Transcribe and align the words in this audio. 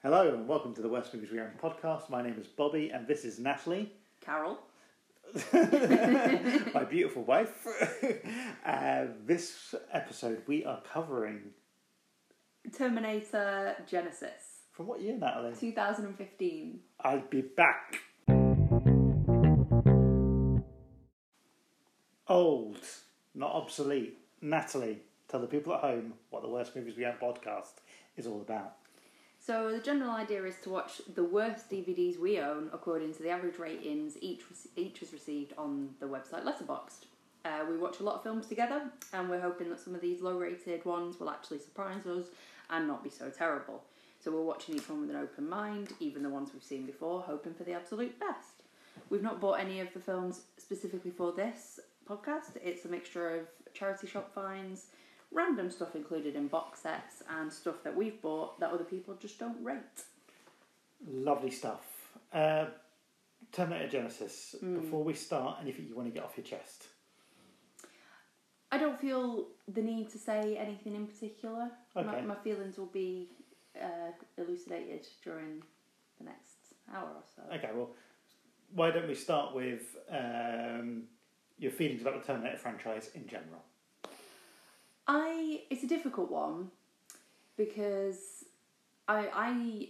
Hello 0.00 0.32
and 0.32 0.46
welcome 0.46 0.72
to 0.76 0.80
the 0.80 0.88
Worst 0.88 1.12
Movies 1.12 1.32
We 1.32 1.40
Own 1.40 1.50
podcast. 1.60 2.08
My 2.08 2.22
name 2.22 2.36
is 2.40 2.46
Bobby 2.46 2.90
and 2.94 3.04
this 3.08 3.24
is 3.24 3.40
Natalie, 3.40 3.90
Carol. 4.20 4.56
my 5.52 6.84
beautiful 6.88 7.24
wife. 7.24 7.66
uh, 8.64 9.06
this 9.26 9.74
episode 9.92 10.40
we 10.46 10.64
are 10.64 10.80
covering 10.92 11.40
Terminator 12.72 13.74
Genisys, 13.90 14.60
from 14.70 14.86
what 14.86 15.00
year, 15.00 15.18
Natalie? 15.18 15.56
2015. 15.58 16.78
I'll 17.00 17.24
be 17.28 17.40
back. 17.40 17.98
Old, 22.28 22.78
not 23.34 23.50
obsolete. 23.50 24.16
Natalie, 24.40 25.00
tell 25.26 25.40
the 25.40 25.48
people 25.48 25.74
at 25.74 25.80
home 25.80 26.12
what 26.30 26.42
the 26.42 26.48
Worst 26.48 26.76
Movies 26.76 26.96
We 26.96 27.04
Own 27.04 27.16
podcast 27.20 27.80
is 28.16 28.28
all 28.28 28.40
about. 28.40 28.76
So 29.48 29.72
the 29.72 29.78
general 29.78 30.10
idea 30.10 30.44
is 30.44 30.56
to 30.64 30.68
watch 30.68 31.00
the 31.14 31.24
worst 31.24 31.70
DVDs 31.70 32.18
we 32.18 32.38
own 32.38 32.68
according 32.70 33.14
to 33.14 33.22
the 33.22 33.30
average 33.30 33.58
ratings 33.58 34.18
each 34.20 34.42
each 34.76 35.00
has 35.00 35.10
received 35.10 35.54
on 35.56 35.88
the 36.00 36.06
website 36.06 36.44
Letterboxd. 36.44 37.06
Uh, 37.46 37.64
we 37.66 37.78
watch 37.78 38.00
a 38.00 38.02
lot 38.02 38.16
of 38.16 38.22
films 38.22 38.46
together, 38.46 38.82
and 39.14 39.30
we're 39.30 39.40
hoping 39.40 39.70
that 39.70 39.80
some 39.80 39.94
of 39.94 40.02
these 40.02 40.20
low-rated 40.20 40.84
ones 40.84 41.18
will 41.18 41.30
actually 41.30 41.60
surprise 41.60 42.06
us 42.06 42.26
and 42.68 42.86
not 42.86 43.02
be 43.02 43.08
so 43.08 43.30
terrible. 43.30 43.82
So 44.20 44.30
we're 44.30 44.42
watching 44.42 44.74
each 44.74 44.86
one 44.86 45.00
with 45.00 45.08
an 45.08 45.16
open 45.16 45.48
mind, 45.48 45.94
even 45.98 46.22
the 46.22 46.28
ones 46.28 46.50
we've 46.52 46.62
seen 46.62 46.84
before, 46.84 47.22
hoping 47.22 47.54
for 47.54 47.64
the 47.64 47.72
absolute 47.72 48.20
best. 48.20 48.64
We've 49.08 49.22
not 49.22 49.40
bought 49.40 49.60
any 49.60 49.80
of 49.80 49.94
the 49.94 50.00
films 50.00 50.42
specifically 50.58 51.10
for 51.10 51.32
this 51.32 51.80
podcast. 52.06 52.58
It's 52.62 52.84
a 52.84 52.88
mixture 52.88 53.30
of 53.30 53.46
charity 53.72 54.08
shop 54.08 54.30
finds, 54.34 54.88
random 55.32 55.70
stuff 55.70 55.94
included 55.94 56.34
in 56.36 56.48
box 56.48 56.80
sets, 56.80 57.22
and 57.38 57.52
stuff 57.52 57.82
that 57.84 57.94
we've 57.94 58.20
bought 58.22 58.58
that 58.60 58.70
other 58.70 58.84
people 58.84 59.14
just 59.14 59.38
don't 59.38 59.62
rate. 59.62 60.04
Lovely 61.06 61.50
stuff. 61.50 61.86
Uh, 62.32 62.66
Terminator 63.52 63.98
Genisys. 63.98 64.54
Before 64.82 65.02
we 65.04 65.14
start, 65.14 65.58
anything 65.62 65.86
you 65.88 65.94
want 65.96 66.08
to 66.08 66.12
get 66.14 66.24
off 66.24 66.36
your 66.36 66.44
chest? 66.44 66.88
I 68.70 68.76
don't 68.78 69.00
feel 69.00 69.46
the 69.72 69.80
need 69.80 70.10
to 70.10 70.18
say 70.18 70.56
anything 70.56 70.94
in 70.94 71.06
particular. 71.06 71.70
My, 71.94 72.02
Okay. 72.02 72.26
my 72.26 72.34
feelings 72.36 72.76
will 72.76 72.86
be 72.86 73.30
uh, 73.80 74.12
elucidated 74.36 75.06
during 75.24 75.62
the 76.18 76.24
next 76.24 76.74
hour 76.94 77.08
or 77.08 77.22
so. 77.34 77.42
Okay, 77.54 77.70
well, 77.74 77.90
why 78.74 78.90
don't 78.90 79.08
we 79.08 79.14
start 79.14 79.54
with 79.54 79.96
um, 80.10 81.04
your 81.58 81.70
feelings 81.70 82.02
about 82.02 82.20
the 82.20 82.26
Terminator 82.26 82.58
franchise 82.58 83.10
in 83.14 83.26
general? 83.26 83.62
I 85.08 85.62
it's 85.70 85.82
a 85.82 85.88
difficult 85.88 86.30
one 86.30 86.70
because 87.56 88.44
I 89.08 89.28
I 89.34 89.88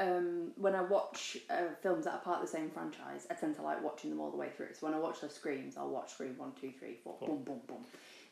um, 0.00 0.52
when 0.56 0.74
I 0.74 0.82
watch 0.82 1.38
uh, 1.50 1.74
films 1.82 2.04
that 2.04 2.14
are 2.14 2.20
part 2.20 2.40
of 2.40 2.46
the 2.46 2.52
same 2.52 2.70
franchise, 2.70 3.26
I 3.30 3.34
tend 3.34 3.56
to 3.56 3.62
like 3.62 3.82
watching 3.82 4.10
them 4.10 4.20
all 4.20 4.30
the 4.30 4.36
way 4.36 4.48
through. 4.56 4.74
So 4.74 4.86
when 4.86 4.94
I 4.94 4.98
watch 4.98 5.20
the 5.20 5.28
screams, 5.28 5.76
I'll 5.76 5.88
watch 5.90 6.12
Scream 6.12 6.36
one, 6.36 6.52
two, 6.60 6.72
three, 6.78 6.98
four, 7.02 7.16
boom, 7.20 7.42
boom, 7.42 7.60
boom. 7.66 7.84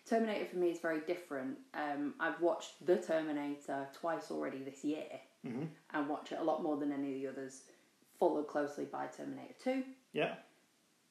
Terminator 0.09 0.45
for 0.45 0.57
me 0.59 0.71
is 0.71 0.79
very 0.79 1.01
different. 1.01 1.59
Um, 1.75 2.15
I've 2.21 2.41
watched 2.41 2.87
the 2.87 2.97
Terminator 2.97 3.89
twice 3.93 4.31
already 4.31 4.59
this 4.59 4.85
year, 4.85 5.05
and 5.93 6.09
watch 6.09 6.31
it 6.31 6.39
a 6.39 6.45
lot 6.45 6.63
more 6.63 6.77
than 6.77 6.93
any 6.93 7.15
of 7.15 7.21
the 7.21 7.27
others. 7.29 7.63
Followed 8.21 8.47
closely 8.47 8.85
by 8.85 9.07
Terminator 9.07 9.55
Two. 9.63 9.83
Yeah, 10.13 10.35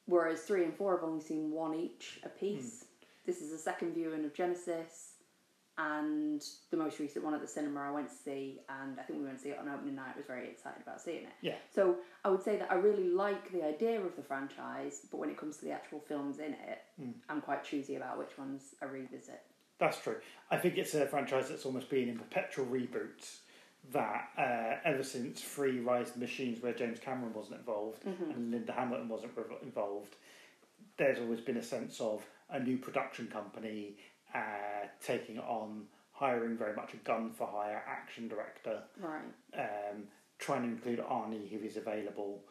Whereas 0.06 0.42
three 0.42 0.64
and 0.64 0.74
four, 0.74 0.96
I've 0.96 1.04
only 1.04 1.20
seen 1.20 1.50
one 1.50 1.74
each 1.74 2.20
a 2.24 2.28
piece. 2.28 2.85
This 3.26 3.40
is 3.42 3.50
the 3.50 3.58
second 3.58 3.92
viewing 3.94 4.24
of 4.24 4.32
Genisys, 4.32 5.10
and 5.78 6.42
the 6.70 6.76
most 6.76 6.98
recent 6.98 7.24
one 7.24 7.34
at 7.34 7.40
the 7.42 7.46
cinema 7.46 7.80
I 7.80 7.90
went 7.90 8.08
to 8.08 8.14
see, 8.14 8.60
and 8.68 8.98
I 8.98 9.02
think 9.02 9.18
we 9.18 9.24
went 9.26 9.38
to 9.38 9.42
see 9.42 9.50
it 9.50 9.58
on 9.58 9.68
opening 9.68 9.94
night. 9.96 10.12
I 10.14 10.16
was 10.16 10.26
very 10.26 10.48
excited 10.48 10.80
about 10.82 11.00
seeing 11.00 11.24
it. 11.24 11.32
yeah. 11.42 11.56
So 11.74 11.96
I 12.24 12.30
would 12.30 12.42
say 12.42 12.56
that 12.56 12.70
I 12.70 12.76
really 12.76 13.08
like 13.08 13.52
the 13.52 13.62
idea 13.64 14.00
of 14.00 14.16
the 14.16 14.22
franchise, 14.22 15.00
but 15.10 15.18
when 15.18 15.28
it 15.28 15.36
comes 15.36 15.58
to 15.58 15.64
the 15.64 15.72
actual 15.72 16.00
films 16.00 16.38
in 16.38 16.52
it, 16.54 16.78
I'm 17.28 17.40
quite 17.42 17.62
choosy 17.64 17.96
about 17.96 18.16
which 18.18 18.38
ones 18.38 18.74
I 18.80 18.86
revisit. 18.86 19.42
That's 19.78 19.98
true. 19.98 20.16
I 20.50 20.56
think 20.56 20.78
it's 20.78 20.94
a 20.94 21.06
franchise 21.06 21.50
that's 21.50 21.66
almost 21.66 21.90
been 21.90 22.08
in 22.08 22.16
perpetual 22.18 22.64
reboots. 22.66 23.38
That 23.92 24.30
uh, 24.36 24.88
ever 24.88 25.04
since 25.04 25.40
Free 25.40 25.78
Rise 25.78 26.08
of 26.08 26.14
the 26.14 26.20
Machines, 26.20 26.60
where 26.60 26.72
James 26.72 26.98
Cameron 26.98 27.32
wasn't 27.34 27.58
involved 27.60 28.04
and 28.04 28.50
Linda 28.50 28.72
Hamilton 28.72 29.08
wasn't 29.08 29.32
involved, 29.62 30.16
there's 30.96 31.18
always 31.20 31.40
been 31.40 31.58
a 31.58 31.62
sense 31.62 32.00
of 32.00 32.24
a 32.50 32.60
new 32.60 32.76
production 32.78 33.26
company 33.28 33.96
uh, 34.34 34.86
taking 35.04 35.38
on 35.38 35.84
hiring 36.12 36.56
very 36.56 36.74
much 36.74 36.94
a 36.94 36.96
gun 36.98 37.30
for 37.32 37.46
hire 37.46 37.82
action 37.86 38.28
director, 38.28 38.82
Right. 38.98 39.24
um, 39.58 40.04
trying 40.38 40.62
to 40.62 40.68
include 40.68 40.98
Arnie 41.00 41.48
who 41.50 41.64
is 41.66 41.76
available, 41.76 42.44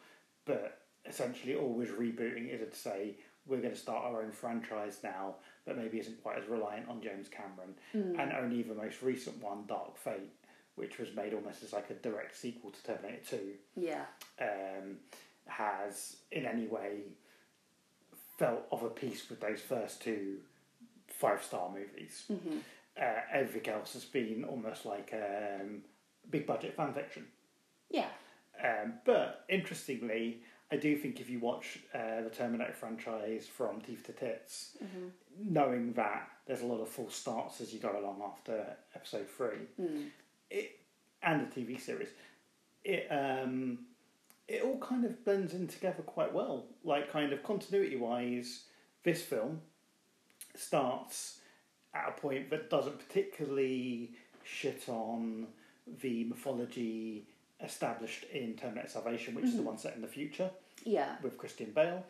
but 0.44 0.82
essentially 1.06 1.54
always 1.56 1.88
rebooting 1.90 2.48
it 2.48 2.72
to 2.72 2.78
say 2.78 3.16
we're 3.46 3.60
going 3.60 3.72
to 3.74 3.78
start 3.78 4.04
our 4.04 4.22
own 4.22 4.32
franchise 4.32 4.98
now, 5.04 5.36
but 5.64 5.76
maybe 5.76 5.98
isn't 6.00 6.20
quite 6.22 6.36
as 6.38 6.48
reliant 6.48 6.88
on 6.88 7.00
James 7.00 7.28
Cameron. 7.28 7.74
And 7.92 8.32
only 8.32 8.62
the 8.62 8.74
most 8.74 9.02
recent 9.02 9.40
one, 9.40 9.66
Dark 9.68 9.96
Fate, 9.96 10.32
which 10.74 10.98
was 10.98 11.14
made 11.14 11.32
almost 11.32 11.62
as 11.62 11.72
like 11.72 11.88
a 11.90 11.94
direct 11.94 12.36
sequel 12.36 12.70
to 12.72 12.82
Terminator 12.82 13.22
Two, 13.24 13.52
Yeah. 13.76 14.04
um, 14.40 14.96
has 15.46 16.16
in 16.32 16.44
any 16.44 16.66
way 16.66 17.02
felt 18.36 18.66
of 18.70 18.82
a 18.82 18.90
piece 18.90 19.28
with 19.28 19.40
those 19.40 19.60
first 19.60 20.02
two 20.02 20.38
five 21.08 21.42
star 21.42 21.70
movies. 21.70 22.24
Uh, 23.00 23.20
everything 23.32 23.72
else 23.74 23.92
has 23.92 24.04
been 24.04 24.44
almost 24.44 24.86
like 24.86 25.12
um, 25.14 25.82
big 26.30 26.46
budget 26.46 26.74
fan 26.76 26.92
fiction. 26.92 27.26
Yeah. 27.90 28.08
Um, 28.62 28.94
but 29.04 29.44
interestingly, 29.48 30.40
I 30.72 30.76
do 30.76 30.96
think 30.96 31.20
if 31.20 31.28
you 31.28 31.38
watch 31.38 31.78
uh, 31.94 32.22
the 32.22 32.30
Terminator 32.30 32.72
franchise 32.72 33.46
from 33.46 33.80
teeth 33.80 34.04
to 34.06 34.12
tits, 34.12 34.76
knowing 35.38 35.92
that 35.92 36.28
there's 36.46 36.62
a 36.62 36.66
lot 36.66 36.80
of 36.80 36.88
false 36.88 37.14
starts 37.14 37.60
as 37.60 37.72
you 37.72 37.78
go 37.78 37.98
along 37.98 38.22
after 38.24 38.64
episode 38.94 39.28
three, 39.28 39.66
it 40.50 40.78
and 41.22 41.50
the 41.50 41.60
TV 41.60 41.80
series, 41.80 42.08
it 42.84 43.06
um, 43.10 43.78
it 44.48 44.62
all 44.62 44.78
kind 44.78 45.04
of 45.04 45.24
blends 45.24 45.54
in 45.54 45.66
together 45.66 46.02
quite 46.02 46.32
well. 46.32 46.66
Like 46.84 47.10
kind 47.12 47.32
of 47.32 47.42
continuity 47.42 47.96
wise, 47.96 48.64
this 49.02 49.22
film 49.22 49.60
starts 50.54 51.40
at 51.94 52.08
a 52.08 52.20
point 52.20 52.50
that 52.50 52.70
doesn't 52.70 52.98
particularly 52.98 54.12
shit 54.44 54.84
on 54.88 55.46
the 56.02 56.24
mythology 56.24 57.26
established 57.62 58.24
in 58.32 58.54
Terminator 58.54 58.88
Salvation, 58.88 59.34
which 59.34 59.46
is 59.46 59.56
the 59.56 59.62
one 59.62 59.78
set 59.78 59.94
in 59.96 60.02
the 60.02 60.08
future 60.08 60.50
Yeah. 60.84 61.16
with 61.22 61.38
Christian 61.38 61.70
Bale. 61.72 62.04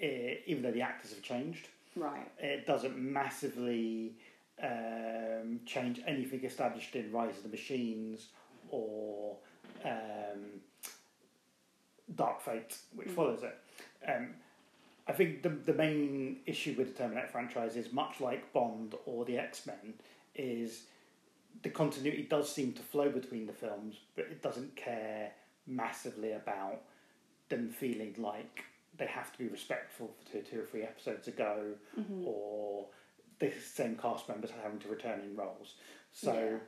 Eh, 0.00 0.36
even 0.46 0.62
though 0.62 0.70
the 0.72 0.82
actors 0.82 1.10
have 1.12 1.22
changed, 1.22 1.68
Right. 1.96 2.26
it 2.38 2.66
doesn't 2.66 2.96
massively 2.98 4.14
um, 4.62 5.60
change 5.66 6.00
anything 6.06 6.44
established 6.44 6.94
in 6.94 7.10
Rise 7.10 7.36
of 7.38 7.42
the 7.42 7.48
Machines 7.48 8.28
or 8.70 9.36
um, 9.84 10.60
Dark 12.16 12.40
Fate, 12.40 12.76
which 12.94 13.08
follows 13.08 13.42
it. 13.42 13.56
Um, 14.08 14.30
I 15.06 15.12
think 15.12 15.42
the 15.42 15.50
the 15.50 15.74
main 15.74 16.38
issue 16.46 16.74
with 16.76 16.96
the 16.96 17.02
Terminator 17.02 17.28
franchise 17.28 17.76
is 17.76 17.92
much 17.92 18.20
like 18.20 18.52
Bond 18.52 18.94
or 19.06 19.24
the 19.24 19.38
X 19.38 19.66
Men, 19.66 19.94
is 20.34 20.84
the 21.62 21.70
continuity 21.70 22.22
does 22.22 22.52
seem 22.52 22.72
to 22.72 22.82
flow 22.82 23.10
between 23.10 23.46
the 23.46 23.52
films, 23.52 23.96
but 24.16 24.26
it 24.26 24.42
doesn't 24.42 24.74
care 24.76 25.32
massively 25.66 26.32
about 26.32 26.82
them 27.48 27.68
feeling 27.70 28.14
like 28.18 28.64
they 28.98 29.06
have 29.06 29.32
to 29.32 29.38
be 29.38 29.48
respectful 29.48 30.14
to 30.30 30.42
two 30.42 30.60
or 30.60 30.64
three 30.64 30.82
episodes 30.82 31.28
ago, 31.28 31.72
or 32.24 32.86
the 33.38 33.52
same 33.52 33.96
cast 33.96 34.28
members 34.28 34.50
having 34.62 34.78
to 34.78 34.88
return 34.88 35.20
in 35.20 35.36
roles. 35.36 35.74
So, 36.12 36.60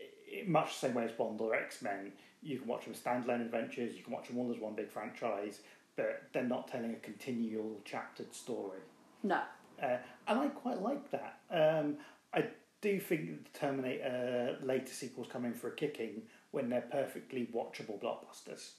i 0.00 0.44
much 0.46 0.80
the 0.80 0.86
same 0.86 0.94
way 0.94 1.04
as 1.04 1.12
Bond 1.12 1.40
or 1.40 1.54
X 1.54 1.82
Men, 1.82 2.12
you 2.42 2.58
can 2.58 2.68
watch 2.68 2.84
them 2.84 2.94
as 2.94 3.00
standalone 3.00 3.40
adventures, 3.42 3.96
you 3.96 4.02
can 4.02 4.12
watch 4.12 4.28
them 4.28 4.38
all 4.38 4.50
as 4.52 4.58
one 4.58 4.74
big 4.74 4.90
franchise, 4.90 5.60
but 5.96 6.22
they're 6.32 6.42
not 6.42 6.68
telling 6.68 6.92
a 6.92 6.98
continual 6.98 7.80
chaptered 7.84 8.34
story. 8.34 8.80
No. 9.22 9.40
Uh, 9.82 9.98
and 10.28 10.38
I 10.40 10.48
quite 10.48 10.80
like 10.80 11.10
that. 11.10 11.38
Um, 11.50 11.96
I 12.34 12.46
do 12.80 12.98
think 12.98 13.44
the 13.44 13.58
Terminator 13.58 14.58
later 14.62 14.92
sequels 14.92 15.28
come 15.30 15.44
in 15.44 15.54
for 15.54 15.68
a 15.68 15.74
kicking 15.74 16.22
when 16.50 16.68
they're 16.68 16.80
perfectly 16.80 17.48
watchable 17.54 18.00
blockbusters. 18.00 18.72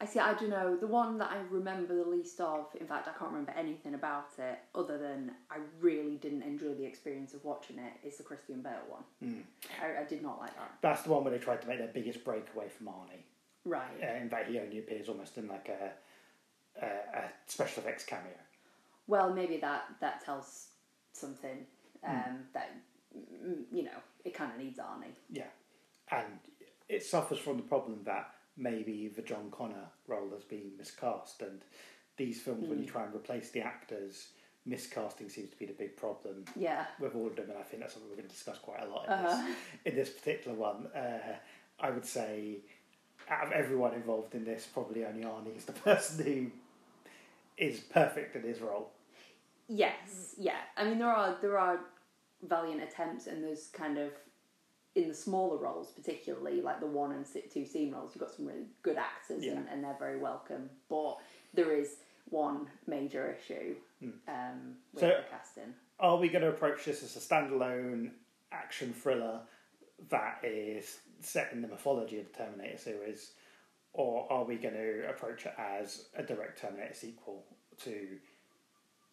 I 0.00 0.06
see. 0.06 0.20
I 0.20 0.32
don't 0.34 0.50
know. 0.50 0.76
The 0.76 0.86
one 0.86 1.18
that 1.18 1.30
I 1.30 1.38
remember 1.50 1.96
the 1.96 2.08
least 2.08 2.40
of, 2.40 2.66
in 2.80 2.86
fact, 2.86 3.08
I 3.08 3.18
can't 3.18 3.32
remember 3.32 3.52
anything 3.56 3.94
about 3.94 4.28
it 4.38 4.60
other 4.74 4.96
than 4.96 5.32
I 5.50 5.56
really 5.80 6.16
didn't 6.16 6.42
enjoy 6.42 6.74
the 6.74 6.84
experience 6.84 7.34
of 7.34 7.44
watching 7.44 7.78
it. 7.78 8.06
Is 8.06 8.16
the 8.16 8.22
Christian 8.22 8.62
Bale 8.62 8.74
one? 8.88 9.44
I, 9.82 10.02
I 10.02 10.04
did 10.04 10.22
not 10.22 10.38
like 10.38 10.54
that. 10.54 10.72
That's 10.82 11.02
the 11.02 11.10
one 11.10 11.24
where 11.24 11.32
they 11.32 11.38
tried 11.38 11.62
to 11.62 11.68
make 11.68 11.78
their 11.78 11.88
biggest 11.88 12.24
breakaway 12.24 12.68
from 12.68 12.86
Arnie. 12.86 13.24
Right. 13.64 13.90
Uh, 14.00 14.22
in 14.22 14.30
fact, 14.30 14.48
he 14.48 14.58
only 14.60 14.78
appears 14.78 15.08
almost 15.08 15.36
in 15.36 15.48
like 15.48 15.68
a, 15.68 16.84
a, 16.84 16.86
a 16.86 17.24
special 17.46 17.82
effects 17.82 18.04
cameo. 18.04 18.30
Well, 19.08 19.32
maybe 19.34 19.56
that 19.56 19.84
that 20.00 20.24
tells 20.24 20.68
something 21.12 21.66
um, 22.06 22.44
that 22.54 22.70
mm, 23.16 23.62
you 23.72 23.82
know 23.82 23.98
it 24.24 24.34
kind 24.34 24.52
of 24.52 24.58
needs 24.58 24.78
Arnie. 24.78 25.14
Yeah, 25.30 25.44
and 26.12 26.38
it 26.88 27.02
suffers 27.02 27.38
from 27.38 27.56
the 27.56 27.62
problem 27.62 28.00
that 28.04 28.30
maybe 28.58 29.08
the 29.08 29.22
John 29.22 29.50
Connor 29.50 29.86
role 30.06 30.28
has 30.34 30.44
been 30.44 30.72
miscast, 30.76 31.40
and 31.42 31.60
these 32.16 32.40
films, 32.42 32.68
when 32.68 32.80
you 32.80 32.86
try 32.86 33.04
and 33.04 33.14
replace 33.14 33.50
the 33.50 33.60
actors, 33.60 34.28
miscasting 34.68 35.30
seems 35.30 35.50
to 35.50 35.56
be 35.56 35.64
the 35.66 35.72
big 35.72 35.96
problem 35.96 36.44
Yeah. 36.56 36.84
with 37.00 37.14
all 37.14 37.28
of 37.28 37.36
them, 37.36 37.48
and 37.48 37.58
I 37.58 37.62
think 37.62 37.80
that's 37.80 37.94
something 37.94 38.10
we're 38.10 38.16
going 38.16 38.28
to 38.28 38.34
discuss 38.34 38.58
quite 38.58 38.82
a 38.82 38.86
lot 38.88 39.06
in, 39.06 39.12
Uh-huh. 39.12 39.46
this, 39.46 39.56
in 39.86 39.94
this 39.96 40.10
particular 40.10 40.56
one. 40.56 40.88
Uh, 40.88 41.36
I 41.80 41.90
would 41.90 42.04
say, 42.04 42.58
out 43.30 43.46
of 43.46 43.52
everyone 43.52 43.94
involved 43.94 44.34
in 44.34 44.44
this, 44.44 44.66
probably 44.66 45.04
only 45.06 45.22
Arnie 45.22 45.56
is 45.56 45.64
the 45.64 45.72
person 45.88 46.24
who 46.24 46.50
is 47.56 47.80
perfect 47.80 48.34
in 48.36 48.42
his 48.42 48.60
role. 48.60 48.90
Yes, 49.68 50.34
yeah. 50.38 50.58
I 50.76 50.84
mean, 50.84 50.98
there 50.98 51.08
are 51.12 51.36
there 51.40 51.58
are 51.58 51.80
valiant 52.42 52.82
attempts, 52.82 53.26
and 53.26 53.44
there's 53.44 53.68
kind 53.68 53.96
of 53.98 54.10
in 55.02 55.08
the 55.08 55.14
smaller 55.14 55.56
roles, 55.56 55.92
particularly 55.92 56.60
like 56.60 56.80
the 56.80 56.86
one 56.86 57.12
and 57.12 57.24
two 57.52 57.64
scene 57.64 57.92
roles, 57.92 58.10
you've 58.14 58.20
got 58.20 58.34
some 58.34 58.46
really 58.46 58.66
good 58.82 58.96
actors, 58.96 59.44
Yeah. 59.44 59.52
and, 59.52 59.68
and 59.68 59.84
they're 59.84 59.96
very 59.98 60.18
welcome. 60.18 60.68
But 60.88 61.18
there 61.54 61.72
is 61.72 61.96
one 62.30 62.66
major 62.86 63.34
issue 63.40 63.76
um, 64.26 64.76
with 64.92 65.00
So- 65.00 65.08
the 65.08 65.24
casting. 65.30 65.74
Are 66.00 66.16
we 66.16 66.28
going 66.28 66.42
to 66.42 66.48
approach 66.50 66.84
this 66.84 67.02
as 67.02 67.16
a 67.16 67.20
standalone 67.20 68.10
action 68.52 68.92
thriller 68.92 69.40
that 70.10 70.38
is 70.44 70.98
set 71.20 71.52
in 71.52 71.60
the 71.60 71.66
mythology 71.66 72.20
of 72.20 72.30
the 72.32 72.38
Terminator 72.38 72.78
series, 72.78 73.32
or 73.92 74.30
are 74.32 74.44
we 74.44 74.54
going 74.56 74.74
to 74.74 75.08
approach 75.10 75.46
it 75.46 75.54
as 75.58 76.04
a 76.14 76.22
direct 76.22 76.60
Terminator 76.60 76.94
sequel 76.94 77.44
to 77.82 78.16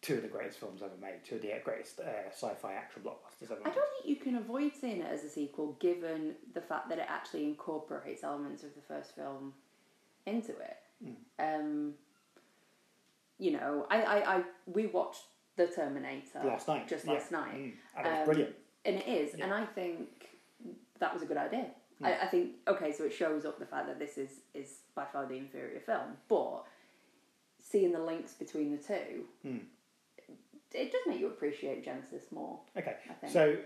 two 0.02 0.14
of 0.14 0.22
the 0.22 0.28
greatest 0.28 0.58
films 0.60 0.80
ever 0.80 0.96
made, 1.00 1.24
two 1.24 1.34
of 1.36 1.42
the 1.42 1.52
greatest 1.64 1.98
uh, 1.98 2.28
sci-fi 2.30 2.74
action 2.74 3.02
blockbusters 3.04 3.25
ever 3.42 3.56
I 3.64 3.70
don't 3.70 3.74
think 3.74 4.06
you 4.06 4.16
can 4.16 4.36
avoid 4.36 4.72
seeing 4.80 5.00
it 5.00 5.10
as 5.12 5.24
a 5.24 5.28
sequel, 5.28 5.76
given 5.80 6.34
the 6.54 6.60
fact 6.60 6.88
that 6.88 6.98
it 6.98 7.06
actually 7.08 7.44
incorporates 7.44 8.24
elements 8.24 8.62
of 8.62 8.74
the 8.74 8.80
first 8.82 9.14
film 9.14 9.52
into 10.26 10.52
it. 10.52 10.76
Um, 11.38 11.94
you 13.38 13.52
know, 13.52 13.86
I, 13.90 14.02
I, 14.02 14.36
I 14.36 14.42
we 14.66 14.86
watched 14.86 15.22
the 15.56 15.66
Terminator 15.66 16.42
Last 16.44 16.68
night, 16.68 16.88
just 16.88 17.04
yeah. 17.06 17.12
last 17.12 17.30
night, 17.32 17.54
Mm, 17.54 17.72
and 17.98 18.06
it 18.06 18.10
was 18.10 18.18
Um, 18.20 18.24
brilliant. 18.26 18.54
and 18.84 18.96
it 18.96 19.06
is, 19.08 19.34
and 19.34 19.52
I 19.52 19.64
think 19.66 20.08
that 20.98 21.12
was 21.12 21.22
a 21.22 21.26
good 21.26 21.36
idea. 21.36 21.66
I, 22.02 22.12
I 22.14 22.26
think 22.26 22.52
okay, 22.68 22.92
so 22.92 23.04
it 23.04 23.12
shows 23.12 23.44
up 23.46 23.58
the 23.58 23.64
fact 23.66 23.86
that 23.86 23.98
this 23.98 24.18
is 24.18 24.30
is 24.54 24.78
by 24.94 25.04
far 25.06 25.26
the 25.26 25.34
inferior 25.36 25.80
film, 25.80 26.16
but 26.28 26.64
seeing 27.58 27.92
the 27.92 27.98
links 28.00 28.32
between 28.34 28.70
the 28.70 28.78
two, 28.78 29.24
Hmm. 29.42 29.58
It 30.76 30.92
does 30.92 31.00
make 31.06 31.18
you 31.20 31.26
appreciate 31.28 31.84
Genisys 31.86 32.30
more. 32.32 32.60
Okay, 32.76 32.96
I 33.10 33.12
think. 33.14 33.32
so 33.32 33.56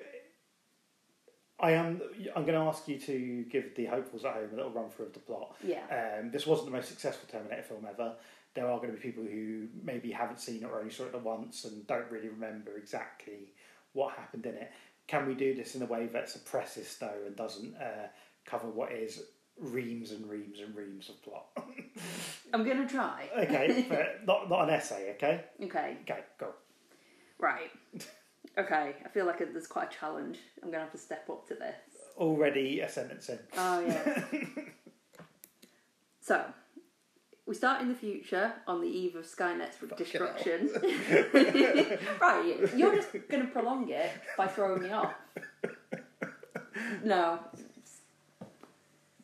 I 1.58 1.72
am. 1.72 2.00
I'm 2.34 2.44
going 2.46 2.54
to 2.58 2.66
ask 2.66 2.88
you 2.88 2.98
to 3.00 3.44
give 3.50 3.74
the 3.76 3.84
hopefuls 3.86 4.24
at 4.24 4.32
home 4.34 4.48
a 4.52 4.56
little 4.56 4.70
run 4.72 4.88
through 4.88 5.06
of 5.06 5.12
the 5.12 5.18
plot. 5.20 5.56
Yeah. 5.62 5.82
Um, 6.20 6.30
this 6.30 6.46
wasn't 6.46 6.66
the 6.70 6.72
most 6.76 6.88
successful 6.88 7.28
Terminator 7.30 7.62
film 7.62 7.86
ever. 7.88 8.14
There 8.54 8.66
are 8.68 8.78
going 8.78 8.90
to 8.90 8.96
be 8.96 9.02
people 9.02 9.24
who 9.24 9.68
maybe 9.84 10.10
haven't 10.10 10.40
seen 10.40 10.62
it 10.62 10.64
or 10.64 10.78
only 10.78 10.90
saw 10.90 11.04
it 11.04 11.20
once 11.20 11.64
and 11.66 11.86
don't 11.86 12.10
really 12.10 12.28
remember 12.28 12.76
exactly 12.78 13.52
what 13.92 14.14
happened 14.14 14.46
in 14.46 14.54
it. 14.54 14.72
Can 15.06 15.26
we 15.26 15.34
do 15.34 15.54
this 15.54 15.74
in 15.74 15.82
a 15.82 15.86
way 15.86 16.06
that 16.06 16.28
suppresses 16.30 16.96
though 16.98 17.12
and 17.26 17.36
doesn't 17.36 17.74
uh, 17.76 18.06
cover 18.46 18.68
what 18.68 18.92
is 18.92 19.22
reams 19.60 20.12
and 20.12 20.28
reams 20.30 20.60
and 20.60 20.74
reams 20.74 21.08
of 21.10 21.22
plot? 21.22 21.46
I'm 22.54 22.64
gonna 22.64 22.88
try. 22.88 23.28
okay, 23.36 23.84
but 23.88 24.24
not 24.26 24.48
not 24.48 24.68
an 24.68 24.70
essay. 24.74 25.12
Okay, 25.16 25.44
Okay. 25.62 25.96
okay, 26.02 26.20
go. 26.38 26.54
Right. 27.40 27.70
Okay. 28.58 28.94
I 29.04 29.08
feel 29.08 29.26
like 29.26 29.38
there's 29.38 29.66
quite 29.66 29.92
a 29.92 29.96
challenge. 29.98 30.38
I'm 30.62 30.70
gonna 30.70 30.84
have 30.84 30.92
to 30.92 30.98
step 30.98 31.28
up 31.30 31.46
to 31.48 31.54
this. 31.54 31.74
Already 32.16 32.80
a 32.80 32.88
sentence 32.88 33.28
in. 33.28 33.38
Oh 33.56 33.80
yeah. 33.80 34.22
so, 36.20 36.44
we 37.46 37.54
start 37.54 37.80
in 37.82 37.88
the 37.88 37.94
future 37.94 38.52
on 38.66 38.80
the 38.80 38.86
eve 38.86 39.16
of 39.16 39.24
Skynet's 39.24 39.76
destruction. 39.96 40.70
right, 42.20 42.56
you're 42.76 42.94
just 42.94 43.12
going 43.28 43.44
to 43.44 43.48
prolong 43.52 43.88
it 43.90 44.10
by 44.36 44.46
throwing 44.46 44.82
me 44.82 44.90
off. 44.92 45.14
No. 47.02 47.40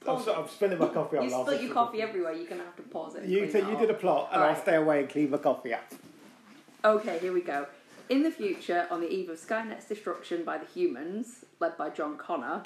I'm, 0.09 0.17
I'm 0.29 0.49
spilling 0.49 0.79
my 0.79 0.89
coffee 0.89 1.19
on. 1.19 1.29
You 1.29 1.35
I'll 1.35 1.43
spilt 1.43 1.57
just- 1.57 1.63
your 1.65 1.73
coffee 1.75 2.03
everywhere. 2.03 2.33
You're 2.33 2.47
going 2.47 2.61
to 2.61 2.65
have 2.65 2.77
to 2.77 2.83
pause 2.83 3.15
it. 3.15 3.23
and 3.25 3.31
You, 3.33 3.47
clean 3.49 3.65
that 3.65 3.71
you 3.73 3.79
did 3.79 3.91
a 3.91 3.95
plot, 3.95 4.31
and 4.33 4.41
I'll 4.43 4.49
Alright. 4.49 4.63
stay 4.63 4.75
away 4.77 5.01
and 5.01 5.09
clean 5.09 5.31
my 5.31 5.39
coffee 5.39 5.75
up. 5.75 5.85
Okay, 6.85 7.19
here 7.21 7.33
we 7.33 7.43
go. 7.43 7.67
In 8.09 8.23
the 8.23 8.31
future, 8.31 8.87
on 8.89 9.01
the 9.01 9.13
eve 9.13 9.29
of 9.31 9.39
Skynet's 9.39 9.87
destruction 9.87 10.45
by 10.45 10.59
the 10.59 10.67
humans, 10.67 11.45
led 11.59 11.77
by 11.77 11.91
John 11.91 12.17
Connor, 12.17 12.63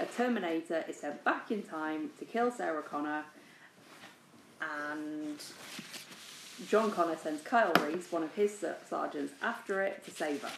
a 0.00 0.06
Terminator 0.06 0.84
is 0.88 0.96
sent 0.96 1.22
back 1.22 1.52
in 1.52 1.62
time 1.62 2.10
to 2.18 2.24
kill 2.24 2.50
Sarah 2.50 2.82
Connor, 2.82 3.24
and 4.60 5.40
John 6.66 6.90
Connor 6.90 7.16
sends 7.16 7.40
Kyle 7.42 7.72
Reese, 7.86 8.10
one 8.10 8.24
of 8.24 8.34
his 8.34 8.58
ser- 8.58 8.78
sergeants, 8.88 9.32
after 9.42 9.80
it 9.80 10.04
to 10.06 10.10
save 10.10 10.42
her. 10.42 10.50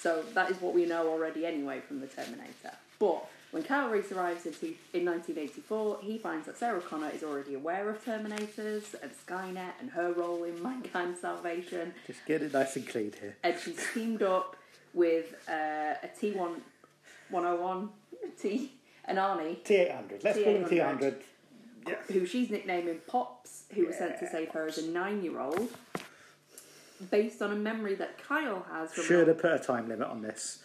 So 0.00 0.24
that 0.34 0.50
is 0.50 0.60
what 0.60 0.74
we 0.74 0.84
know 0.84 1.08
already 1.08 1.46
anyway 1.46 1.80
from 1.80 2.00
the 2.00 2.08
Terminator. 2.08 2.72
But 2.98 3.24
when 3.56 3.64
Kyle 3.64 3.88
Reese 3.88 4.12
arrives 4.12 4.44
in, 4.44 4.52
two, 4.52 4.74
in 4.92 5.06
1984, 5.06 6.00
he 6.02 6.18
finds 6.18 6.44
that 6.44 6.58
Sarah 6.58 6.78
Connor 6.78 7.08
is 7.08 7.22
already 7.22 7.54
aware 7.54 7.88
of 7.88 8.04
Terminators 8.04 8.94
and 9.02 9.10
Skynet 9.26 9.72
and 9.80 9.88
her 9.92 10.12
role 10.12 10.44
in 10.44 10.62
mankind's 10.62 11.22
salvation, 11.22 11.94
Just 12.06 12.26
get 12.26 12.42
it 12.42 12.52
nice 12.52 12.76
and 12.76 12.86
clean 12.86 13.14
here. 13.18 13.34
and 13.42 13.58
she's 13.58 13.82
teamed 13.94 14.22
up 14.22 14.56
with 14.92 15.34
uh, 15.48 15.94
a 16.02 16.10
T1 16.20 16.60
101 17.30 17.88
T 18.38 18.72
and 19.06 19.16
Arnie, 19.16 19.56
T800. 19.64 20.22
Let's 20.22 20.38
call 20.38 20.54
him 20.54 20.64
T800. 20.66 21.14
T800. 21.86 22.12
Who 22.12 22.26
she's 22.26 22.50
nicknaming 22.50 22.98
Pops, 23.06 23.64
who 23.74 23.86
was 23.86 23.96
sent 23.96 24.18
to 24.18 24.28
save 24.28 24.50
her 24.50 24.66
as 24.66 24.76
a 24.76 24.86
nine-year-old, 24.90 25.70
based 27.10 27.40
on 27.40 27.52
a 27.52 27.56
memory 27.56 27.94
that 27.94 28.22
Kyle 28.22 28.66
has 28.70 28.92
from 28.92 29.04
Should 29.04 29.28
have 29.28 29.38
put 29.38 29.52
a 29.52 29.58
time 29.58 29.88
limit 29.88 30.08
on 30.08 30.20
this. 30.20 30.58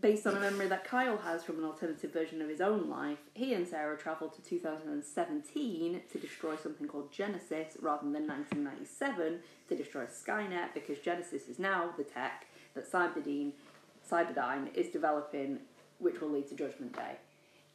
Based 0.00 0.26
on 0.26 0.36
a 0.36 0.40
memory 0.40 0.66
that 0.68 0.84
Kyle 0.84 1.16
has 1.18 1.44
from 1.44 1.58
an 1.58 1.64
alternative 1.64 2.12
version 2.12 2.42
of 2.42 2.48
his 2.48 2.60
own 2.60 2.90
life. 2.90 3.18
He 3.34 3.54
and 3.54 3.66
Sarah 3.66 3.96
travel 3.96 4.28
to 4.28 4.42
2017 4.42 6.00
to 6.12 6.18
destroy 6.18 6.56
something 6.56 6.88
called 6.88 7.12
Genisys 7.12 7.80
rather 7.80 8.02
than 8.02 8.26
1997 8.26 9.40
to 9.68 9.76
destroy 9.76 10.04
Skynet 10.04 10.74
because 10.74 10.98
Genisys 10.98 11.48
is 11.48 11.58
now 11.58 11.90
the 11.96 12.04
tech 12.04 12.46
that 12.74 12.90
Cyberdyne, 12.90 13.52
Cyberdyne 14.10 14.74
is 14.74 14.88
developing, 14.88 15.60
which 15.98 16.20
will 16.20 16.30
lead 16.30 16.48
to 16.48 16.54
Judgment 16.54 16.94
Day. 16.94 17.16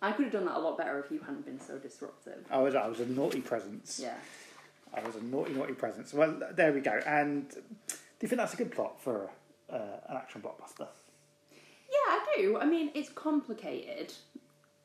I 0.02 0.12
could 0.12 0.26
have 0.26 0.34
done 0.34 0.46
that 0.46 0.58
a 0.58 0.60
lot 0.60 0.78
better 0.78 1.00
if 1.00 1.12
you 1.12 1.20
hadn't 1.20 1.46
been 1.46 1.60
so 1.60 1.78
disruptive. 1.78 2.46
I 2.50 2.58
was, 2.60 2.76
I 2.76 2.88
was 2.88 3.00
a 3.00 3.06
naughty 3.06 3.42
presence. 3.42 4.00
Yeah. 4.02 4.16
I 4.94 5.02
was 5.06 5.16
a 5.16 5.24
naughty, 5.24 5.54
naughty 5.54 5.74
presence. 5.74 6.14
Well, 6.14 6.40
there 6.54 6.74
we 6.74 6.82
go. 6.82 7.00
And 7.06 7.50
do 7.50 7.96
you 8.22 8.28
think 8.28 8.38
that's 8.40 8.54
a 8.54 8.58
good 8.58 8.72
plot 8.72 9.02
for 9.02 9.30
uh, 9.72 9.78
an 10.10 10.18
action 10.18 10.42
blockbuster? 10.42 10.88
I 12.12 12.26
do. 12.36 12.58
I 12.60 12.66
mean, 12.66 12.92
it's 12.94 13.10
complicated, 13.10 14.14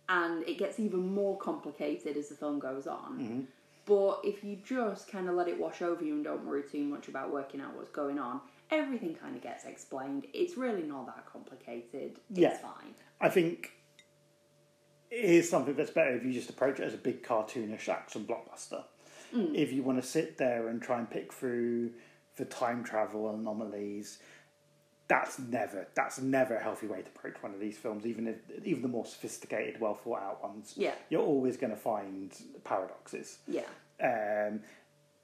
and 0.09 0.43
it 0.49 0.59
gets 0.59 0.79
even 0.79 1.13
more 1.13 1.37
complicated 1.39 2.17
as 2.17 2.29
the 2.29 2.35
film 2.35 2.59
goes 2.59 2.87
on. 2.87 3.19
Mm-hmm. 3.19 3.41
But 3.85 4.21
if 4.25 4.43
you 4.43 4.59
just 4.65 5.11
kind 5.11 5.29
of 5.29 5.35
let 5.35 5.49
it 5.49 5.59
wash 5.59 5.81
over 5.83 6.05
you 6.05 6.15
and 6.15 6.25
don't 6.25 6.45
worry 6.45 6.63
too 6.71 6.83
much 6.85 7.09
about 7.09 7.33
working 7.33 7.61
out 7.61 7.77
what's 7.77 7.91
going 7.91 8.19
on, 8.19 8.41
everything 8.71 9.15
kind 9.15 9.37
of 9.37 9.43
gets 9.43 9.65
explained. 9.65 10.27
It's 10.33 10.57
really 10.57 10.83
not 10.83 11.07
that 11.07 11.25
complicated. 11.33 12.19
It's 12.31 12.39
Yeah. 12.39 12.57
fine. 12.57 12.95
I 13.21 13.29
think 13.29 13.73
here's 15.09 15.49
something 15.49 15.75
that's 15.77 15.91
better 15.91 16.17
if 16.17 16.25
you 16.25 16.33
just 16.33 16.51
approach 16.51 16.81
it 16.81 16.85
as 16.85 16.95
a 16.95 16.99
big 16.99 17.23
cartoonish 17.23 17.89
action 17.89 18.25
blockbuster. 18.25 18.85
Mm. 19.33 19.55
If 19.55 19.73
you 19.73 19.83
want 19.85 20.03
to 20.03 20.07
sit 20.09 20.37
there 20.37 20.69
and 20.69 20.83
try 20.83 20.99
and 20.99 21.09
pick 21.09 21.33
through 21.33 21.93
the 22.37 22.45
time 22.45 22.83
travel 22.85 23.31
anomalies, 23.31 24.19
that's 25.09 25.39
never 25.39 25.87
that's 25.95 26.21
never 26.21 26.57
a 26.57 26.63
healthy 26.63 26.87
way 26.87 27.01
to 27.01 27.07
approach 27.09 27.41
one 27.43 27.55
of 27.55 27.61
these 27.61 27.79
films. 27.79 28.05
Even 28.07 28.27
if 28.27 28.37
even 28.65 28.83
the 28.83 28.89
more 28.89 29.07
sophisticated, 29.07 29.81
well 29.81 29.95
thought 29.95 30.21
out 30.23 30.43
ones, 30.43 30.75
Yeah. 30.77 30.95
you're 31.11 31.23
always 31.23 31.57
going 31.57 31.71
to 31.71 31.77
find 31.79 32.33
paradoxes. 32.65 33.39
Yeah. 33.47 33.63
Um, 34.03 34.61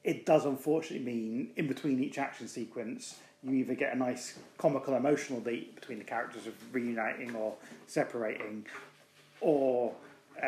it 0.05 0.25
does 0.27 0.45
unfortunately 0.47 1.05
mean 1.05 1.51
in 1.57 1.67
between 1.69 2.03
each 2.03 2.19
action 2.19 2.49
sequence, 2.49 3.17
you 3.43 3.53
either 3.55 3.75
get 3.75 3.93
a 3.95 3.97
nice 3.99 4.39
comical 4.59 4.95
emotional 4.95 5.41
beat 5.41 5.75
between 5.75 5.99
the 5.99 6.05
characters 6.05 6.47
of 6.47 6.55
reuniting 6.73 7.35
or 7.37 7.55
separating, 7.87 8.65
or 9.41 9.93
uh, 10.43 10.47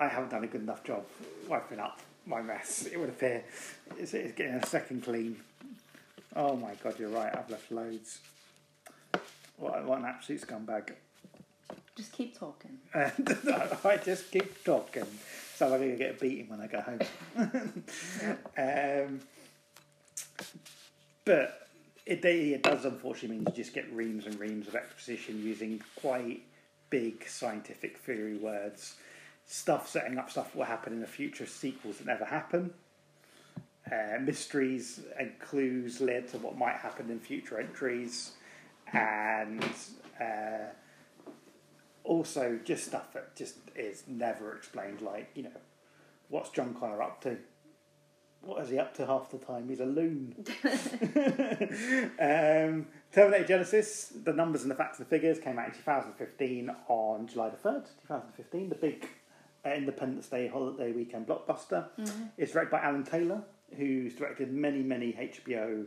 I 0.00 0.08
haven't 0.08 0.30
done 0.30 0.44
a 0.44 0.46
good 0.46 0.62
enough 0.62 0.84
job 0.84 1.04
wiping 1.48 1.78
up 1.78 2.00
my 2.26 2.42
mess. 2.42 2.86
It 2.90 2.98
would 2.98 3.08
appear 3.10 3.44
it's, 3.98 4.12
it's 4.14 4.32
getting 4.34 4.54
a 4.54 4.66
second 4.66 5.02
clean. 5.04 5.36
Oh 6.36 6.56
my 6.56 6.74
god, 6.82 6.98
you're 6.98 7.08
right. 7.10 7.34
I've 7.36 7.50
left 7.50 7.70
loads. 7.72 8.20
What, 9.60 9.84
what 9.84 9.98
an 9.98 10.06
absolute 10.06 10.40
scumbag. 10.40 10.94
Just 11.94 12.12
keep 12.12 12.36
talking. 12.38 12.78
And 12.94 13.38
I 13.84 13.98
just 13.98 14.30
keep 14.32 14.64
talking. 14.64 15.06
So 15.54 15.66
I'm 15.66 15.78
going 15.78 15.90
to 15.90 15.96
get 15.96 16.16
a 16.16 16.18
beating 16.18 16.48
when 16.48 16.60
I 16.60 16.66
go 16.66 16.80
home. 16.80 17.00
um, 18.58 19.20
but 21.26 21.68
it, 22.06 22.24
it 22.24 22.62
does 22.62 22.86
unfortunately 22.86 23.36
mean 23.36 23.46
you 23.46 23.52
just 23.52 23.74
get 23.74 23.92
reams 23.92 24.24
and 24.24 24.40
reams 24.40 24.66
of 24.66 24.74
exposition 24.74 25.42
using 25.44 25.82
quite 25.96 26.42
big 26.88 27.28
scientific 27.28 27.98
theory 27.98 28.38
words. 28.38 28.96
stuff 29.46 29.88
setting 29.88 30.16
up 30.16 30.30
stuff 30.30 30.52
that 30.52 30.58
will 30.58 30.64
happen 30.64 30.94
in 30.94 31.00
the 31.00 31.06
future, 31.06 31.46
sequels 31.46 31.98
that 31.98 32.06
never 32.06 32.24
happen. 32.24 32.72
Uh, 33.90 34.18
mysteries 34.20 35.00
and 35.18 35.38
clues 35.38 36.00
led 36.00 36.28
to 36.28 36.38
what 36.38 36.56
might 36.56 36.76
happen 36.76 37.10
in 37.10 37.20
future 37.20 37.58
entries, 37.60 38.32
and 38.92 39.64
uh, 40.20 40.70
also 42.04 42.58
just 42.64 42.86
stuff 42.86 43.12
that 43.12 43.36
just 43.36 43.56
is 43.76 44.04
never 44.06 44.54
explained. 44.56 45.00
Like 45.00 45.30
you 45.34 45.44
know, 45.44 45.60
what's 46.28 46.50
John 46.50 46.74
Connor 46.74 47.02
up 47.02 47.20
to? 47.22 47.36
What 48.42 48.62
is 48.62 48.70
he 48.70 48.78
up 48.78 48.94
to 48.94 49.06
half 49.06 49.30
the 49.30 49.36
time? 49.38 49.68
He's 49.68 49.80
a 49.80 49.84
loon. 49.84 50.34
um, 52.18 52.86
Terminator 53.12 53.46
Genesis, 53.46 54.14
the 54.24 54.32
numbers 54.32 54.62
and 54.62 54.70
the 54.70 54.74
facts 54.74 54.98
and 54.98 55.06
the 55.06 55.10
figures 55.10 55.38
came 55.38 55.58
out 55.58 55.68
in 55.68 55.74
2015 55.74 56.70
on 56.88 57.26
July 57.26 57.50
the 57.50 57.56
3rd, 57.56 57.84
2015. 58.08 58.70
The 58.70 58.74
big 58.76 59.06
uh, 59.66 59.72
Independence 59.72 60.28
Day 60.28 60.48
holiday 60.48 60.92
weekend 60.92 61.26
blockbuster. 61.26 61.88
It's 62.38 62.52
directed 62.52 62.70
by 62.70 62.80
Alan 62.80 63.04
Taylor, 63.04 63.42
who's 63.76 64.14
directed 64.14 64.50
many, 64.50 64.82
many 64.82 65.12
HBO 65.12 65.84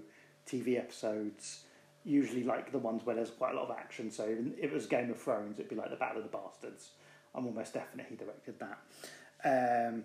TV 0.48 0.77
episodes, 0.77 1.63
usually 2.05 2.43
like 2.43 2.72
the 2.72 2.79
ones 2.79 3.05
where 3.05 3.15
there's 3.15 3.29
quite 3.29 3.53
a 3.53 3.55
lot 3.55 3.69
of 3.69 3.77
action. 3.77 4.12
So 4.12 4.24
if 4.25 4.72
it 4.72 4.74
was 4.74 4.86
Game 4.86 5.10
of 5.10 5.22
Thrones, 5.22 5.60
it'd 5.60 5.69
be 5.69 5.75
like 5.75 5.89
the 5.89 5.95
Battle 5.95 6.17
of 6.17 6.24
the 6.24 6.38
Bastards. 6.38 6.91
I'm 7.36 7.45
almost 7.45 7.74
definite 7.74 8.07
he 8.10 8.15
directed 8.15 8.55
that. 8.60 9.89
Um, 9.89 10.03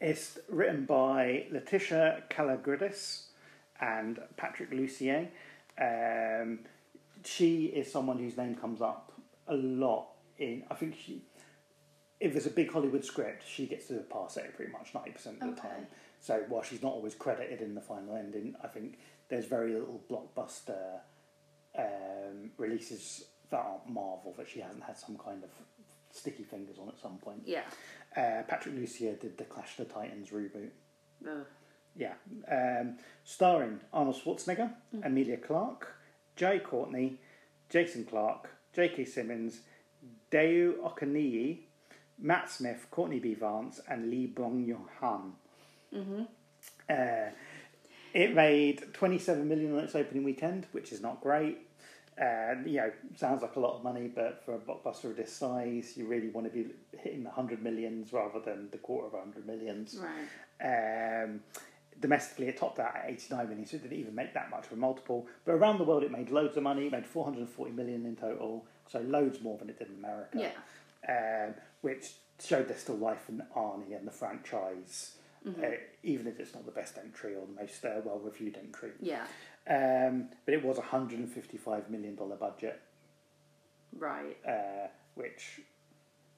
it's 0.00 0.38
written 0.48 0.84
by 0.84 1.46
Letitia 1.50 2.24
Kalogridis 2.30 3.24
and 3.80 4.20
Patrick 4.36 4.70
Lussier. 4.70 5.28
Um, 5.80 6.60
she 7.24 7.66
is 7.66 7.90
someone 7.90 8.18
whose 8.18 8.36
name 8.36 8.54
comes 8.54 8.80
up 8.80 9.12
a 9.46 9.54
lot 9.54 10.08
in. 10.38 10.64
I 10.70 10.74
think 10.74 10.96
she, 11.04 11.22
if 12.20 12.32
there's 12.32 12.46
a 12.46 12.50
big 12.50 12.72
Hollywood 12.72 13.04
script, 13.04 13.44
she 13.46 13.66
gets 13.66 13.86
to 13.88 13.94
pass 13.94 14.36
it 14.36 14.54
pretty 14.56 14.72
much 14.72 14.94
ninety 14.94 15.10
percent 15.10 15.42
of 15.42 15.54
the 15.54 15.60
time. 15.60 15.86
So 16.20 16.42
while 16.48 16.62
she's 16.62 16.82
not 16.82 16.92
always 16.92 17.14
credited 17.14 17.60
in 17.60 17.74
the 17.74 17.80
final 17.80 18.16
ending, 18.16 18.56
I 18.62 18.68
think 18.68 18.98
there's 19.28 19.46
very 19.46 19.72
little 19.74 20.00
blockbuster 20.10 21.00
um, 21.78 22.50
releases 22.56 23.24
that 23.50 23.58
aren't 23.58 23.88
Marvel 23.88 24.34
that 24.38 24.48
she 24.48 24.60
hasn't 24.60 24.82
had 24.82 24.96
some 24.96 25.16
kind 25.16 25.42
of 25.42 25.50
sticky 26.12 26.42
fingers 26.42 26.76
on 26.78 26.88
at 26.88 26.98
some 26.98 27.18
point. 27.18 27.42
Yeah. 27.44 27.62
Uh, 28.16 28.42
Patrick 28.48 28.74
Lussier 28.74 29.18
did 29.20 29.38
the 29.38 29.44
Clash 29.44 29.78
of 29.78 29.88
the 29.88 29.94
Titans 29.94 30.30
reboot. 30.30 30.70
Yeah. 31.96 32.14
Um, 32.50 32.96
starring 33.24 33.80
Arnold 33.92 34.16
Schwarzenegger, 34.16 34.72
Emilia 35.02 35.36
Clarke, 35.36 35.94
Jai 36.36 36.58
Courtney, 36.58 37.18
Jason 37.68 38.04
Clarke, 38.04 38.50
J.K. 38.74 39.04
Simmons, 39.04 39.60
Dayo 40.30 40.74
Okeniyi, 40.78 41.58
Matt 42.18 42.50
Smith, 42.50 42.86
Courtney 42.90 43.18
B. 43.18 43.34
Vance, 43.34 43.80
and 43.88 44.10
Lee 44.10 44.32
Byung-hun. 44.34 45.32
Mm-hmm. 45.94 46.22
Uh, 46.88 47.30
it 48.14 48.34
made 48.34 48.92
27 48.92 49.48
million 49.48 49.76
on 49.76 49.84
its 49.84 49.94
opening 49.94 50.24
weekend, 50.24 50.66
which 50.72 50.92
is 50.92 51.00
not 51.00 51.20
great. 51.20 51.58
Uh, 52.20 52.56
you 52.64 52.78
know, 52.78 52.90
sounds 53.14 53.42
like 53.42 53.54
a 53.54 53.60
lot 53.60 53.76
of 53.76 53.84
money, 53.84 54.10
but 54.12 54.42
for 54.44 54.54
a 54.54 54.58
blockbuster 54.58 55.04
of 55.04 55.16
this 55.16 55.32
size, 55.32 55.96
you 55.96 56.06
really 56.06 56.28
want 56.28 56.46
to 56.46 56.52
be 56.52 56.70
hitting 56.98 57.22
the 57.22 57.28
100 57.28 57.62
millions 57.62 58.12
rather 58.12 58.40
than 58.40 58.68
the 58.72 58.78
quarter 58.78 59.06
of 59.06 59.14
a 59.14 59.18
100 59.18 59.46
millions. 59.46 59.96
Right. 60.00 61.24
Um, 61.24 61.40
domestically, 62.00 62.48
it 62.48 62.56
topped 62.56 62.80
out 62.80 62.96
at 62.96 63.04
89 63.08 63.48
million, 63.48 63.66
so 63.66 63.76
it 63.76 63.82
didn't 63.82 63.98
even 63.98 64.14
make 64.16 64.34
that 64.34 64.50
much 64.50 64.66
of 64.66 64.72
a 64.72 64.76
multiple. 64.76 65.28
But 65.44 65.52
around 65.52 65.78
the 65.78 65.84
world, 65.84 66.02
it 66.02 66.10
made 66.10 66.30
loads 66.30 66.56
of 66.56 66.64
money. 66.64 66.86
It 66.86 66.92
made 66.92 67.06
440 67.06 67.72
million 67.72 68.04
in 68.04 68.16
total, 68.16 68.66
so 68.88 69.00
loads 69.00 69.40
more 69.40 69.56
than 69.58 69.68
it 69.70 69.78
did 69.78 69.88
in 69.88 69.94
America. 69.94 70.38
Yeah. 70.38 71.46
Um, 71.48 71.54
which 71.82 72.14
showed 72.44 72.68
there's 72.68 72.80
still 72.80 72.96
life 72.96 73.28
in 73.28 73.42
Arnie 73.56 73.96
and 73.96 74.06
the 74.06 74.12
franchise, 74.12 75.12
uh, 75.46 75.66
even 76.02 76.26
if 76.26 76.38
it's 76.40 76.54
not 76.54 76.64
the 76.66 76.72
best 76.72 76.98
entry 76.98 77.34
or 77.34 77.46
the 77.46 77.60
most 77.60 77.84
uh, 77.84 78.00
well 78.04 78.18
reviewed 78.18 78.56
entry. 78.56 78.90
Yeah. 79.00 79.24
Um, 79.68 80.28
but 80.44 80.54
it 80.54 80.64
was 80.64 80.78
a 80.78 80.82
$155 80.82 81.90
million 81.90 82.16
budget, 82.40 82.80
Right. 83.96 84.36
uh, 84.46 84.88
which 85.14 85.60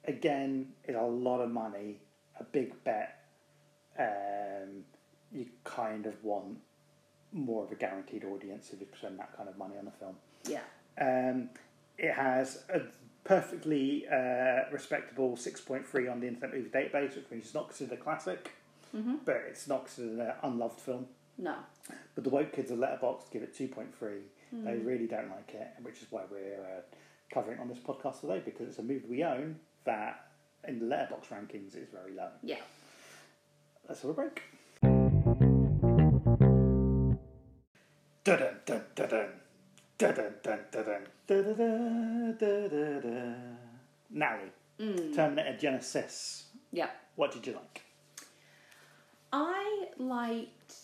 again 0.07 0.73
is 0.89 0.97
a 0.97 1.01
lot 1.01 1.41
of 1.41 1.51
money, 1.51 1.99
a 2.39 2.45
big 2.45 2.83
bet. 2.85 3.17
Um, 3.99 4.85
you 5.33 5.47
kind 5.65 6.07
of 6.07 6.23
want 6.25 6.59
more 7.33 7.65
of 7.65 7.71
a 7.71 7.77
guaranteed 7.77 8.25
audience 8.25 8.71
if 8.73 8.81
you 8.81 8.87
spend 8.99 9.19
that 9.21 9.37
kind 9.37 9.49
of 9.49 9.57
money 9.57 9.75
on 9.79 9.87
a 9.87 9.91
film. 9.93 10.17
Yeah. 10.49 10.61
Um, 11.01 11.51
it 11.99 12.13
has 12.13 12.65
a 12.73 12.81
perfectly 13.25 14.07
uh, 14.11 14.63
respectable 14.73 15.37
6.3 15.37 16.11
on 16.11 16.21
the 16.21 16.27
Internet 16.27 16.55
Movie 16.55 16.71
Database, 16.71 17.15
which 17.17 17.31
means 17.31 17.45
it's 17.45 17.55
not 17.55 17.69
considered 17.69 17.99
a 17.99 18.03
classic, 18.03 18.51
Mm-hmm. 18.95 19.15
but 19.25 19.43
it's 19.49 19.69
not 19.69 19.85
considered 19.87 20.19
an 20.21 20.33
unloved 20.43 20.81
film. 20.81 21.07
No. 21.39 21.55
But 22.15 22.25
the 22.25 22.31
woke 22.31 22.53
kids 22.53 22.71
at 22.71 22.79
Letterboxd 22.79 23.31
give 23.31 23.43
it 23.43 23.55
2.3. 23.55 23.87
Hmm. 24.51 24.65
They 24.65 24.77
really 24.79 25.07
don't 25.07 25.31
like 25.31 25.55
it, 25.55 25.69
which 25.83 26.03
is 26.03 26.07
why 26.11 26.23
we're 26.31 26.61
uh, 26.61 26.81
covering 27.33 27.59
it 27.59 27.61
on 27.61 27.69
this 27.69 27.79
podcast 27.79 28.21
today, 28.21 28.43
because 28.45 28.69
it's 28.69 28.79
a 28.79 28.83
movie 28.83 29.07
we 29.09 29.23
own 29.25 29.57
that 29.85 30.27
in 30.67 30.79
the 30.81 30.85
Letterboxd 30.87 31.29
rankings 31.31 31.77
is 31.77 31.89
very 31.93 32.15
low. 32.15 32.29
Yeah. 32.43 32.57
Let's 33.89 34.03
have 34.03 34.11
a 34.11 34.15
break. 34.15 34.43
Dun 38.23 38.39
dun 38.39 38.55
dun 38.67 38.83
dun 38.95 39.29
dun 39.99 40.15
dun 40.19 40.35
dun 40.43 40.61
dun 40.73 41.07
dun 41.27 41.57
dun 42.39 42.69
dun 42.69 43.01
dun 43.03 43.59
Natalie, 44.11 44.51
Mm. 44.81 45.15
Terminator 45.15 45.57
Genisys. 45.61 46.45
Yeah. 46.73 46.89
What 47.17 47.33
did 47.33 47.47
you 47.47 47.53
like? 47.55 47.83
I 49.33 49.87
liked 49.99 50.75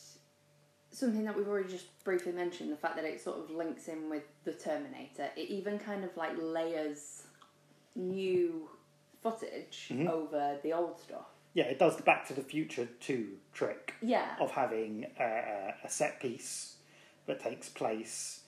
something 0.90 1.24
that 1.24 1.36
we've 1.36 1.48
already 1.48 1.68
just 1.68 1.86
briefly 2.04 2.32
mentioned 2.32 2.72
the 2.72 2.76
fact 2.76 2.96
that 2.96 3.04
it 3.04 3.20
sort 3.20 3.38
of 3.38 3.50
links 3.50 3.88
in 3.88 4.08
with 4.08 4.22
the 4.44 4.52
Terminator. 4.52 5.28
It 5.36 5.48
even 5.50 5.78
kind 5.78 6.04
of 6.04 6.16
like 6.16 6.32
layers 6.38 7.24
new 7.94 8.68
footage 9.22 9.88
Mhm. 9.90 10.08
over 10.08 10.58
the 10.62 10.72
old 10.72 10.98
stuff. 10.98 11.26
Yeah, 11.54 11.64
it 11.64 11.78
does 11.78 11.96
the 11.96 12.02
Back 12.02 12.26
to 12.28 12.34
the 12.34 12.42
Future 12.42 12.86
2 13.00 13.38
trick 13.52 13.94
Yeah. 14.02 14.36
of 14.38 14.50
having 14.52 15.06
a, 15.18 15.74
a 15.84 15.88
set 15.88 16.20
piece 16.20 16.76
that 17.26 17.40
takes 17.40 17.68
place 17.68 18.42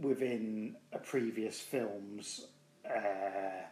within 0.00 0.76
a 0.92 0.98
previous 0.98 1.60
film's 1.60 2.46
uh, 2.84 3.62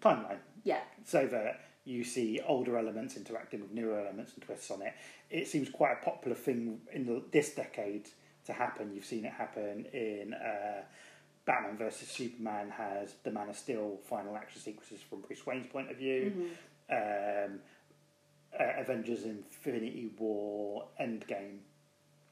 timeline. 0.00 0.38
Yeah. 0.64 0.82
so 1.04 1.26
that 1.28 1.60
you 1.86 2.04
see 2.04 2.40
older 2.46 2.76
elements 2.76 3.16
interacting 3.16 3.60
with 3.60 3.70
newer 3.70 3.98
elements 4.00 4.32
and 4.34 4.42
twists 4.42 4.70
on 4.70 4.82
it. 4.82 4.92
It 5.30 5.46
seems 5.48 5.70
quite 5.70 5.92
a 5.92 6.04
popular 6.04 6.36
thing 6.36 6.80
in 6.92 7.06
the, 7.06 7.22
this 7.32 7.54
decade 7.54 8.08
to 8.46 8.52
happen. 8.52 8.92
You've 8.94 9.04
seen 9.04 9.24
it 9.24 9.32
happen 9.32 9.86
in 9.92 10.34
uh, 10.34 10.82
Batman 11.46 11.76
versus 11.78 12.08
Superman 12.08 12.70
has 12.70 13.14
the 13.22 13.30
Man 13.30 13.48
of 13.48 13.56
Steel 13.56 13.98
final 14.04 14.36
action 14.36 14.60
sequences 14.60 15.00
from 15.00 15.20
Bruce 15.20 15.46
Wayne's 15.46 15.68
point 15.68 15.90
of 15.90 15.96
view. 15.96 16.50
Um, 16.90 17.60
uh, 18.58 18.80
Avengers 18.80 19.24
Infinity 19.24 20.10
War 20.18 20.86
Endgame 21.00 21.58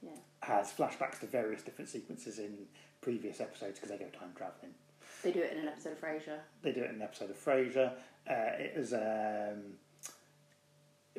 Yeah. 0.02 0.10
has 0.42 0.72
flashbacks 0.72 1.20
to 1.20 1.26
various 1.26 1.62
different 1.62 1.88
sequences 1.90 2.38
in 2.38 2.58
previous 3.00 3.40
episodes 3.40 3.78
because 3.78 3.90
they 3.96 3.98
go 4.04 4.10
time 4.18 4.32
traveling. 4.36 4.74
They 5.24 5.32
do 5.32 5.40
it 5.40 5.52
in 5.52 5.58
an 5.58 5.68
episode 5.68 5.92
of 5.92 6.00
Frasier. 6.00 6.38
They 6.62 6.72
do 6.72 6.82
it 6.82 6.90
in 6.90 6.96
an 6.96 7.02
episode 7.02 7.30
of 7.30 7.42
Frasier. 7.44 7.92
Uh, 8.30 8.34
it 8.58 8.76
was 8.76 8.92
um, 8.92 9.74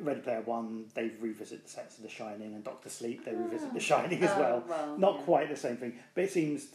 Ready 0.00 0.20
Player 0.20 0.42
One. 0.42 0.86
They 0.94 1.10
revisit 1.20 1.64
the 1.64 1.70
sets 1.70 1.96
of 1.96 2.02
The 2.04 2.10
Shining 2.10 2.54
and 2.54 2.62
Doctor 2.62 2.88
Sleep. 2.88 3.24
They 3.24 3.34
revisit 3.34 3.72
The 3.74 3.80
Shining 3.80 4.22
as 4.22 4.30
Oh, 4.32 4.38
well. 4.40 4.64
well, 4.68 4.98
Not 4.98 5.16
yeah. 5.18 5.22
quite 5.24 5.48
the 5.48 5.56
same 5.56 5.76
thing, 5.76 5.94
but 6.14 6.24
it 6.24 6.30
seems 6.30 6.66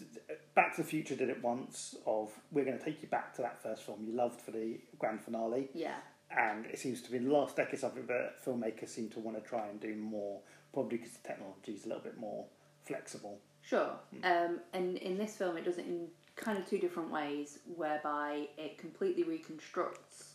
Back 0.56 0.76
to 0.76 0.82
the 0.82 0.88
Future 0.88 1.16
did 1.16 1.30
it 1.30 1.42
once. 1.44 1.96
Of 2.06 2.32
we're 2.52 2.66
going 2.66 2.78
to 2.80 2.84
take 2.84 3.02
you 3.02 3.08
back 3.08 3.34
to 3.36 3.42
that 3.44 3.62
first 3.62 3.84
film 3.84 4.04
you 4.06 4.14
loved 4.16 4.42
for 4.42 4.52
the 4.52 4.80
grand 5.00 5.22
finale, 5.22 5.70
Yeah. 5.74 5.96
and 6.36 6.66
it 6.66 6.80
seems 6.80 7.02
to 7.04 7.12
be 7.12 7.20
the 7.20 7.32
last 7.32 7.56
decade 7.56 7.80
something 7.80 8.06
that 8.08 8.44
filmmakers 8.44 8.90
seem 8.90 9.10
to 9.10 9.20
want 9.20 9.42
to 9.42 9.48
try 9.48 9.68
and 9.68 9.80
do 9.80 9.96
more. 9.96 10.40
Probably 10.74 10.98
because 10.98 11.14
the 11.18 11.28
technology 11.28 11.74
is 11.74 11.86
a 11.86 11.90
little 11.90 12.04
bit 12.04 12.18
more 12.18 12.46
flexible. 12.86 13.40
Sure. 13.62 13.92
Um, 14.24 14.62
and 14.74 14.98
in 14.98 15.18
this 15.18 15.36
film, 15.36 15.58
it 15.58 15.66
doesn't 15.66 15.86
in 15.86 16.08
kind 16.36 16.58
of 16.58 16.66
two 16.70 16.78
different 16.80 17.12
ways, 17.12 17.60
whereby 17.76 18.48
it 18.58 18.78
completely 18.78 19.24
reconstructs 19.24 20.34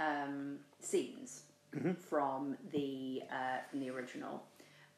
um, 0.00 0.58
scenes 0.80 1.42
from 2.08 2.56
the 2.72 3.22
uh, 3.30 3.58
from 3.68 3.80
the 3.80 3.90
original, 3.90 4.44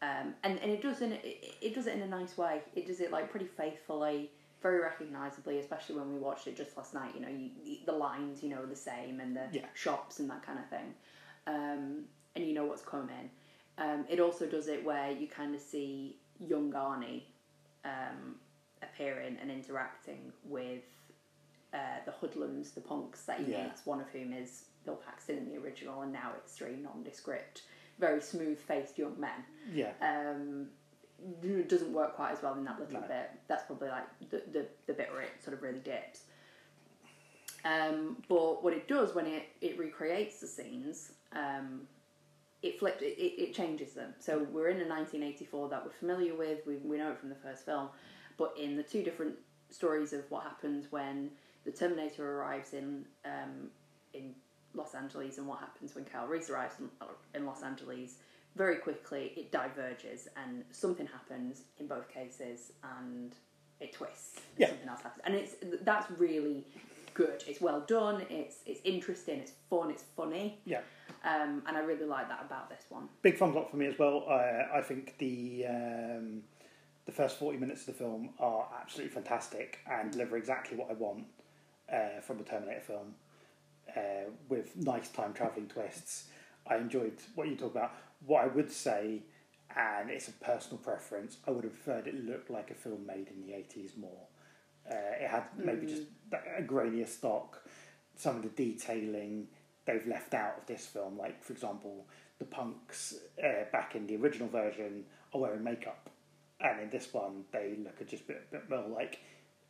um, 0.02 0.34
and 0.44 0.58
and 0.60 0.70
it 0.70 0.82
does 0.82 1.00
in 1.00 1.12
it, 1.12 1.56
it 1.60 1.74
does 1.74 1.86
it 1.86 1.94
in 1.94 2.02
a 2.02 2.06
nice 2.08 2.36
way. 2.36 2.62
It 2.74 2.86
does 2.86 3.00
it 3.00 3.10
like 3.10 3.30
pretty 3.30 3.46
faithfully, 3.46 4.30
very 4.62 4.80
recognisably, 4.80 5.58
especially 5.58 5.96
when 5.96 6.12
we 6.12 6.18
watched 6.18 6.46
it 6.46 6.56
just 6.56 6.76
last 6.76 6.92
night. 6.92 7.12
You 7.14 7.20
know, 7.20 7.28
you, 7.64 7.78
the 7.86 7.92
lines 7.92 8.42
you 8.42 8.50
know 8.50 8.62
are 8.62 8.66
the 8.66 8.76
same, 8.76 9.20
and 9.20 9.34
the 9.36 9.46
Yeah. 9.52 9.66
shops 9.74 10.18
and 10.20 10.28
that 10.30 10.42
kind 10.42 10.58
of 10.58 10.68
thing, 10.68 10.94
um, 11.46 12.04
and 12.34 12.46
you 12.46 12.52
know 12.52 12.66
what's 12.66 12.82
coming. 12.82 13.30
Um, 13.78 14.06
it 14.08 14.20
also 14.20 14.46
does 14.46 14.68
it 14.68 14.84
where 14.84 15.10
you 15.10 15.28
kind 15.28 15.54
of 15.54 15.60
see 15.60 16.18
young 16.46 16.72
Arnie 16.72 17.22
um, 17.84 18.36
appearing 18.92 19.36
and 19.40 19.50
interacting 19.50 20.32
with 20.44 20.82
uh, 21.74 21.78
the 22.04 22.12
hoodlums, 22.12 22.70
the 22.72 22.80
punks 22.80 23.22
that 23.24 23.40
he 23.40 23.52
Yeah. 23.52 23.64
meets, 23.64 23.84
one 23.84 24.00
of 24.00 24.08
whom 24.08 24.32
is 24.32 24.66
Bill 24.84 24.96
Paxton 24.96 25.36
in 25.38 25.48
the 25.48 25.56
original, 25.56 26.02
and 26.02 26.12
now 26.12 26.32
it's 26.38 26.52
three 26.56 26.76
nondescript, 26.76 27.62
very 27.98 28.20
smooth 28.20 28.58
faced 28.58 28.96
young 28.98 29.18
men. 29.18 29.44
Yeah. 29.72 29.92
Um, 30.00 30.68
it 31.42 31.68
doesn't 31.68 31.92
work 31.92 32.14
quite 32.14 32.32
as 32.32 32.42
well 32.42 32.54
in 32.54 32.64
that 32.64 32.78
little 32.78 33.00
No. 33.00 33.06
bit. 33.06 33.30
That's 33.48 33.64
probably 33.64 33.88
like 33.88 34.04
the, 34.30 34.42
the, 34.52 34.66
the 34.86 34.92
bit 34.92 35.10
where 35.12 35.22
it 35.22 35.30
sort 35.42 35.54
of 35.56 35.62
really 35.62 35.80
dips. 35.80 36.24
Um, 37.64 38.22
but 38.28 38.62
what 38.62 38.72
it 38.72 38.86
does 38.86 39.14
when 39.14 39.26
it, 39.26 39.44
it 39.60 39.78
recreates 39.78 40.40
the 40.40 40.46
scenes, 40.46 41.12
um, 41.32 41.88
it 42.62 42.78
flips, 42.78 43.02
it, 43.02 43.16
it, 43.18 43.42
it 43.42 43.54
changes 43.54 43.92
them. 43.92 44.14
So 44.20 44.46
we're 44.52 44.68
in 44.68 44.76
a 44.80 44.88
1984 44.88 45.68
that 45.70 45.84
we're 45.84 45.90
familiar 45.90 46.34
with, 46.36 46.60
we, 46.66 46.76
we 46.76 46.96
know 46.96 47.10
it 47.10 47.18
from 47.18 47.28
the 47.28 47.34
first 47.34 47.64
film, 47.64 47.88
but 48.36 48.54
in 48.60 48.76
the 48.76 48.82
two 48.82 49.02
different 49.02 49.34
stories 49.70 50.12
of 50.12 50.22
what 50.30 50.42
happens 50.44 50.86
when 50.90 51.30
the 51.64 51.72
Terminator 51.72 52.38
arrives 52.38 52.72
in 52.72 53.04
um, 53.24 53.70
in 54.14 54.34
Los 54.74 54.94
Angeles 54.94 55.38
and 55.38 55.46
what 55.46 55.58
happens 55.60 55.94
when 55.94 56.04
Kyle 56.04 56.26
Reese 56.26 56.50
arrives 56.50 56.74
in, 56.78 56.88
in 57.34 57.46
Los 57.46 57.62
Angeles, 57.62 58.14
very 58.54 58.76
quickly 58.76 59.32
it 59.36 59.50
diverges 59.50 60.28
and 60.36 60.64
something 60.70 61.06
happens 61.06 61.62
in 61.78 61.86
both 61.86 62.08
cases 62.08 62.72
and 63.00 63.34
it 63.80 63.92
twists. 63.92 64.36
and 64.36 64.44
Yeah. 64.58 64.68
Something 64.68 64.88
else 64.88 65.02
happens, 65.02 65.22
and 65.24 65.34
it's 65.34 65.54
that's 65.82 66.10
really 66.12 66.64
good. 67.14 67.42
It's 67.46 67.60
well 67.60 67.80
done. 67.86 68.24
It's 68.30 68.56
it's 68.66 68.80
interesting. 68.84 69.40
It's 69.40 69.52
fun. 69.68 69.90
It's 69.90 70.04
funny. 70.16 70.60
Yeah. 70.64 70.80
Um, 71.24 71.62
and 71.66 71.76
I 71.76 71.80
really 71.80 72.06
like 72.06 72.28
that 72.28 72.42
about 72.46 72.70
this 72.70 72.84
one. 72.88 73.08
Big 73.22 73.36
thumbs 73.38 73.56
up 73.56 73.70
for 73.70 73.76
me 73.76 73.86
as 73.86 73.98
well. 73.98 74.24
I 74.28 74.78
I 74.78 74.82
think 74.82 75.16
the 75.18 75.66
um, 75.68 76.42
the 77.06 77.12
first 77.12 77.38
forty 77.38 77.58
minutes 77.58 77.80
of 77.82 77.86
the 77.86 77.92
film 78.04 78.30
are 78.38 78.68
absolutely 78.80 79.14
fantastic 79.14 79.78
and 79.90 80.10
deliver 80.12 80.36
exactly 80.36 80.76
what 80.76 80.90
I 80.90 80.94
want 80.94 81.24
uh, 81.92 82.20
from 82.20 82.40
a 82.40 82.42
Terminator 82.42 82.80
film, 82.80 83.14
uh, 83.96 84.30
with 84.48 84.76
nice 84.76 85.08
time 85.08 85.32
traveling 85.32 85.68
twists. 85.68 86.24
I 86.66 86.76
enjoyed 86.76 87.14
what 87.34 87.48
you 87.48 87.56
talk 87.56 87.70
about. 87.70 87.92
What 88.26 88.44
I 88.44 88.48
would 88.48 88.72
say, 88.72 89.22
and 89.76 90.10
it's 90.10 90.28
a 90.28 90.32
personal 90.32 90.78
preference, 90.78 91.36
I 91.46 91.52
would 91.52 91.64
have 91.64 91.74
preferred 91.74 92.06
it 92.08 92.24
looked 92.24 92.50
like 92.50 92.70
a 92.70 92.74
film 92.74 93.06
made 93.06 93.28
in 93.28 93.46
the 93.46 93.54
eighties 93.54 93.92
more. 93.96 94.26
Uh, 94.90 94.94
it 95.20 95.28
had 95.28 95.44
maybe 95.56 95.86
just 95.86 96.02
a 96.32 96.62
grainier 96.62 97.08
stock. 97.08 97.62
Some 98.16 98.36
of 98.36 98.42
the 98.42 98.48
detailing 98.48 99.48
they've 99.84 100.06
left 100.06 100.34
out 100.34 100.58
of 100.58 100.66
this 100.66 100.86
film, 100.86 101.18
like 101.18 101.44
for 101.44 101.52
example, 101.52 102.06
the 102.38 102.44
punks 102.44 103.14
uh, 103.42 103.64
back 103.70 103.94
in 103.94 104.06
the 104.06 104.16
original 104.16 104.48
version 104.48 105.04
are 105.32 105.40
wearing 105.40 105.62
makeup, 105.62 106.10
and 106.60 106.80
in 106.80 106.90
this 106.90 107.12
one 107.12 107.44
they 107.52 107.76
look 107.82 108.06
just 108.08 108.24
a 108.24 108.26
bit, 108.26 108.50
bit 108.50 108.70
more 108.70 108.88
like 108.88 109.20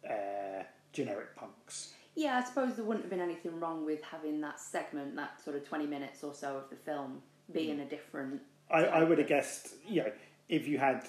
uh, 0.08 0.62
generic 0.92 1.34
punks. 1.36 1.94
Yeah, 2.14 2.38
I 2.42 2.44
suppose 2.48 2.76
there 2.76 2.84
wouldn't 2.84 3.04
have 3.04 3.10
been 3.10 3.20
anything 3.20 3.60
wrong 3.60 3.84
with 3.84 4.02
having 4.02 4.40
that 4.40 4.58
segment, 4.58 5.16
that 5.16 5.42
sort 5.44 5.56
of 5.56 5.68
20 5.68 5.86
minutes 5.86 6.24
or 6.24 6.32
so 6.32 6.56
of 6.56 6.70
the 6.70 6.76
film, 6.76 7.20
being 7.52 7.80
a 7.80 7.84
different. 7.84 8.40
I, 8.70 8.84
I 8.84 9.04
would 9.04 9.18
have 9.18 9.28
guessed, 9.28 9.74
you 9.86 10.02
know, 10.02 10.12
if 10.48 10.66
you 10.66 10.78
had, 10.78 11.06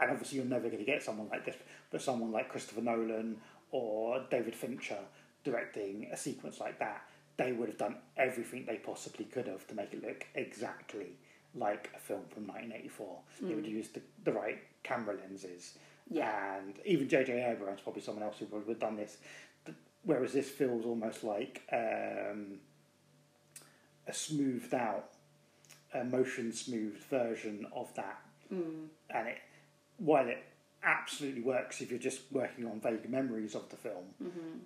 and 0.00 0.10
obviously 0.10 0.38
you're 0.38 0.46
never 0.46 0.68
going 0.68 0.78
to 0.78 0.84
get 0.84 1.02
someone 1.02 1.28
like 1.28 1.44
this, 1.44 1.56
but 1.90 2.00
someone 2.00 2.30
like 2.30 2.48
Christopher 2.48 2.80
Nolan 2.80 3.38
or 3.72 4.24
David 4.30 4.54
Fincher 4.54 4.98
directing 5.42 6.08
a 6.12 6.16
sequence 6.16 6.60
like 6.60 6.78
that, 6.78 7.02
they 7.36 7.50
would 7.50 7.68
have 7.68 7.78
done 7.78 7.96
everything 8.16 8.64
they 8.66 8.76
possibly 8.76 9.24
could 9.24 9.48
have 9.48 9.66
to 9.66 9.74
make 9.74 9.92
it 9.92 10.02
look 10.02 10.24
exactly 10.36 11.18
like 11.54 11.90
a 11.94 11.98
film 11.98 12.22
from 12.30 12.46
1984. 12.46 13.18
They 13.42 13.54
would 13.54 13.66
use 13.66 13.88
the, 13.88 14.00
the 14.24 14.32
right 14.32 14.58
camera 14.82 15.14
lenses. 15.16 15.78
Yeah. 16.10 16.56
And 16.58 16.74
even 16.84 17.08
J.J. 17.08 17.42
Abrams, 17.50 17.80
probably 17.80 18.02
someone 18.02 18.24
else 18.24 18.36
who 18.38 18.46
would 18.46 18.66
have 18.68 18.78
done 18.80 18.96
this. 18.96 19.18
Whereas 20.04 20.32
this 20.34 20.50
feels 20.50 20.84
almost 20.84 21.24
like 21.24 21.62
um, 21.72 22.58
a 24.06 24.12
smoothed 24.12 24.74
out 24.74 25.10
a 25.94 26.02
motion 26.04 26.52
smoothed 26.52 27.04
version 27.04 27.66
of 27.74 27.94
that. 27.94 28.20
Mm. 28.52 28.86
And 29.10 29.28
it, 29.28 29.38
while 29.98 30.26
it 30.28 30.42
absolutely 30.82 31.40
works 31.42 31.80
if 31.80 31.88
you're 31.90 32.00
just 32.00 32.20
working 32.32 32.66
on 32.66 32.80
vague 32.80 33.08
memories 33.08 33.54
of 33.54 33.68
the 33.70 33.76
film, 33.76 34.04
Mm-hmm. 34.22 34.58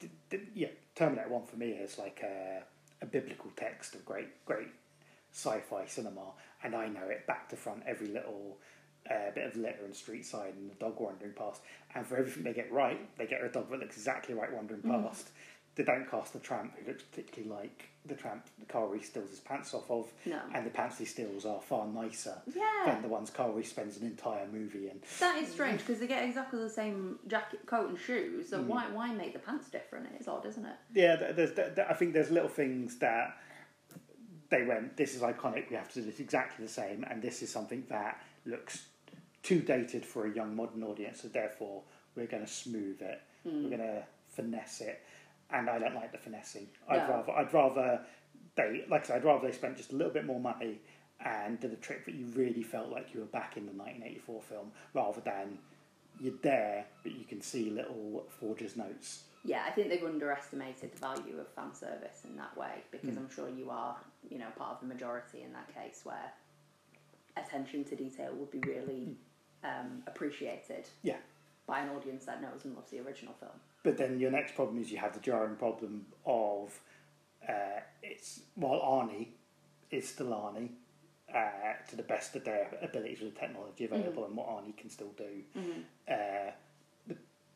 d- 0.00 0.10
d- 0.30 0.38
yeah, 0.54 0.68
Terminator 0.96 1.28
One 1.28 1.46
for 1.46 1.56
me 1.56 1.68
is 1.70 1.96
like 1.96 2.20
a, 2.24 2.62
a 3.00 3.06
biblical 3.06 3.50
text 3.56 3.94
of 3.94 4.04
great, 4.04 4.44
great 4.44 4.68
sci-fi 5.32 5.86
cinema, 5.86 6.32
and 6.62 6.74
I 6.74 6.88
know 6.88 7.06
it 7.08 7.26
back 7.26 7.48
to 7.50 7.56
front, 7.56 7.82
every 7.86 8.08
little 8.08 8.58
uh, 9.10 9.30
bit 9.34 9.46
of 9.46 9.56
litter 9.56 9.84
and 9.84 9.94
street 9.94 10.26
sign 10.26 10.52
and 10.56 10.70
the 10.70 10.74
dog 10.74 11.00
wandering 11.00 11.32
past. 11.32 11.62
And 11.94 12.06
for 12.06 12.16
everything 12.16 12.42
they 12.44 12.52
get 12.52 12.70
right, 12.72 13.00
they 13.18 13.26
get 13.26 13.42
a 13.42 13.48
dog 13.48 13.70
that 13.70 13.80
looks 13.80 13.96
exactly 13.96 14.34
right 14.34 14.52
wandering 14.52 14.82
past. 14.82 15.30
They 15.76 15.84
don't 15.84 16.10
cast 16.10 16.32
the 16.32 16.40
tramp 16.40 16.74
who 16.76 16.88
looks 16.90 17.04
particularly 17.04 17.54
like 17.54 17.88
the 18.04 18.14
tramp 18.16 18.44
Carl 18.68 18.88
Reese 18.88 19.06
steals 19.10 19.30
his 19.30 19.38
pants 19.38 19.72
off 19.74 19.88
of, 19.90 20.10
No. 20.26 20.40
and 20.52 20.66
the 20.66 20.70
pants 20.70 20.98
he 20.98 21.04
steals 21.04 21.46
are 21.46 21.60
far 21.60 21.86
nicer 21.86 22.34
Yeah. 22.52 22.82
than 22.86 23.02
the 23.02 23.08
ones 23.08 23.30
Carl 23.30 23.52
Reese 23.52 23.70
spends 23.70 23.96
an 23.98 24.04
entire 24.06 24.46
movie 24.48 24.90
in. 24.90 25.00
That 25.20 25.40
is 25.40 25.50
strange 25.52 25.78
because 25.80 26.00
they 26.00 26.08
get 26.08 26.24
exactly 26.24 26.58
the 26.58 26.68
same 26.70 27.20
jacket, 27.28 27.64
coat, 27.66 27.90
and 27.90 27.98
shoes. 27.98 28.46
Mm. 28.46 28.50
So 28.50 28.62
why 28.62 28.86
why 28.92 29.12
make 29.12 29.34
the 29.34 29.38
pants 29.38 29.70
different? 29.70 30.08
It's 30.18 30.26
odd, 30.26 30.44
isn't 30.46 30.64
it? 30.66 30.76
Yeah, 30.92 31.14
there's, 31.32 31.54
th- 31.54 31.76
th- 31.76 31.86
I 31.88 31.94
think 31.94 32.12
there's 32.12 32.30
little 32.30 32.48
things 32.48 32.96
that 32.98 33.36
they 34.50 34.64
went, 34.64 34.96
this 34.96 35.14
is 35.14 35.22
iconic, 35.22 35.70
we 35.70 35.76
have 35.76 35.92
to 35.92 36.00
do 36.00 36.06
this 36.06 36.20
exactly 36.20 36.64
the 36.64 36.70
same, 36.70 37.04
and 37.10 37.22
this 37.22 37.42
is 37.42 37.50
something 37.50 37.84
that 37.88 38.22
looks 38.46 38.86
too 39.42 39.60
dated 39.60 40.04
for 40.04 40.26
a 40.26 40.34
young 40.34 40.54
modern 40.56 40.82
audience, 40.82 41.22
so 41.22 41.28
therefore 41.28 41.82
we're 42.16 42.26
going 42.26 42.44
to 42.44 42.50
smooth 42.50 43.00
it, 43.00 43.20
hmm. 43.44 43.64
we're 43.64 43.76
going 43.76 43.80
to 43.80 44.02
finesse 44.28 44.80
it, 44.80 45.02
and 45.50 45.68
I 45.68 45.78
don't 45.78 45.94
like 45.94 46.12
the 46.12 46.18
finessing. 46.18 46.68
I'd 46.88 47.08
rather, 47.08 47.32
I'd 47.32 47.52
rather 47.52 48.00
they, 48.56 48.84
like 48.90 49.04
I 49.04 49.06
said, 49.06 49.16
I'd 49.16 49.24
rather 49.24 49.46
they 49.46 49.52
spent 49.52 49.76
just 49.76 49.92
a 49.92 49.96
little 49.96 50.12
bit 50.12 50.26
more 50.26 50.40
money 50.40 50.80
and 51.24 51.58
did 51.58 51.72
a 51.72 51.76
trick 51.76 52.04
that 52.04 52.14
you 52.14 52.26
really 52.26 52.62
felt 52.62 52.90
like 52.90 53.14
you 53.14 53.20
were 53.20 53.26
back 53.26 53.56
in 53.56 53.66
the 53.66 53.72
1984 53.72 54.42
film, 54.42 54.72
rather 54.94 55.20
than 55.20 55.58
you're 56.20 56.34
there, 56.42 56.84
but 57.02 57.12
you 57.12 57.24
can 57.24 57.40
see 57.40 57.70
little 57.70 58.24
forger's 58.40 58.76
notes. 58.76 59.24
Yeah, 59.44 59.62
I 59.66 59.70
think 59.70 59.88
they've 59.88 60.04
underestimated 60.04 60.92
the 60.92 60.98
value 60.98 61.38
of 61.40 61.48
fan 61.54 61.74
service 61.74 62.22
in 62.24 62.36
that 62.36 62.56
way 62.56 62.82
because 62.90 63.10
Mm. 63.14 63.18
I'm 63.18 63.30
sure 63.30 63.48
you 63.48 63.70
are, 63.70 63.96
you 64.28 64.38
know, 64.38 64.50
part 64.56 64.72
of 64.74 64.80
the 64.80 64.86
majority 64.86 65.42
in 65.42 65.52
that 65.52 65.72
case 65.74 66.00
where 66.04 66.32
attention 67.36 67.84
to 67.84 67.96
detail 67.96 68.32
would 68.34 68.50
be 68.50 68.58
really 68.60 69.16
um, 69.64 70.02
appreciated 70.06 70.86
Yeah. 71.02 71.16
by 71.66 71.80
an 71.80 71.88
audience 71.90 72.24
that 72.26 72.40
knows 72.40 72.64
and 72.64 72.74
loves 72.76 72.90
the 72.90 73.00
original 73.00 73.34
film. 73.34 73.52
But 73.82 73.96
then 73.96 74.18
your 74.20 74.30
next 74.30 74.54
problem 74.54 74.80
is 74.80 74.90
you 74.90 74.98
have 74.98 75.14
the 75.14 75.20
jarring 75.20 75.56
problem 75.56 76.06
of 76.26 76.78
uh, 77.48 77.80
it's 78.02 78.40
while 78.56 78.80
Arnie 78.80 79.28
is 79.90 80.08
still 80.08 80.28
Arnie 80.28 80.70
uh, 81.34 81.74
to 81.88 81.96
the 81.96 82.02
best 82.02 82.34
of 82.36 82.44
their 82.44 82.68
abilities 82.82 83.20
with 83.20 83.34
the 83.34 83.40
technology 83.40 83.84
available 83.84 84.24
and 84.26 84.36
what 84.36 84.48
Arnie 84.48 84.76
can 84.76 84.90
still 84.90 85.12
do. 85.16 85.42
Uh, 86.08 86.50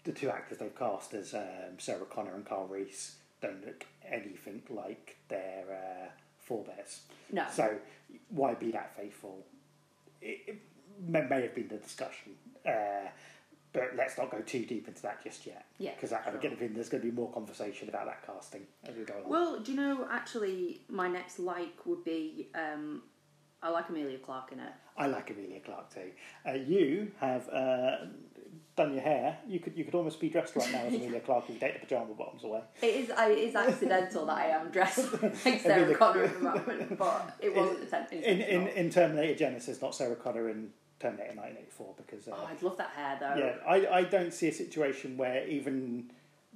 the, 0.05 0.13
two 0.13 0.31
actors 0.31 0.59
they've 0.59 0.77
cast 0.79 1.15
as 1.15 1.35
um, 1.35 1.79
Sarah 1.79 2.05
Connor 2.05 2.35
and 2.35 2.45
Carl 2.45 2.67
Reese 2.67 3.17
don't 3.41 3.65
look 3.65 3.87
anything 4.09 4.63
like 4.71 5.17
their 5.29 5.65
uh, 5.71 6.09
forebears. 6.39 7.03
No. 7.31 7.45
So 7.53 7.77
why 8.31 8.55
be 8.55 8.71
that 8.73 8.97
faithful? 8.97 9.45
It, 10.21 10.41
it 10.47 10.63
may, 11.07 11.23
may 11.23 11.43
have 11.43 11.55
been 11.55 11.69
the 11.69 11.79
discussion, 11.79 12.33
uh, 12.67 13.09
but 13.73 13.93
let's 13.97 14.19
not 14.19 14.31
go 14.31 14.41
too 14.41 14.65
deep 14.65 14.87
into 14.87 15.03
that 15.03 15.23
just 15.25 15.47
yet. 15.47 15.65
Yeah, 15.79 15.93
because 15.95 16.13
I'm 16.13 16.39
getting 16.41 16.75
there's 16.75 16.89
going 16.89 17.03
to 17.03 17.11
be 17.11 17.15
more 17.15 17.33
conversation 17.33 17.89
about 17.89 18.07
that 18.07 18.25
casting 18.27 18.63
as 18.85 18.95
we 18.95 19.05
go 19.05 19.15
along. 19.15 19.31
Well, 19.31 19.61
do 19.61 19.73
you 19.73 19.77
know, 19.77 20.07
actually, 20.11 20.83
my 20.89 21.09
next 21.09 21.39
like 21.39 21.87
would 21.87 22.05
be 22.05 22.49
um, 22.55 23.03
I 23.63 23.71
like 23.71 23.89
Emilia 23.89 24.19
Clarke 24.19 24.53
in 24.53 24.61
it. 24.61 24.73
I 24.97 25.07
like 25.07 25.31
Emilia 25.31 25.61
Clarke 25.61 25.95
too. 25.95 26.11
Uh, 26.47 26.53
you 26.53 27.13
have 27.21 27.49
uh, 27.49 27.97
done 28.77 28.93
your 28.95 29.03
hair. 29.03 29.39
You 29.47 29.61
could 29.61 29.77
you 29.77 29.85
could 29.85 29.95
almost 29.95 30.19
be 30.21 30.29
dressed 30.31 30.57
right 30.57 30.71
now 30.73 30.81
as 30.85 30.95
Emilia 30.95 31.21
Clarke 31.27 31.45
if 31.49 31.55
you 31.55 31.61
take 31.61 31.75
the 31.75 31.81
pajama 31.87 32.15
bottoms 32.15 32.45
away. 32.45 32.63
It 32.81 32.87
is, 32.87 33.11
I, 33.11 33.29
it 33.31 33.39
is 33.39 33.55
accidental 33.55 34.27
that 34.27 34.37
I 34.39 34.47
am 34.47 34.71
dressed 34.71 35.23
like 35.45 35.61
Sarah 35.61 35.95
Connor 35.95 36.25
at 36.25 36.35
the 36.35 36.41
moment, 36.41 36.99
but 36.99 37.37
it 37.41 37.55
wasn't 37.55 37.91
inten- 37.91 38.23
In, 38.23 38.41
in, 38.41 38.67
in 38.69 38.91
Terminator 38.91 39.45
Genisys, 39.45 39.83
not 39.83 39.95
Sarah 39.95 40.17
Connor 40.17 40.49
in 40.49 40.71
Terminator 41.01 41.35
1984 41.35 41.95
because 41.97 42.29
uh, 42.29 42.33
Oh, 42.35 42.49
I'd 42.51 42.63
love 42.63 42.77
that 42.79 42.91
hair 42.91 43.17
though. 43.21 43.35
yeah, 43.37 43.57
I, 43.67 43.99
I 44.01 44.05
don't 44.05 44.33
see 44.33 44.49
a 44.49 44.53
situation 44.53 45.17
where 45.17 45.47
even 45.47 46.11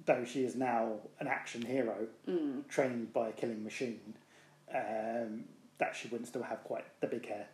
though 0.05 0.25
she 0.25 0.45
is 0.45 0.55
now 0.55 0.93
an 1.21 1.27
action 1.29 1.63
hero 1.63 2.07
Mm. 2.29 2.67
trained 2.69 3.13
by 3.13 3.29
a 3.29 3.33
killing 3.33 3.63
machine, 3.65 4.15
um, 4.75 5.45
that 5.79 5.95
she 5.95 6.09
wouldn't 6.09 6.29
still 6.29 6.43
have 6.43 6.63
quite 6.65 6.85
the 7.01 7.07
big 7.07 7.27
hair. 7.27 7.47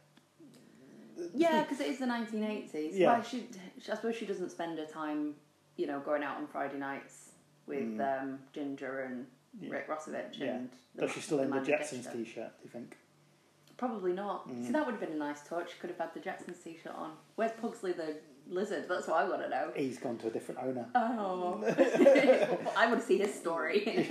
Yeah, 1.34 1.62
because 1.68 1.80
it 1.80 1.88
is 1.88 1.98
the 1.98 2.06
1980s. 2.06 2.90
Yeah. 2.92 3.12
Well, 3.12 3.22
she, 3.22 3.46
I 3.90 3.94
suppose 3.94 4.16
she 4.16 4.26
doesn't 4.26 4.50
spend 4.50 4.78
her 4.78 4.86
time, 4.86 5.34
you 5.76 5.86
know, 5.86 6.00
going 6.00 6.22
out 6.22 6.36
on 6.36 6.46
Friday 6.46 6.78
nights 6.78 7.30
with 7.66 8.00
um, 8.00 8.38
Ginger 8.52 9.00
and 9.00 9.26
Mm. 9.54 9.64
Yeah. 9.66 9.70
Rick 9.74 9.88
Rossovich 9.90 10.38
Yeah. 10.38 10.46
and 10.54 10.70
Does 10.98 11.12
she 11.12 11.20
still 11.20 11.40
in 11.40 11.50
the 11.50 11.58
Jetsons 11.58 12.10
t-shirt? 12.10 12.52
Do 12.58 12.64
you 12.64 12.70
think? 12.70 12.96
Probably 13.76 14.14
not. 14.14 14.48
Mm. 14.48 14.64
See, 14.64 14.72
that 14.72 14.86
would 14.86 14.92
have 14.92 15.00
been 15.00 15.12
a 15.12 15.18
nice 15.18 15.42
touch. 15.46 15.78
Could 15.78 15.90
have 15.90 15.98
had 15.98 16.14
the 16.14 16.20
Jetsons 16.20 16.64
t-shirt 16.64 16.94
on. 16.94 17.10
Where's 17.34 17.52
Pugsley 17.60 17.92
the 17.92 18.16
Lizard. 18.48 18.86
That's 18.88 19.06
what 19.08 19.18
I 19.18 19.28
want 19.28 19.42
to 19.42 19.50
know. 19.50 19.70
He's 19.76 19.98
gone 19.98 20.16
to 20.18 20.28
a 20.28 20.30
different 20.30 20.60
owner. 20.62 20.86
Oh, 20.94 21.60
I 22.76 22.86
want 22.86 23.00
to 23.00 23.06
see 23.06 23.18
his 23.18 23.34
story. 23.34 24.08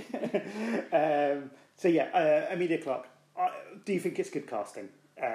um, 0.92 1.50
so 1.76 1.88
yeah, 1.88 2.04
uh, 2.14 2.52
Emilia 2.54 2.78
Clarke. 2.78 3.08
Uh, 3.36 3.48
do 3.84 3.92
you 3.92 4.00
think 4.00 4.18
it's 4.20 4.30
good 4.30 4.46
casting? 4.46 4.84
Um, 5.20 5.28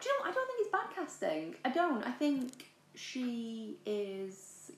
Do 0.00 0.08
you 0.08 0.18
know? 0.18 0.24
I 0.24 0.32
don't 0.32 0.46
think 0.46 0.53
it's 0.74 0.86
bad 0.86 0.96
casting. 0.96 1.54
I 1.64 1.70
don't. 1.70 2.04
I 2.04 2.10
think 2.10 2.66
she 2.94 3.78
is 3.86 4.72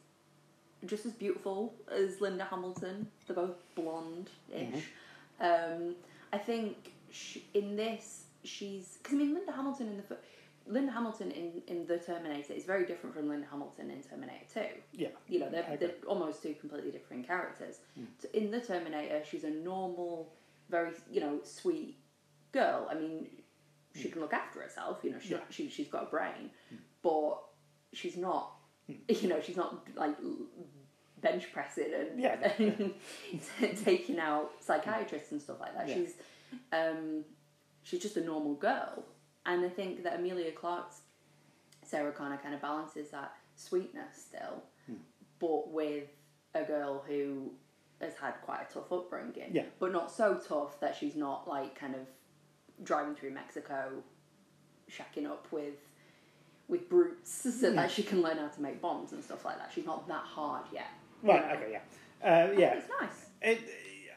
just 0.85 1.07
as 1.07 1.13
beautiful 1.13 1.75
as 1.91 2.21
Linda 2.21 2.45
Hamilton. 2.45 3.09
They're 3.27 3.37
both 3.37 3.57
blonde-ish. 3.75 4.85
Um, 5.41 5.95
I 6.33 6.39
think 6.39 6.93
she, 7.11 7.45
in 7.55 7.77
this, 7.77 8.25
she's 8.45 8.99
because 9.03 9.15
I 9.15 9.19
mean 9.19 9.35
Linda 9.35 9.53
Hamilton 9.53 9.89
in 9.89 9.97
the 9.97 10.17
Linda 10.69 10.93
Hamilton 10.93 11.31
in, 11.31 11.63
in 11.69 11.87
the 11.87 11.99
Terminator 11.99 12.53
is 12.53 12.65
very 12.65 12.87
different 12.87 13.15
from 13.15 13.29
Linda 13.29 13.47
Hamilton 13.51 13.91
in 13.91 14.03
Terminator 14.03 14.45
Two. 14.53 14.81
yeah, 14.93 15.09
You 15.29 15.41
know, 15.41 15.51
they're, 15.51 15.77
they're 15.79 15.95
almost 16.09 16.43
two 16.43 16.55
completely 16.55 16.91
different 16.91 17.27
characters. 17.27 17.77
So 18.21 18.29
in 18.35 18.51
the 18.51 18.61
Terminator, 18.61 19.23
she's 19.29 19.45
a 19.45 19.51
normal, 19.51 20.33
very 20.71 20.91
you 21.11 21.21
know 21.21 21.41
sweet 21.45 21.97
girl. 22.53 22.89
I 22.91 22.95
mean, 22.95 23.29
she 24.01 24.09
can 24.11 24.21
look 24.21 24.33
after 24.33 24.61
herself. 24.61 24.99
You 25.03 25.13
know, 25.13 25.19
she, 25.21 25.31
Yeah. 25.31 25.39
she 25.51 25.69
she's 25.69 25.89
got 25.89 26.05
a 26.05 26.07
brain, 26.07 26.51
but 27.03 27.39
she's 27.93 28.17
not. 28.17 28.53
You 29.09 29.29
know, 29.29 29.41
she's 29.41 29.57
not 29.57 29.87
like 29.97 30.17
bench 31.21 31.53
pressing 31.53 31.93
and, 31.93 32.21
Yeah. 32.21 32.53
and 32.59 32.95
taking 33.85 34.19
out 34.19 34.53
psychiatrists 34.61 35.33
and 35.33 35.41
stuff 35.43 35.59
like 35.61 35.75
that. 35.75 35.89
Yeah. 35.89 35.95
She's 35.97 36.15
um, 36.73 37.25
she's 37.83 38.01
just 38.01 38.17
a 38.17 38.25
normal 38.25 38.55
girl, 38.55 39.05
and 39.45 39.65
I 39.65 39.69
think 39.69 40.03
that 40.05 40.15
Emilia 40.21 40.53
Clarke's 40.53 41.01
Sarah 41.83 42.13
Connor 42.13 42.39
kind 42.39 42.55
of 42.55 42.61
balances 42.61 43.11
that 43.11 43.33
sweetness 43.57 44.15
still, 44.29 44.63
but 45.41 45.73
with 45.73 46.05
a 46.55 46.63
girl 46.63 47.05
who 47.07 47.53
has 48.01 48.15
had 48.17 48.35
quite 48.43 48.61
a 48.71 48.73
tough 48.75 48.93
upbringing. 48.93 49.51
Yeah. 49.53 49.65
But 49.81 49.93
not 49.93 50.11
so 50.11 50.35
tough 50.47 50.79
that 50.81 50.95
she's 50.97 51.17
not 51.17 51.49
like 51.49 51.75
kind 51.79 51.95
of 51.95 52.03
driving 52.85 53.15
through 53.15 53.31
Mexico, 53.33 53.91
shacking 54.91 55.27
up 55.27 55.47
with 55.51 55.75
with 56.69 56.89
brutes 56.89 57.31
so 57.61 57.71
that 57.73 57.91
she 57.91 58.03
can 58.03 58.23
learn 58.23 58.39
how 58.39 58.49
to 58.49 58.61
make 58.61 58.81
bombs 58.83 59.12
and 59.12 59.23
stuff 59.23 59.45
like 59.45 59.57
that. 59.57 59.71
She's 59.73 59.87
not 59.87 60.09
that 60.09 60.25
hard 60.25 60.65
yet. 60.73 60.89
right. 61.23 61.41
you 61.43 61.49
know? 61.49 61.55
Okay, 61.55 61.73
yeah, 61.73 62.29
uh, 62.29 62.53
yeah. 62.59 62.75
It's 62.75 62.89
nice. 63.01 63.27
It, 63.41 63.61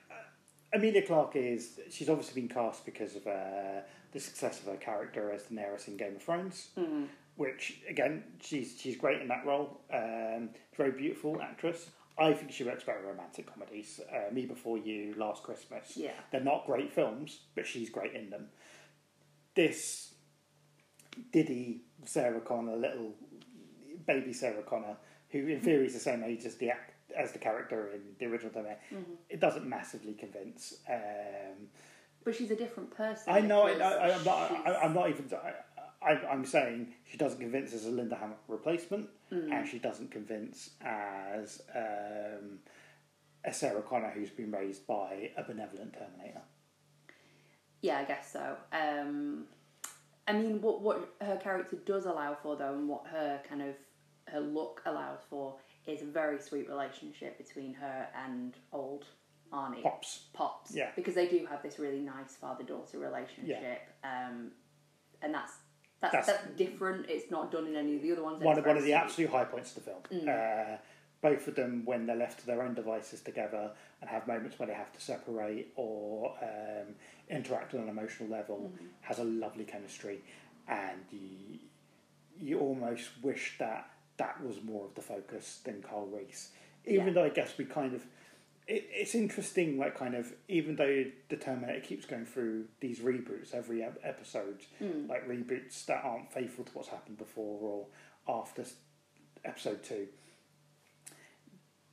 uh, 0.10 0.76
Emilia 0.78 1.04
Clarke 1.06 1.36
is 1.36 1.80
she's 1.92 2.10
obviously 2.10 2.42
been 2.42 2.50
cast 2.50 2.86
because 2.86 3.16
of 3.16 3.28
uh, 3.28 3.82
the 4.12 4.20
success 4.20 4.60
of 4.62 4.66
her 4.66 4.78
character 4.78 5.32
as 5.32 5.44
Daenerys 5.44 5.88
in 5.88 5.98
Game 5.98 6.16
of 6.16 6.24
Thrones, 6.24 6.70
Mm-hmm. 6.78 7.04
which 7.36 7.82
again 7.88 8.24
she's 8.42 8.76
she's 8.80 8.98
great 8.98 9.22
in 9.22 9.28
that 9.28 9.46
role. 9.46 9.80
Um, 9.94 10.50
very 10.76 10.92
beautiful 10.92 11.40
actress. 11.42 11.90
I 12.20 12.34
think 12.34 12.52
she 12.52 12.64
works 12.64 12.84
in 12.88 13.06
romantic 13.08 13.52
comedies. 13.52 14.00
Uh, 14.12 14.34
Me 14.34 14.46
Before 14.46 14.78
You, 14.78 15.14
Last 15.18 15.44
Christmas. 15.44 15.94
Yeah. 15.96 16.12
They're 16.32 16.42
not 16.42 16.66
great 16.66 16.92
films, 16.94 17.40
but 17.56 17.66
she's 17.66 17.90
great 17.90 18.14
in 18.14 18.30
them. 18.30 18.48
This 19.56 20.14
Diddy 21.32 21.82
Sarah 22.06 22.42
Connor, 22.42 22.76
little 22.78 23.14
baby 24.08 24.34
Sarah 24.34 24.64
Connor, 24.64 24.98
who 25.30 25.48
in 25.48 25.60
theory 25.62 25.86
is 25.88 25.94
the 25.94 26.00
same 26.00 26.24
age 26.24 26.46
as 26.46 26.56
the 26.56 26.70
act, 26.70 26.94
as 27.18 27.32
the 27.32 27.40
character 27.40 27.90
in 27.94 28.02
the 28.20 28.26
original 28.26 28.52
Terminator, 28.54 28.80
Mm-hmm. 28.94 29.14
it 29.30 29.40
doesn't 29.40 29.68
massively 29.68 30.14
convince. 30.14 30.78
Um, 30.90 31.68
But 32.24 32.36
she's 32.36 32.52
a 32.52 32.56
different 32.56 32.92
person. 32.92 33.26
I 33.34 33.40
know. 33.42 33.64
I, 33.64 33.72
I, 33.74 34.16
I'm, 34.16 34.24
not. 34.24 34.52
I, 34.68 34.76
I'm 34.84 34.94
not 34.94 35.10
even. 35.10 35.26
I, 35.34 35.54
I, 36.02 36.12
I'm 36.32 36.46
saying 36.46 36.94
she 37.10 37.18
doesn't 37.18 37.40
convince 37.40 37.74
as 37.74 37.86
a 37.86 37.90
Linda 37.92 38.16
Hamilton 38.16 38.44
replacement, 38.48 39.10
Mm. 39.32 39.52
and 39.54 39.68
she 39.68 39.78
doesn't 39.78 40.10
convince 40.10 40.72
as 40.82 41.62
um, 41.76 42.58
a 43.46 43.54
Sarah 43.54 43.84
Connor 43.84 44.10
who's 44.10 44.32
been 44.32 44.50
raised 44.52 44.88
by 44.88 45.30
a 45.38 45.44
benevolent 45.44 45.94
Terminator. 45.94 46.42
Yeah, 47.82 48.00
I 48.00 48.06
guess 48.06 48.32
so. 48.34 48.56
Um, 48.74 49.46
I 50.28 50.34
mean, 50.34 50.62
what 50.62 50.82
what 50.82 51.14
her 51.22 51.38
character 51.38 51.78
does 51.86 52.06
allow 52.06 52.36
for, 52.42 52.56
though, 52.56 52.74
and 52.74 52.88
what 52.90 53.06
her 53.08 53.40
kind 53.48 53.62
of 53.62 53.76
her 54.30 54.40
look 54.40 54.82
allows 54.86 55.20
for, 55.30 55.56
is 55.86 56.02
a 56.02 56.06
very 56.06 56.40
sweet 56.42 56.68
relationship 56.70 57.38
between 57.38 57.74
her 57.76 58.08
and 58.26 58.56
old 58.74 59.06
Arnie 59.54 59.82
Pops. 59.84 60.26
Pops. 60.34 60.76
Yeah. 60.76 60.90
because 60.96 61.16
they 61.16 61.28
do 61.28 61.46
have 61.50 61.62
this 61.64 61.78
really 61.80 62.00
nice 62.02 62.36
father 62.36 62.64
daughter 62.64 62.98
relationship, 63.00 63.82
um, 64.04 64.52
and 65.22 65.34
that's. 65.34 65.54
That's, 66.02 66.14
That's- 66.14 66.28
that's, 66.28 66.58
different. 66.58 67.08
It's 67.10 67.30
not 67.30 67.52
done 67.52 67.68
in 67.68 67.76
any 67.76 67.96
of 67.98 68.02
the 68.02 68.12
other 68.14 68.24
ones. 68.24 68.42
One 68.44 68.58
of 68.58 68.66
one 68.66 68.78
of 68.78 68.84
the 68.84 68.94
absolute 68.94 69.30
high 69.30 69.44
points 69.44 69.76
of 69.76 69.84
the 69.84 69.92
film. 69.92 70.30
Uh, 70.30 70.78
both 71.22 71.48
of 71.50 71.56
them, 71.56 71.82
when 71.84 72.06
they're 72.06 72.16
left 72.16 72.40
to 72.40 72.46
their 72.46 72.62
own 72.62 72.74
devices 72.74 73.20
together 73.20 73.72
and 74.00 74.10
have 74.10 74.26
moments 74.26 74.58
where 74.58 74.68
they 74.68 74.74
have 74.74 74.94
to 74.94 75.02
separate 75.02 75.74
or 75.76 76.34
um, 76.42 76.96
interact 77.30 77.74
on 77.74 77.82
an 77.82 77.90
emotional 77.90 78.30
level, 78.30 78.72
has 79.02 79.20
a 79.20 79.24
lovely 79.26 79.66
chemistry, 79.66 80.20
and 80.68 81.00
you 81.12 81.60
you 82.42 82.58
almost 82.60 83.10
wish 83.22 83.58
that 83.60 83.90
that 84.16 84.42
was 84.42 84.64
more 84.64 84.86
of 84.86 84.96
the 84.96 85.02
focus 85.02 85.60
than 85.66 85.82
Carl 85.82 86.08
Reese. 86.08 86.52
Even 86.86 87.08
Yeah. 87.08 87.14
though 87.14 87.24
I 87.26 87.30
guess 87.30 87.58
we 87.58 87.66
kind 87.66 87.94
of. 87.94 88.06
It, 88.70 88.88
it's 88.92 89.16
interesting, 89.16 89.80
like 89.80 89.98
kind 89.98 90.14
of, 90.14 90.32
even 90.48 90.76
though 90.76 91.06
the 91.30 91.36
Terminator 91.36 91.80
keeps 91.80 92.06
going 92.06 92.26
through 92.26 92.66
these 92.80 93.00
reboots 93.00 93.54
every 93.54 93.84
ep- 93.84 94.00
episode, 94.04 94.60
like 95.10 95.28
reboots 95.28 95.86
that 95.88 96.06
aren't 96.06 96.32
faithful 96.32 96.64
to 96.66 96.72
what's 96.74 96.90
happened 96.90 97.18
before 97.18 97.60
or 98.28 98.42
after 98.42 98.64
episode 99.44 99.84
two. 99.84 100.08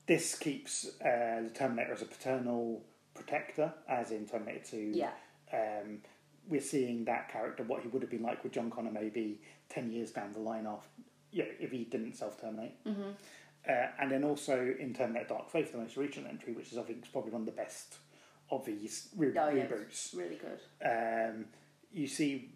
This 0.07 0.37
keeps 0.39 0.87
uh, 1.01 1.43
the 1.45 1.51
Terminator 1.55 1.95
as 1.95 2.03
a 2.03 2.05
paternal 2.05 2.85
protector, 3.15 3.73
as 3.89 4.11
in 4.11 4.27
Terminator 4.27 4.65
Two. 4.71 4.93
Yeah. 4.95 5.11
Um, 5.53 6.03
we're 6.49 6.61
seeing 6.61 7.07
that 7.07 7.33
character, 7.33 7.65
what 7.65 7.83
he 7.83 7.89
would 7.89 8.03
have 8.03 8.11
been 8.11 8.23
like 8.23 8.45
with 8.45 8.53
John 8.53 8.71
Connor, 8.71 8.93
maybe 8.93 9.41
ten 9.69 9.91
years 9.91 10.11
down 10.13 10.33
the 10.33 10.39
line, 10.41 10.67
after 10.67 10.89
yeah, 11.33 11.45
if 11.59 11.73
he 11.73 11.85
didn't 11.85 12.15
self-terminate. 12.15 12.85
Mm-hmm. 12.85 13.11
Uh, 13.69 13.87
and 13.99 14.11
then 14.11 14.23
also 14.25 14.75
in 14.79 14.95
Terminator 14.95 15.29
Dark 15.31 15.51
Fate, 15.51 15.73
the 15.73 15.79
most 15.79 15.97
recent 15.97 16.27
entry, 16.29 16.53
which 16.53 16.71
is 16.73 16.79
I 16.79 16.83
think 16.83 17.03
is 17.03 17.09
probably 17.09 17.33
one 17.33 17.43
of 17.43 17.47
the 17.47 17.53
best 17.53 17.97
of 18.51 18.65
these 18.65 19.09
re- 19.17 19.29
Oh, 19.37 19.49
yeah, 19.51 19.67
reboots 19.67 20.17
really 20.17 20.37
good. 20.37 20.61
um, 20.85 21.47
you 21.93 22.07
see 22.07 22.51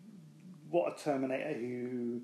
what 0.70 0.92
a 1.00 1.02
Terminator 1.02 1.52
who 1.58 2.20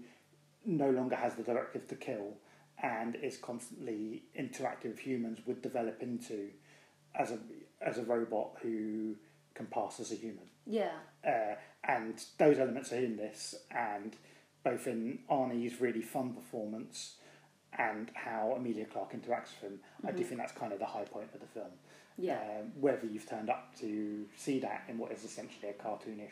no 0.64 0.90
longer 0.90 1.16
has 1.16 1.35
the 1.35 1.42
directive 1.42 1.88
to 1.88 1.96
kill 1.96 2.35
and 2.83 3.16
is 3.16 3.37
constantly 3.38 4.22
interacting 4.35 4.90
with 4.92 5.01
humans 5.01 5.38
would 5.46 5.62
develop 5.62 6.03
into 6.03 6.51
as 7.18 7.31
a 7.33 7.38
as 7.81 7.99
a 7.99 8.03
robot 8.05 8.51
who 8.62 9.14
can 9.55 9.66
pass 9.66 9.99
as 10.01 10.12
a 10.12 10.14
human. 10.14 10.44
Yeah, 10.66 10.92
Uh, 11.27 11.55
and 11.85 12.22
those 12.38 12.59
elements 12.59 12.92
are 12.92 12.96
in 12.99 13.16
this, 13.16 13.55
and 13.70 14.14
both 14.64 14.87
in 14.87 15.20
Arnie's 15.31 15.81
really 15.81 16.03
fun 16.03 16.35
performance 16.35 17.16
and 17.79 18.11
how 18.14 18.55
Emilia 18.57 18.87
Clarke 18.87 19.12
interacts 19.12 19.50
with 19.61 19.72
him. 19.72 19.81
I 20.07 20.12
do 20.12 20.24
think 20.24 20.40
that's 20.40 20.52
kind 20.52 20.72
of 20.72 20.79
the 20.79 20.87
high 20.87 21.05
point 21.05 21.29
of 21.35 21.40
the 21.40 21.46
film. 21.46 21.70
Yeah. 22.18 22.38
Um, 22.38 22.72
whether 22.81 23.07
you've 23.07 23.29
turned 23.29 23.50
up 23.50 23.76
to 23.81 24.24
see 24.37 24.59
that 24.61 24.85
in 24.88 24.98
what 24.98 25.12
is 25.12 25.24
essentially 25.24 25.68
a 25.68 25.74
cartoonish 25.74 26.31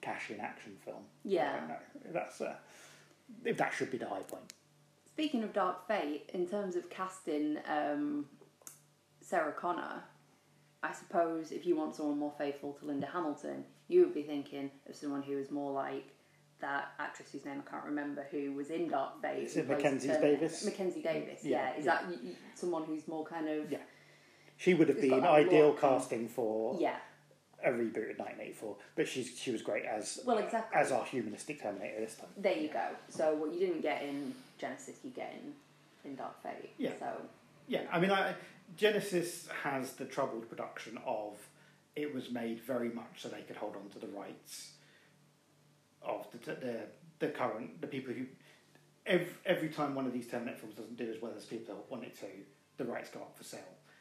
cash-in 0.00 0.40
action 0.40 0.76
film. 0.84 1.04
Yeah. 1.24 1.52
I 1.54 1.58
don't 1.58 1.68
know. 1.68 1.76
That's 2.12 2.40
uh, 2.40 2.54
if 3.44 3.56
that 3.58 3.72
should 3.72 3.90
be 3.90 3.98
the 3.98 4.08
high 4.08 4.22
point. 4.22 4.52
Speaking 5.06 5.44
of 5.44 5.52
Dark 5.52 5.86
Fate, 5.86 6.30
in 6.32 6.46
terms 6.48 6.74
of 6.74 6.90
casting 6.90 7.58
um, 7.68 8.26
Sarah 9.20 9.52
Connor, 9.52 10.02
I 10.82 10.92
suppose 10.92 11.52
if 11.52 11.66
you 11.66 11.76
want 11.76 11.94
someone 11.94 12.18
more 12.18 12.32
faithful 12.36 12.72
to 12.72 12.86
Linda 12.86 13.06
Hamilton, 13.06 13.64
you 13.88 14.00
would 14.00 14.14
be 14.14 14.22
thinking 14.22 14.70
of 14.88 14.96
someone 14.96 15.22
who 15.22 15.38
is 15.38 15.50
more 15.50 15.70
like 15.70 16.14
that 16.62 16.92
actress 16.98 17.28
whose 17.32 17.44
name 17.44 17.62
I 17.66 17.70
can't 17.70 17.84
remember 17.84 18.26
who 18.30 18.52
was 18.54 18.70
in 18.70 18.88
Dark 18.88 19.20
Fate. 19.20 19.42
Is 19.44 19.56
it 19.58 19.68
Mackenzie. 19.68 20.08
Davis? 20.08 20.64
Mackenzie 20.64 21.02
Davis, 21.02 21.40
Yeah, 21.44 21.72
yeah. 21.74 21.78
Is 21.78 21.84
yeah. 21.84 21.92
that 21.94 22.08
y- 22.08 22.18
y- 22.24 22.30
someone 22.54 22.84
who's 22.84 23.06
more 23.06 23.24
kind 23.26 23.48
of. 23.48 23.70
Yeah. 23.70 23.78
She 24.56 24.72
would 24.74 24.88
have 24.88 25.00
been 25.00 25.24
ideal 25.24 25.72
casting 25.74 26.28
for 26.28 26.76
Yeah. 26.80 26.96
a 27.64 27.70
reboot 27.70 28.10
of 28.12 28.18
1984, 28.18 28.76
but 28.94 29.06
she's 29.08 29.36
she 29.38 29.50
was 29.50 29.60
great 29.62 29.84
as 29.84 30.20
Well, 30.24 30.38
exactly. 30.38 30.80
as 30.80 30.92
our 30.92 31.04
humanistic 31.04 31.60
Terminator 31.60 32.00
this 32.00 32.14
time. 32.14 32.30
There 32.36 32.56
you 32.56 32.68
go. 32.68 32.86
So 33.08 33.34
what 33.34 33.52
you 33.52 33.58
didn't 33.60 33.82
get 33.82 34.02
in 34.02 34.34
Genisys, 34.60 34.96
you 35.04 35.10
get 35.10 35.34
in, 35.34 35.52
in 36.10 36.16
Dark 36.16 36.40
Fate. 36.42 36.70
Yeah. 36.78 36.92
So 36.98 37.10
Yeah, 37.66 37.82
I 37.92 37.98
mean, 37.98 38.10
I, 38.12 38.34
Genisys 38.78 39.48
has 39.64 39.94
the 39.94 40.04
troubled 40.04 40.48
production 40.48 40.98
of 41.04 41.34
it 41.96 42.14
was 42.14 42.30
made 42.30 42.60
very 42.60 42.88
much 42.88 43.14
so 43.20 43.28
they 43.28 43.42
could 43.42 43.56
hold 43.56 43.76
on 43.76 43.88
to 43.90 43.98
the 43.98 44.06
rights 44.08 44.72
of 46.04 46.26
the 46.32 46.38
the, 46.52 46.80
the 47.18 47.28
current 47.28 47.80
the 47.80 47.86
people 47.86 48.12
who 48.12 48.26
every, 49.06 49.28
every 49.46 49.68
time 49.68 49.94
one 49.94 50.06
of 50.06 50.12
these 50.12 50.26
Terminator 50.26 50.58
films 50.58 50.74
doesn't 50.76 50.96
do 50.96 51.10
as 51.10 51.20
well 51.20 51.32
as 51.36 51.44
people 51.44 51.84
want 51.88 52.04
it 52.04 52.18
to, 52.20 52.26
the 52.76 52.84
rights 52.84 53.10
go 53.10 53.20
up 53.20 53.36
for 53.36 53.44
sale. 53.44 53.60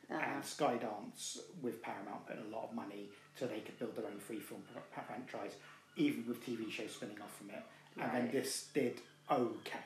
Uh-huh. 0.09 0.21
And 0.23 0.43
Skydance 0.43 1.39
with 1.61 1.81
Paramount 1.81 2.27
put 2.27 2.37
in 2.37 2.51
a 2.51 2.55
lot 2.55 2.69
of 2.69 2.75
money 2.75 3.09
so 3.35 3.47
they 3.47 3.59
could 3.59 3.79
build 3.79 3.95
their 3.95 4.05
own 4.05 4.19
free 4.19 4.39
film 4.39 4.61
franchise, 5.07 5.55
even 5.95 6.25
with 6.27 6.45
TV 6.45 6.69
shows 6.69 6.91
spinning 6.91 7.21
off 7.21 7.35
from 7.37 7.49
it. 7.51 7.63
And 7.99 8.11
then 8.13 8.31
this 8.31 8.67
did 8.73 8.99
okay. 9.29 9.79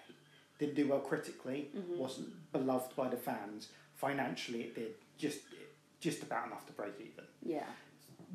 Didn't 0.58 0.76
do 0.76 0.88
well 0.88 1.00
critically. 1.00 1.70
Mm-hmm. 1.76 1.98
Wasn't 1.98 2.52
beloved 2.52 2.96
by 2.96 3.10
the 3.10 3.18
fans. 3.18 3.70
Financially, 3.94 4.62
it 4.62 4.76
did 4.76 4.94
just 5.18 5.40
just 6.00 6.24
about 6.24 6.48
enough 6.48 6.66
to 6.68 6.74
break 6.74 6.94
even. 7.00 7.26
Yeah. 7.44 7.66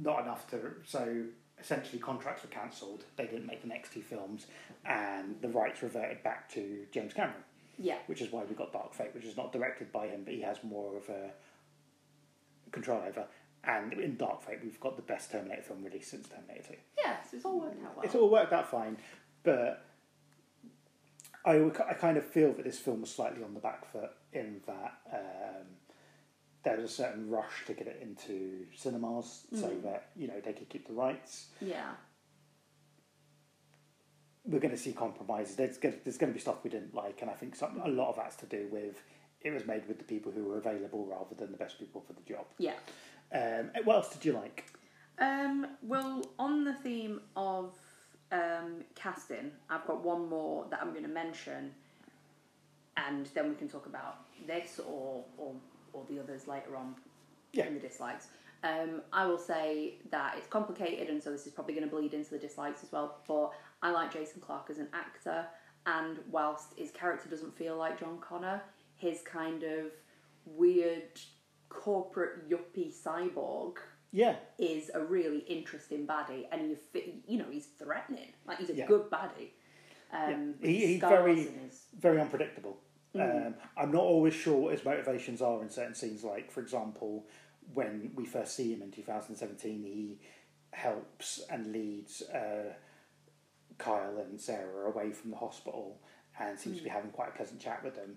Not 0.01 0.23
enough 0.23 0.49
to 0.51 0.75
so 0.85 1.25
essentially 1.61 1.99
contracts 1.99 2.43
were 2.43 2.49
cancelled. 2.49 3.05
They 3.17 3.25
didn't 3.27 3.47
make 3.47 3.63
the 3.63 3.69
next 3.69 3.93
two 3.93 4.03
films, 4.03 4.47
and 4.85 5.37
the 5.41 5.49
rights 5.49 5.83
reverted 5.83 6.23
back 6.23 6.49
to 6.55 6.87
James 6.93 7.13
Cameron, 7.15 7.43
Yeah. 7.79 7.99
which 8.07 8.21
is 8.23 8.33
why 8.33 8.45
we 8.45 8.55
got 8.55 8.73
Dark 8.73 8.95
Fate, 8.95 9.15
which 9.15 9.25
is 9.25 9.37
not 9.37 9.53
directed 9.53 9.93
by 9.93 10.07
him, 10.09 10.23
but 10.25 10.35
he 10.35 10.41
has 10.43 10.63
more 10.65 10.97
of 10.97 11.09
a 11.09 11.31
control 12.71 13.03
over. 13.07 13.27
And 13.63 13.93
in 13.93 14.17
Dark 14.17 14.43
Fate, 14.43 14.61
we've 14.63 14.81
got 14.81 14.97
the 14.97 15.03
best 15.03 15.31
Terminator 15.31 15.63
film 15.63 15.85
released 15.85 16.11
since 16.11 16.29
Terminator 16.29 16.63
Two. 16.69 16.77
Yeah. 16.99 17.17
So 17.31 17.37
it's 17.37 17.45
all 17.45 17.61
worked 17.61 17.85
out 17.85 17.97
well. 17.97 18.05
It's 18.07 18.15
all 18.15 18.31
worked 18.31 18.53
out 18.55 18.71
fine, 18.71 18.97
but 19.43 19.85
I, 21.45 21.57
I 21.89 21.95
kind 21.95 22.17
of 22.17 22.25
feel 22.27 22.53
that 22.55 22.65
this 22.65 22.79
film 22.79 23.03
was 23.03 23.11
slightly 23.11 23.43
on 23.45 23.53
the 23.55 23.61
back 23.61 23.91
foot 23.91 24.11
in 24.33 24.61
that 24.67 24.99
um, 25.13 25.67
there 26.63 26.77
was 26.77 26.91
a 26.91 26.95
certain 26.95 27.31
rush 27.31 27.65
to 27.67 27.73
get 27.73 27.87
it 27.87 27.99
into 28.03 28.67
cinemas 28.77 29.47
so 29.55 29.69
that 29.83 30.11
you 30.17 30.29
know 30.29 30.41
they 30.45 30.53
could 30.53 30.69
keep 30.69 30.87
the 30.87 30.93
rights. 30.95 31.47
yeah. 31.61 31.93
We're 34.47 34.59
going 34.59 34.75
to 34.75 34.81
see 34.81 34.93
compromises. 34.95 35.55
There's 35.55 35.77
going, 35.77 35.97
there's 36.03 36.17
going 36.17 36.33
to 36.33 36.35
be 36.35 36.41
stuff 36.41 36.65
we 36.65 36.71
didn't 36.71 36.95
like, 36.95 37.21
and 37.21 37.31
I 37.31 37.35
think 37.35 37.55
some, 37.55 37.79
a 37.85 37.89
lot 37.89 38.09
of 38.09 38.17
that's 38.17 38.37
to 38.37 38.47
do 38.47 38.69
with 38.73 39.01
it 39.43 39.51
was 39.51 39.67
made 39.67 39.87
with 39.87 39.99
the 39.99 40.05
people 40.05 40.33
who 40.33 40.45
were 40.45 40.59
available 40.59 41.07
rather 41.07 41.35
than 41.37 41.53
the 41.53 41.59
best 41.59 41.79
people 41.79 42.03
for 42.07 42.15
the 42.15 42.23
job. 42.23 42.47
Yeah. 42.59 42.73
Um, 43.33 43.71
what 43.85 43.97
else 43.97 44.13
did 44.13 44.25
you 44.25 44.33
like? 44.33 44.67
Um, 45.19 45.67
well, 45.83 46.25
on 46.39 46.65
the 46.65 46.73
theme 46.73 47.21
of 47.37 47.75
um, 48.33 48.85
casting, 48.95 49.53
I've 49.69 49.87
got 49.87 50.03
one 50.03 50.29
more 50.29 50.67
that 50.71 50.81
I'm 50.83 50.91
going 50.91 51.03
to 51.05 51.09
mention, 51.09 51.73
and 52.97 53.27
then 53.35 53.51
we 53.51 53.55
can 53.55 53.69
talk 53.69 53.87
about 53.87 54.21
this 54.47 54.81
or 54.81 55.25
or, 55.37 55.55
or 55.93 56.05
the 56.09 56.19
others 56.21 56.47
later 56.47 56.77
on 56.77 56.95
Yeah. 57.53 57.67
in 57.67 57.75
the 57.75 57.81
dislikes. 57.81 58.29
Um, 58.63 59.03
I 59.13 59.27
will 59.27 59.39
say 59.39 59.95
that 60.11 60.37
it's 60.37 60.47
complicated, 60.47 61.09
and 61.09 61.23
so 61.23 61.31
this 61.31 61.47
is 61.47 61.53
probably 61.53 61.75
going 61.75 61.89
to 61.89 61.95
bleed 61.95 62.13
into 62.15 62.31
the 62.31 62.39
dislikes 62.39 62.83
as 62.83 62.93
well. 62.93 63.21
But 63.27 63.53
I 63.83 63.91
like 63.91 64.13
Jason 64.13 64.41
Clarke 64.41 64.69
as 64.71 64.79
an 64.79 64.89
actor, 64.93 65.47
and 65.87 66.19
whilst 66.31 66.75
his 66.77 66.91
character 66.91 67.29
doesn't 67.29 67.57
feel 67.57 67.77
like 67.77 67.99
John 67.99 68.19
Connor, 68.21 68.63
his 68.97 69.23
kind 69.23 69.63
of 69.63 69.93
weird 70.45 71.19
corporate 71.71 72.49
yuppie 72.51 72.93
cyborg 72.93 73.77
Yeah, 74.13 74.37
is 74.59 74.91
a 74.93 75.01
really 75.03 75.39
interesting 75.41 76.07
baddie, 76.07 76.47
and 76.53 76.69
you 76.69 76.77
fi- 76.77 77.23
you 77.27 77.39
know 77.39 77.47
he's 77.51 77.67
threatening, 77.79 78.33
like 78.45 78.59
he's 78.59 78.71
a 78.71 78.75
Yeah. 78.75 78.87
good 78.87 79.09
baddie. 79.11 79.53
Um, 80.13 80.57
Yeah. 80.61 80.67
He- 80.69 80.87
he's 80.87 81.01
very- 81.01 81.45
his- 81.45 81.87
very 81.95 82.21
unpredictable. 82.21 82.79
Um, 83.19 83.55
I'm 83.77 83.91
not 83.91 84.03
always 84.03 84.35
sure 84.35 84.57
what 84.57 84.73
his 84.73 84.85
motivations 84.85 85.43
are 85.43 85.63
in 85.63 85.71
certain 85.71 85.95
scenes. 85.95 86.23
Like, 86.23 86.51
for 86.51 86.61
example, 86.61 87.27
when 87.75 88.13
we 88.15 88.25
first 88.25 88.55
see 88.55 88.73
him 88.73 88.83
in 88.83 88.91
2017, 88.91 89.83
he 89.83 90.19
helps 90.73 91.41
and 91.51 91.73
leads 91.73 92.23
uh, 92.23 92.73
Kyle 93.79 94.19
and 94.19 94.41
Sarah 94.41 94.87
away 94.89 95.13
from 95.13 95.31
the 95.31 95.37
hospital 95.37 95.99
and 96.39 96.59
seems 96.59 96.79
to 96.79 96.85
be 96.85 96.91
having 96.91 97.11
quite 97.11 97.29
a 97.29 97.33
pleasant 97.33 97.61
chat 97.61 97.83
with 97.85 97.97
them. 97.97 98.17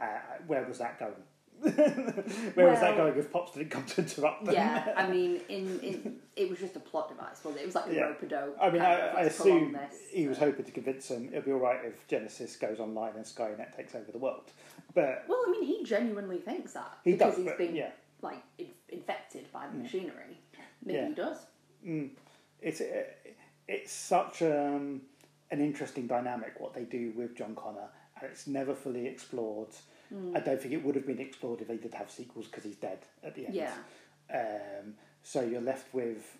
Uh, 0.00 0.42
where 0.46 0.64
was 0.64 0.78
that 0.78 0.98
going? 0.98 1.12
where 2.54 2.68
was 2.70 2.80
that 2.80 2.96
Well- 2.96 3.08
going 3.08 3.18
if 3.18 3.30
Pops 3.32 3.52
didn't 3.52 3.70
come 3.70 3.84
to 3.84 4.00
interrupt 4.00 4.44
them? 4.44 4.54
yeah, 4.54 4.92
I 4.96 5.06
mean, 5.10 5.40
in, 5.48 5.80
in 5.80 6.16
it 6.36 6.48
was 6.48 6.58
just 6.58 6.76
a 6.76 6.80
plot 6.80 7.08
device, 7.08 7.40
wasn't 7.44 7.58
it? 7.58 7.62
It 7.62 7.66
was 7.66 7.74
like 7.74 7.86
a 7.88 7.94
Yeah. 7.94 8.00
rope 8.02 8.22
a 8.22 8.26
dope. 8.26 8.56
I 8.60 8.70
mean, 8.70 8.82
I, 8.82 8.92
of, 8.94 9.16
I 9.16 9.20
assume 9.22 9.72
this. 9.72 9.94
he 10.10 10.26
was 10.28 10.38
hoping 10.38 10.64
to 10.64 10.70
convince 10.72 11.08
them 11.08 11.28
it'll 11.30 11.42
be 11.42 11.52
all 11.52 11.58
right 11.58 11.80
if 11.84 12.06
Genisys 12.08 12.58
goes 12.58 12.80
online 12.80 13.14
and 13.16 13.24
Skynet 13.24 13.76
takes 13.76 13.94
over 13.94 14.10
the 14.10 14.18
world. 14.18 14.50
But 14.94 15.24
Well, 15.28 15.42
I 15.46 15.50
mean, 15.50 15.64
he 15.64 15.84
genuinely 15.84 16.38
thinks 16.38 16.72
that 16.72 16.98
He 17.04 17.12
because 17.12 17.30
does, 17.34 17.36
he's 17.38 17.46
but, 17.46 17.58
been 17.58 17.74
yeah. 17.74 17.90
like 18.22 18.42
in, 18.58 18.68
infected 18.88 19.50
by 19.52 19.66
the 19.66 19.76
mm. 19.78 19.82
machinery. 19.82 20.38
Maybe 20.84 20.98
Yeah. 20.98 21.08
he 21.08 21.14
does. 21.14 21.38
Mm. 21.86 22.10
it's 22.60 22.80
uh, 22.80 23.04
it's 23.68 23.92
such 23.92 24.42
um, 24.42 25.02
an 25.50 25.60
interesting 25.60 26.06
dynamic 26.06 26.54
what 26.58 26.74
they 26.74 26.84
do 26.84 27.12
with 27.16 27.36
John 27.36 27.54
Connor, 27.54 27.88
and 28.20 28.30
it's 28.30 28.46
never 28.46 28.74
fully 28.74 29.06
explored. 29.06 29.68
I 30.34 30.40
don't 30.40 30.60
think 30.60 30.74
it 30.74 30.84
would 30.84 30.96
have 30.96 31.06
been 31.06 31.20
explored 31.20 31.60
if 31.60 31.68
they 31.68 31.76
did 31.76 31.94
have 31.94 32.10
sequels 32.10 32.46
because 32.46 32.64
he's 32.64 32.76
dead 32.76 32.98
at 33.22 33.34
the 33.34 33.46
end. 33.46 33.54
Yeah. 33.54 33.72
Um, 34.32 34.94
so 35.22 35.42
you're 35.42 35.60
left 35.60 35.92
with 35.94 36.38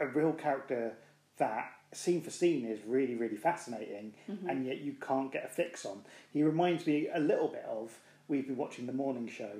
a 0.00 0.06
real 0.06 0.32
character 0.32 0.96
that 1.38 1.72
scene 1.92 2.20
for 2.20 2.30
scene 2.30 2.64
is 2.66 2.80
really 2.86 3.14
really 3.14 3.36
fascinating, 3.36 4.14
and 4.48 4.66
yet 4.66 4.78
you 4.80 4.94
can't 5.00 5.32
get 5.32 5.44
a 5.44 5.48
fix 5.48 5.84
on. 5.86 6.02
He 6.32 6.42
reminds 6.42 6.86
me 6.86 7.08
a 7.12 7.20
little 7.20 7.48
bit 7.48 7.64
of 7.68 7.98
we've 8.28 8.46
been 8.46 8.56
watching 8.56 8.86
the 8.86 8.92
morning 8.92 9.28
show. 9.28 9.50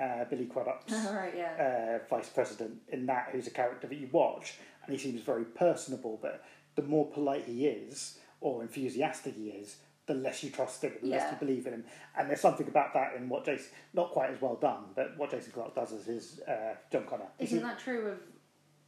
Uh, 0.00 0.24
Billy 0.24 0.46
Crudup's 0.46 0.92
right, 1.12 1.32
yeah. 1.36 2.00
uh, 2.00 2.06
vice 2.08 2.28
president 2.28 2.78
in 2.88 3.06
that, 3.06 3.28
who's 3.32 3.46
a 3.46 3.50
character 3.52 3.86
that 3.86 3.96
you 3.96 4.08
watch, 4.10 4.54
and 4.84 4.92
he 4.92 4.98
seems 4.98 5.20
very 5.20 5.44
personable. 5.44 6.18
But 6.20 6.44
the 6.74 6.82
more 6.82 7.06
polite 7.10 7.44
he 7.44 7.66
is, 7.66 8.18
or 8.40 8.62
enthusiastic 8.62 9.34
he 9.36 9.48
is, 9.50 9.76
the 10.08 10.14
less 10.14 10.42
you 10.42 10.50
trust 10.50 10.82
him, 10.82 10.92
the 11.00 11.08
less 11.10 11.30
you 11.30 11.38
believe 11.38 11.66
in 11.68 11.74
him. 11.74 11.84
And 12.16 12.28
there's 12.28 12.40
something 12.40 12.66
about 12.66 12.92
that 12.94 13.14
in 13.16 13.28
what 13.28 13.44
Jason, 13.44 13.70
not 13.94 14.10
quite 14.10 14.30
as 14.30 14.40
well 14.42 14.56
done, 14.56 14.86
but 14.96 15.16
what 15.16 15.30
Jason 15.30 15.52
Clarke 15.52 15.74
does 15.76 15.92
as 15.92 16.06
his 16.06 16.40
uh, 16.48 16.74
John 16.90 17.04
Connor. 17.04 17.28
Isn't 17.38 17.58
a- 17.58 17.62
that 17.62 17.78
true 17.78 18.08
of 18.08 18.18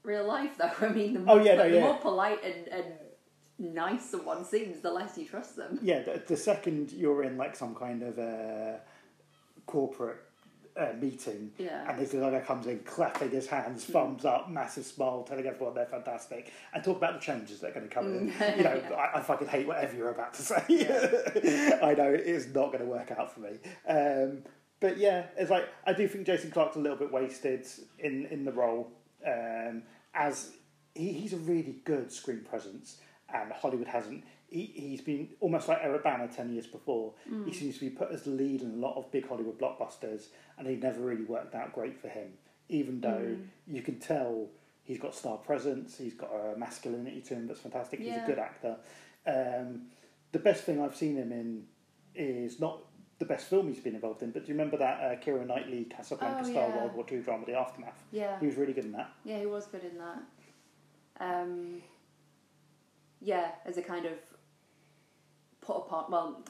real 0.02 0.26
life, 0.26 0.58
though? 0.58 0.72
I 0.86 0.88
mean, 0.88 1.14
the 1.14 1.20
Oh, 1.20 1.36
more, 1.36 1.42
yeah, 1.42 1.54
no, 1.54 1.68
the 1.70 1.76
yeah. 1.76 1.84
more 1.84 1.98
polite 1.98 2.42
and, 2.42 2.66
and 2.68 3.74
nice 3.74 4.10
someone 4.10 4.44
seems, 4.44 4.80
the 4.80 4.90
less 4.90 5.16
you 5.18 5.26
trust 5.26 5.54
them. 5.56 5.78
yeah, 5.82 6.02
the, 6.02 6.20
the 6.26 6.36
second 6.36 6.90
you're 6.92 7.22
in 7.22 7.36
like 7.36 7.54
some 7.54 7.74
kind 7.74 8.02
of 8.02 8.18
uh, 8.18 8.78
corporate 9.66 10.18
uh, 10.76 10.92
meeting, 11.00 11.50
Yeah. 11.58 11.90
and 11.90 11.98
this 11.98 12.12
guy 12.12 12.40
comes 12.40 12.66
in 12.66 12.78
clapping 12.80 13.30
his 13.30 13.46
hands, 13.46 13.84
thumbs 13.84 14.24
up, 14.24 14.48
massive 14.50 14.84
smile, 14.86 15.22
telling 15.22 15.46
everyone 15.46 15.74
they're 15.74 15.86
fantastic, 15.86 16.52
and 16.72 16.82
talk 16.84 16.96
about 16.96 17.14
the 17.14 17.20
changes 17.20 17.60
that 17.60 17.70
are 17.70 17.74
going 17.74 17.88
to 17.88 17.94
come 17.94 18.06
in. 18.06 18.26
You 18.56 18.64
know, 18.64 18.80
Yeah. 18.88 18.94
I, 18.94 19.18
I 19.18 19.20
fucking 19.22 19.48
hate 19.48 19.66
whatever 19.66 19.96
you're 19.96 20.10
about 20.10 20.34
to 20.34 20.42
say. 20.42 20.62
I 21.82 21.94
know 21.94 22.12
it 22.12 22.20
is 22.26 22.46
not 22.54 22.72
going 22.72 22.80
to 22.84 22.90
work 22.90 23.10
out 23.12 23.32
for 23.32 23.40
me. 23.40 23.58
Um, 23.88 24.42
but 24.80 24.96
yeah, 24.96 25.26
it's 25.36 25.50
like 25.50 25.68
I 25.86 25.92
do 25.92 26.08
think 26.08 26.26
Jason 26.26 26.50
Clarke's 26.50 26.76
a 26.76 26.80
little 26.80 26.96
bit 26.96 27.12
wasted 27.12 27.66
in 27.98 28.26
in 28.26 28.44
the 28.44 28.52
role, 28.52 28.90
um, 29.26 29.82
as 30.14 30.52
he, 30.94 31.12
he's 31.12 31.32
a 31.34 31.38
really 31.38 31.76
good 31.84 32.10
screen 32.10 32.40
presence, 32.48 32.96
and 33.32 33.52
Hollywood 33.52 33.88
hasn't. 33.88 34.24
He, 34.50 34.72
he's 34.74 35.00
been 35.00 35.28
almost 35.38 35.68
like 35.68 35.78
Eric 35.80 36.02
Bana 36.02 36.26
10 36.28 36.52
years 36.52 36.66
before. 36.66 37.12
He 37.46 37.52
seems 37.52 37.74
to 37.78 37.80
be 37.80 37.90
put 37.90 38.10
as 38.10 38.22
the 38.24 38.30
lead 38.30 38.62
in 38.62 38.72
a 38.72 38.76
lot 38.76 38.96
of 38.96 39.10
big 39.12 39.28
Hollywood 39.28 39.58
blockbusters, 39.58 40.24
and 40.58 40.66
he 40.66 40.74
never 40.76 41.00
really 41.00 41.22
worked 41.24 41.54
out 41.54 41.72
great 41.72 41.98
for 42.00 42.08
him, 42.08 42.32
even 42.68 43.00
though 43.00 43.36
you 43.66 43.80
can 43.82 43.98
tell 44.00 44.48
he's 44.82 44.98
got 44.98 45.14
star 45.14 45.36
presence, 45.36 45.96
he's 45.98 46.14
got 46.14 46.30
a 46.32 46.58
masculinity 46.58 47.20
to 47.20 47.34
him 47.34 47.46
that's 47.46 47.60
fantastic, 47.60 48.00
he's 48.00 48.16
a 48.16 48.24
good 48.26 48.38
actor. 48.40 48.76
Um, 49.26 49.82
the 50.32 50.40
best 50.40 50.64
thing 50.64 50.82
I've 50.82 50.96
seen 50.96 51.16
him 51.16 51.30
in 51.30 51.64
is 52.14 52.58
not 52.58 52.80
the 53.20 53.24
best 53.26 53.46
film 53.48 53.68
he's 53.68 53.78
been 53.78 53.94
involved 53.94 54.22
in, 54.22 54.30
but 54.32 54.42
do 54.46 54.48
you 54.48 54.54
remember 54.54 54.78
that 54.78 54.98
uh, 55.00 55.14
Keira 55.24 55.46
Knightley 55.46 55.84
Casablanca 55.84 56.40
Oh, 56.40 56.50
style 56.50 56.68
yeah. 56.70 56.76
World 56.76 56.94
War 56.94 57.06
II 57.12 57.18
drama, 57.20 57.44
The 57.46 57.54
Aftermath? 57.54 58.02
Yeah. 58.10 58.40
He 58.40 58.46
was 58.46 58.56
really 58.56 58.72
good 58.72 58.86
in 58.86 58.92
that. 58.92 59.10
Yeah, 59.24 59.38
he 59.38 59.46
was 59.46 59.66
good 59.66 59.84
in 59.84 59.98
that. 59.98 60.22
Um, 61.20 61.82
yeah, 63.20 63.50
as 63.66 63.76
a 63.76 63.82
kind 63.82 64.06
of 64.06 64.12
put 65.70 65.76
upon, 65.86 66.10
well, 66.10 66.42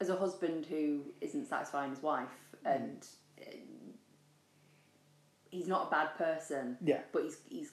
as 0.00 0.08
a 0.08 0.16
husband 0.16 0.64
who 0.66 1.02
isn't 1.20 1.46
satisfying 1.48 1.90
his 1.90 2.02
wife, 2.02 2.28
and 2.64 3.06
uh, 3.40 3.50
he's 5.50 5.66
not 5.68 5.88
a 5.88 5.90
bad 5.90 6.16
person, 6.16 6.76
Yeah. 6.82 7.00
but 7.12 7.22
he's 7.24 7.38
he's 7.48 7.72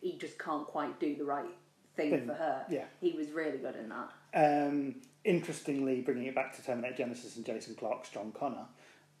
he 0.00 0.16
just 0.18 0.38
can't 0.38 0.66
quite 0.66 1.00
do 1.00 1.16
the 1.16 1.24
right 1.24 1.48
thing 1.96 2.10
Thing, 2.10 2.26
for 2.28 2.34
her. 2.34 2.64
yeah. 2.70 2.84
he 3.00 3.12
was 3.12 3.30
really 3.30 3.58
good 3.58 3.74
in 3.74 3.88
that. 3.88 4.12
Um, 4.34 4.96
interestingly, 5.24 6.00
bringing 6.02 6.26
it 6.26 6.34
back 6.36 6.54
to 6.56 6.62
Terminator 6.64 7.02
Genisys 7.02 7.36
and 7.36 7.44
Jason 7.44 7.74
Clarke's 7.74 8.10
John 8.10 8.30
Connor, 8.32 8.66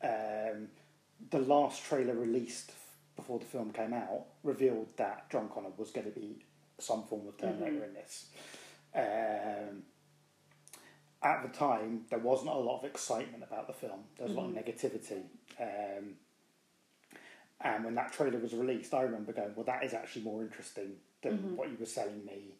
um, 0.04 0.68
the 1.30 1.40
last 1.40 1.84
trailer 1.84 2.14
released 2.14 2.70
f- 2.70 2.96
before 3.16 3.40
the 3.40 3.44
film 3.46 3.72
came 3.72 3.92
out 3.92 4.26
revealed 4.44 4.86
that 4.96 5.28
John 5.30 5.48
Connor 5.48 5.70
was 5.76 5.90
going 5.90 6.06
to 6.06 6.12
be 6.16 6.44
some 6.78 7.02
form 7.02 7.26
of 7.26 7.36
Terminator 7.36 7.84
in 7.84 7.94
this. 7.94 8.26
Um, 8.94 9.82
at 11.22 11.42
the 11.42 11.56
time, 11.56 12.02
there 12.10 12.18
wasn't 12.18 12.50
a 12.50 12.58
lot 12.58 12.78
of 12.78 12.84
excitement 12.84 13.42
about 13.42 13.66
the 13.66 13.72
film. 13.72 14.04
There 14.16 14.26
was 14.26 14.36
a 14.36 14.40
lot 14.40 14.50
of 14.50 14.54
negativity. 14.54 15.22
Um, 15.60 16.14
and 17.60 17.84
when 17.84 17.94
that 17.96 18.12
trailer 18.12 18.38
was 18.38 18.54
released, 18.54 18.94
I 18.94 19.02
remember 19.02 19.32
going, 19.32 19.54
"Well, 19.56 19.64
that 19.64 19.82
is 19.82 19.94
actually 19.94 20.22
more 20.22 20.42
interesting 20.42 20.96
than 21.22 21.56
what 21.56 21.70
you 21.70 21.76
were 21.78 21.86
selling 21.86 22.24
me 22.24 22.54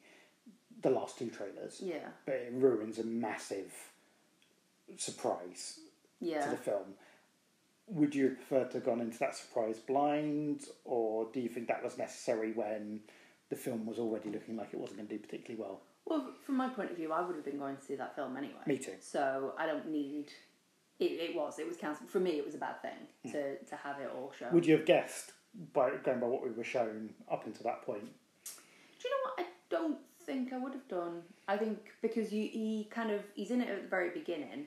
the 0.83 0.91
last 0.91 1.19
two 1.19 1.31
trailers." 1.31 1.81
Yeah, 1.81 2.09
but 2.27 2.35
it 2.35 2.53
ruins 2.53 2.99
a 2.99 3.05
massive 3.05 3.73
surprise 4.97 5.81
to 6.45 6.51
the 6.51 6.57
film. 6.57 6.95
Would 7.87 8.15
you 8.15 8.31
prefer 8.31 8.65
to 8.65 8.75
have 8.75 8.85
gone 8.85 9.01
into 9.01 9.19
that 9.19 9.37
surprise 9.37 9.79
blind, 9.79 10.67
or 10.85 11.29
do 11.33 11.41
you 11.41 11.49
think 11.49 11.69
that 11.69 11.83
was 11.83 11.97
necessary 11.97 12.53
when 12.53 13.03
the 13.49 13.57
film 13.57 13.87
was 13.87 13.99
already 13.99 14.31
looking 14.31 14.57
like 14.57 14.69
it 14.73 14.79
wasn't 14.79 14.99
going 14.99 15.09
to 15.09 15.17
do 15.17 15.23
particularly 15.23 15.61
well. 15.61 15.81
Well, 16.09 16.33
from 16.45 16.57
my 16.57 16.69
point 16.69 16.91
of 16.91 16.97
view, 16.97 17.13
I 17.13 17.21
would 17.21 17.37
have 17.37 17.45
been 17.45 17.59
going 17.59 17.77
to 17.77 17.83
see 17.83 17.95
that 17.97 18.17
film 18.17 18.37
anyway. 18.37 18.61
Me 18.67 18.79
too. 18.79 18.95
So 19.01 19.53
I 19.59 19.67
don't 19.67 19.89
need. 19.91 20.27
It, 20.99 21.05
it 21.31 21.37
was. 21.37 21.59
It 21.59 21.69
was 21.69 21.77
cancelled. 21.77 22.09
For 22.11 22.19
me, 22.19 22.31
it 22.33 22.45
was 22.47 22.55
a 22.55 22.59
bad 22.59 22.81
thing 22.83 23.33
to, 23.33 23.57
to 23.59 23.77
have 23.77 24.01
it 24.01 24.11
all 24.17 24.33
shown. 24.39 24.53
Would 24.53 24.67
you 24.67 24.77
have 24.77 24.87
guessed 24.87 25.33
by 25.73 25.91
going 26.03 26.21
by 26.21 26.27
what 26.27 26.43
we 26.43 26.51
were 26.51 26.65
shown 26.65 27.11
up 27.31 27.47
until 27.47 27.65
that 27.65 27.83
point? 27.83 28.05
Do 28.05 29.09
you 29.09 29.11
know 29.11 29.31
what? 29.37 29.41
I 29.41 29.47
don't 29.71 29.99
think 30.25 30.53
I 30.53 30.59
would 30.59 30.73
have 30.73 30.89
done. 30.89 31.23
I 31.47 31.57
think 31.57 31.79
because 32.03 32.33
you 32.33 32.49
he 32.49 32.89
kind 32.91 33.11
of 33.11 33.23
he's 33.35 33.51
in 33.51 33.61
it 33.61 33.69
at 33.69 33.83
the 33.83 33.89
very 33.89 34.11
beginning. 34.11 34.67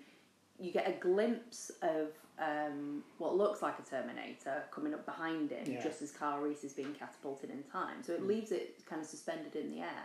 You 0.60 0.72
get 0.72 0.88
a 0.88 0.92
glimpse 1.00 1.72
of 1.82 2.10
um, 2.38 3.04
what 3.18 3.36
looks 3.36 3.64
like 3.64 3.80
a 3.80 3.82
Terminator 3.82 4.64
coming 4.70 4.94
up 4.94 5.06
behind 5.08 5.50
him 5.50 5.66
Yeah. 5.66 5.82
just 5.84 6.04
as 6.04 6.12
Carl 6.12 6.40
Reese 6.40 6.64
is 6.64 6.74
being 6.74 6.94
catapulted 6.94 7.50
in 7.50 7.64
time. 7.64 8.04
So 8.04 8.14
it 8.14 8.24
leaves 8.28 8.52
it 8.52 8.86
kind 8.88 9.02
of 9.02 9.08
suspended 9.08 9.56
in 9.56 9.72
the 9.72 9.80
air. 9.80 10.04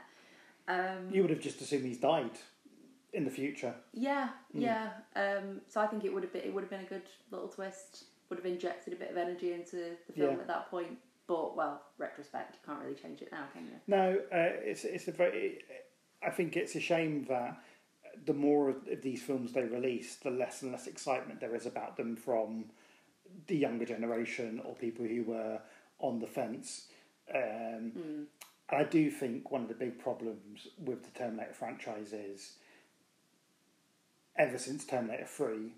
Um, 0.69 1.11
You 1.13 1.23
would 1.23 1.31
have 1.31 1.41
just 1.41 1.61
assumed 1.61 1.85
he's 1.85 1.99
died 1.99 2.31
in 3.13 3.25
the 3.25 3.31
future. 3.31 3.75
Yeah, 3.93 4.31
Hmm. 4.53 4.61
yeah. 4.61 4.93
Um, 5.15 5.61
so 5.69 5.81
I 5.81 5.87
think 5.87 6.05
it 6.05 6.13
would 6.13 6.23
have 6.23 6.33
been 6.33 6.43
it 6.43 6.53
would 6.53 6.63
have 6.63 6.71
been 6.71 6.81
a 6.81 6.89
good 6.89 7.09
little 7.31 7.49
twist. 7.49 8.05
Would 8.29 8.39
have 8.39 8.47
injected 8.47 8.93
a 8.93 8.97
bit 8.97 9.11
of 9.11 9.17
energy 9.17 9.53
into 9.53 9.77
the 10.07 10.13
film 10.13 10.35
Yeah. 10.37 10.41
at 10.41 10.47
that 10.49 10.69
point. 10.71 10.99
But 11.29 11.57
well, 11.57 11.83
retrospect, 11.99 12.55
you 12.57 12.61
can't 12.67 12.81
really 12.83 12.95
change 12.95 13.23
it 13.23 13.31
now, 13.33 13.47
can 13.53 13.65
you? 13.65 13.81
No, 13.87 14.17
uh, 14.33 14.37
it's 14.71 14.85
it's 14.85 15.09
a 15.09 15.13
very. 15.13 15.63
I 16.23 16.31
think 16.31 16.57
it's 16.57 16.75
a 16.77 16.81
shame 16.81 17.25
that 17.25 17.57
the 18.25 18.33
more 18.35 18.71
of 18.71 19.03
these 19.03 19.23
films 19.23 19.53
they 19.53 19.65
release, 19.65 20.17
the 20.17 20.31
less 20.31 20.63
and 20.63 20.73
less 20.73 20.87
excitement 20.87 21.41
there 21.41 21.55
is 21.55 21.67
about 21.67 21.97
them 21.97 22.17
from 22.17 22.71
the 23.47 23.57
younger 23.57 23.85
generation 23.85 24.61
or 24.65 24.75
people 24.75 25.05
who 25.05 25.23
were 25.25 25.61
on 25.99 26.19
the 26.21 26.27
fence. 26.27 26.89
Um, 27.35 28.29
I 28.69 28.83
do 28.85 29.11
think 29.11 29.51
one 29.51 29.63
of 29.63 29.69
the 29.69 29.75
big 29.75 29.99
problems 29.99 30.69
with 30.79 31.05
the 31.05 31.19
Terminator 31.19 31.53
franchise 31.53 32.13
is 32.13 32.55
ever 34.37 34.59
since 34.59 34.85
Terminator 34.85 35.25
3, 35.27 35.73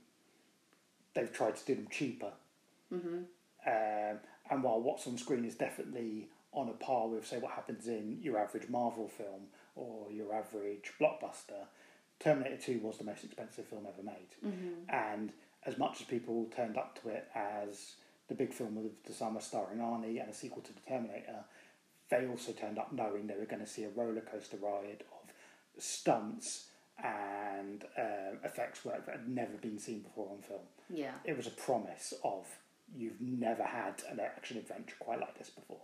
they've 1.14 1.32
tried 1.32 1.56
to 1.56 1.64
do 1.66 1.74
them 1.74 1.88
cheaper. 1.90 2.32
Um, 3.66 4.18
and 4.50 4.62
while 4.62 4.80
what's 4.80 5.06
on 5.06 5.18
screen 5.18 5.44
is 5.44 5.54
definitely 5.54 6.28
on 6.52 6.68
a 6.70 6.72
par 6.72 7.08
with, 7.08 7.26
say, 7.26 7.38
what 7.38 7.52
happens 7.52 7.86
in 7.88 8.18
your 8.22 8.38
average 8.38 8.68
Marvel 8.70 9.08
film 9.08 9.48
or 9.76 10.10
your 10.10 10.32
average 10.34 10.92
blockbuster, 10.98 11.66
Terminator 12.20 12.56
2 12.56 12.80
was 12.82 12.96
the 12.98 13.04
most 13.04 13.22
expensive 13.22 13.66
film 13.66 13.86
ever 13.86 14.02
made. 14.02 14.34
And 14.88 15.32
as 15.66 15.76
much 15.76 16.00
as 16.00 16.06
people 16.06 16.46
turned 16.56 16.78
up 16.78 17.00
to 17.02 17.10
it 17.10 17.28
as 17.34 17.96
the 18.28 18.34
big 18.34 18.52
film 18.54 18.76
with 18.82 19.04
the 19.04 19.12
summer 19.12 19.40
starring 19.40 19.78
Arnie 19.78 20.20
and 20.20 20.30
a 20.30 20.34
sequel 20.34 20.62
to 20.62 20.72
the 20.72 20.80
Terminator, 20.88 21.44
they 22.10 22.26
also 22.26 22.52
turned 22.52 22.78
up 22.78 22.92
knowing 22.92 23.26
they 23.26 23.36
were 23.36 23.44
going 23.44 23.60
to 23.64 23.66
see 23.70 23.84
a 23.84 23.90
roller 23.90 24.20
coaster 24.20 24.56
ride 24.56 25.04
of 25.12 25.82
stunts 25.82 26.66
and 27.02 27.84
um, 27.96 28.38
effects 28.44 28.84
work 28.84 29.06
that 29.06 29.16
had 29.16 29.28
never 29.28 29.56
been 29.58 29.78
seen 29.78 30.00
before 30.00 30.28
on 30.32 30.42
film 30.42 30.60
Yeah. 30.92 31.12
it 31.24 31.36
was 31.36 31.46
a 31.46 31.50
promise 31.50 32.12
of 32.24 32.46
you've 32.96 33.20
never 33.20 33.62
had 33.62 34.02
an 34.10 34.18
action 34.18 34.56
adventure 34.56 34.96
quite 34.98 35.20
like 35.20 35.38
this 35.38 35.50
before. 35.50 35.80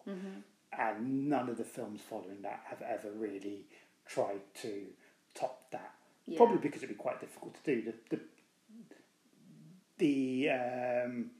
And 0.76 1.28
none 1.28 1.48
of 1.48 1.56
the 1.56 1.64
films 1.64 2.00
following 2.00 2.42
that 2.42 2.62
have 2.64 2.82
ever 2.82 3.10
really 3.12 3.66
tried 4.06 4.40
to 4.62 4.86
top 5.34 5.70
that. 5.70 5.92
Yeah. 6.26 6.38
Probably 6.38 6.56
because 6.58 6.82
it'd 6.82 6.96
be 6.96 7.00
quite 7.00 7.20
difficult 7.20 7.54
to 7.62 7.74
do. 7.74 7.82
The 7.82 8.16
the, 8.16 8.20
the, 9.98 10.50
um, 10.50 11.30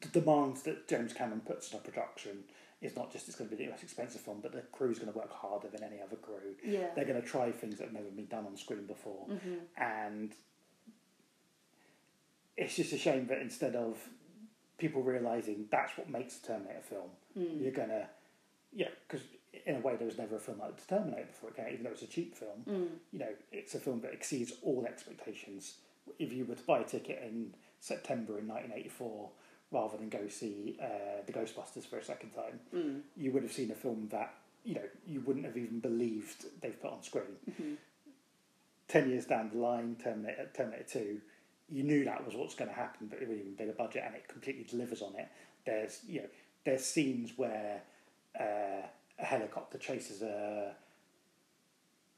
the 0.00 0.08
demands 0.20 0.62
that 0.62 0.86
James 0.86 1.12
Cameron 1.12 1.40
puts 1.40 1.72
on 1.74 1.80
a 1.80 1.82
production 1.82 2.44
is 2.80 2.96
not 2.96 3.12
just 3.12 3.28
it's 3.28 3.36
going 3.36 3.48
to 3.48 3.56
be 3.56 3.64
the 3.64 3.70
most 3.70 3.82
expensive 3.82 4.20
film, 4.20 4.40
but 4.42 4.52
the 4.52 4.62
crew's 4.72 4.98
going 4.98 5.12
to 5.12 5.18
work 5.18 5.32
harder 5.32 5.68
than 5.68 5.82
any 5.82 6.00
other 6.02 6.16
crew. 6.16 6.54
Yeah. 6.64 6.88
They're 6.94 7.04
going 7.04 7.20
to 7.20 7.26
try 7.26 7.50
things 7.50 7.78
that 7.78 7.84
have 7.84 7.92
never 7.92 8.10
been 8.10 8.26
done 8.26 8.46
on 8.46 8.56
screen 8.56 8.86
before, 8.86 9.26
mm-hmm. 9.30 9.82
and 9.82 10.32
it's 12.56 12.76
just 12.76 12.92
a 12.92 12.98
shame 12.98 13.26
that 13.28 13.40
instead 13.40 13.74
of 13.74 13.98
people 14.78 15.02
realizing 15.02 15.66
that's 15.70 15.96
what 15.96 16.10
makes 16.10 16.38
a 16.38 16.46
Terminator 16.46 16.82
film, 16.88 17.08
mm. 17.38 17.62
you're 17.62 17.72
gonna, 17.72 18.08
yeah, 18.72 18.88
because 19.06 19.26
in 19.66 19.76
a 19.76 19.80
way 19.80 19.96
there 19.96 20.06
was 20.06 20.18
never 20.18 20.36
a 20.36 20.40
film 20.40 20.58
like 20.58 20.76
the 20.76 20.94
Terminator 20.94 21.26
before 21.26 21.50
it 21.50 21.56
came, 21.56 21.66
out, 21.66 21.72
even 21.72 21.84
though 21.84 21.90
it's 21.90 22.02
a 22.02 22.06
cheap 22.06 22.36
film. 22.36 22.64
Mm. 22.68 22.88
You 23.12 23.18
know, 23.20 23.32
it's 23.52 23.74
a 23.74 23.78
film 23.78 24.00
that 24.02 24.12
exceeds 24.12 24.52
all 24.62 24.84
expectations. 24.86 25.76
If 26.18 26.32
you 26.32 26.44
were 26.44 26.54
to 26.54 26.62
buy 26.62 26.80
a 26.80 26.84
ticket 26.84 27.22
in 27.22 27.54
September 27.80 28.38
in 28.38 28.48
1984 28.48 29.30
rather 29.74 29.96
than 29.98 30.08
go 30.08 30.28
see 30.28 30.78
uh, 30.80 31.20
the 31.26 31.32
Ghostbusters 31.32 31.84
for 31.86 31.98
a 31.98 32.04
second 32.04 32.30
time, 32.30 32.60
you 33.16 33.32
would 33.32 33.42
have 33.42 33.52
seen 33.52 33.70
a 33.70 33.74
film 33.74 34.08
that 34.12 34.32
you 34.64 34.74
know 34.76 34.88
you 35.06 35.20
wouldn't 35.20 35.44
have 35.44 35.56
even 35.56 35.80
believed 35.80 36.46
they've 36.62 36.80
put 36.80 36.92
on 36.92 37.02
screen. 37.02 37.36
Ten 38.88 39.10
years 39.10 39.26
down 39.26 39.50
the 39.52 39.58
line, 39.58 39.96
Terminator, 40.02 40.48
Terminator 40.56 40.84
Two, 40.84 41.20
you 41.68 41.82
knew 41.82 42.04
that 42.04 42.24
was 42.24 42.34
what's 42.34 42.54
going 42.54 42.70
to 42.70 42.76
happen, 42.76 43.08
but 43.08 43.18
with 43.20 43.28
an 43.30 43.38
even 43.40 43.54
bigger 43.54 43.72
budget, 43.72 44.02
and 44.06 44.14
it 44.14 44.28
completely 44.28 44.64
delivers 44.64 45.02
on 45.02 45.14
it. 45.16 45.28
There's 45.66 46.00
you 46.06 46.20
know 46.20 46.28
there's 46.64 46.84
scenes 46.84 47.32
where 47.36 47.82
uh, 48.38 48.86
a 49.18 49.24
helicopter 49.24 49.78
chases 49.78 50.22
a 50.22 50.74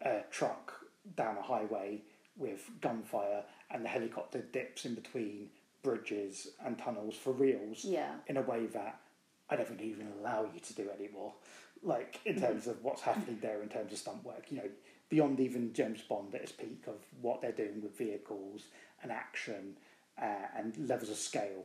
a 0.03 0.21
truck 0.31 0.73
down 1.17 1.37
a 1.39 1.43
highway 1.43 2.03
with 2.37 2.69
gunfire, 2.81 3.43
and 3.71 3.85
the 3.85 3.89
helicopter 3.89 4.43
dips 4.53 4.85
in 4.85 4.95
between 4.95 5.49
bridges 5.87 6.49
and 6.65 6.77
tunnels 6.79 7.15
for 7.17 7.33
reals 7.33 7.85
Yeah. 7.85 8.15
in 8.27 8.37
a 8.37 8.43
way 8.43 8.67
that 8.67 8.99
I 9.49 9.55
don't 9.55 9.69
think 9.69 9.79
they 9.79 9.87
even 9.87 10.09
allow 10.19 10.51
you 10.53 10.59
to 10.59 10.75
do 10.75 10.91
anymore. 10.91 11.33
Like 11.83 12.19
in 12.25 12.41
terms 12.41 12.67
of 12.67 12.83
what's 12.83 13.03
happening 13.03 13.39
there 13.41 13.63
in 13.63 13.69
terms 13.69 13.93
of 13.93 13.99
stunt 13.99 14.25
work, 14.25 14.47
you 14.51 14.57
know, 14.59 14.69
beyond 15.09 15.39
even 15.39 15.73
James 15.73 16.03
Bond 16.03 16.35
at 16.35 16.41
its 16.43 16.51
peak 16.51 16.83
of 16.89 16.97
what 17.23 17.41
they're 17.41 17.53
doing 17.53 17.81
with 17.81 17.97
vehicles 17.97 18.63
and 19.03 19.13
action 19.13 19.77
uh, 20.21 20.47
and 20.57 20.77
levels 20.89 21.11
of 21.11 21.17
scale. 21.17 21.63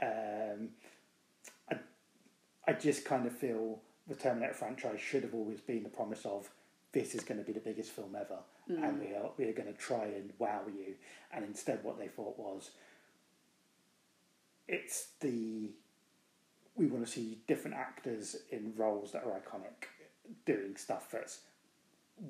Um, 0.00 0.68
I, 1.70 1.76
I 2.68 2.72
just 2.74 3.04
kind 3.04 3.26
of 3.26 3.32
feel 3.36 3.80
the 4.06 4.14
Terminator 4.14 4.54
franchise 4.54 5.00
should 5.00 5.24
have 5.24 5.34
always 5.34 5.60
been 5.60 5.82
the 5.82 5.88
promise 5.88 6.24
of 6.24 6.48
this 6.92 7.14
is 7.16 7.24
going 7.24 7.40
to 7.40 7.44
be 7.44 7.52
the 7.52 7.60
biggest 7.60 7.90
film 7.90 8.14
ever, 8.14 8.38
and 8.68 9.00
we 9.00 9.08
are 9.14 9.30
we 9.36 9.44
are 9.48 9.52
going 9.52 9.70
to 9.72 9.78
try 9.78 10.04
and 10.04 10.32
wow 10.38 10.62
you. 10.68 10.94
And 11.32 11.44
instead, 11.44 11.82
what 11.82 11.98
they 11.98 12.06
thought 12.08 12.38
was, 12.38 12.70
it's 14.68 15.08
the 15.20 15.70
we 16.76 16.86
want 16.86 17.04
to 17.06 17.10
see 17.10 17.38
different 17.46 17.76
actors 17.76 18.36
in 18.50 18.72
roles 18.76 19.12
that 19.12 19.24
are 19.24 19.30
iconic, 19.30 19.88
doing 20.44 20.76
stuff 20.76 21.10
that's 21.10 21.40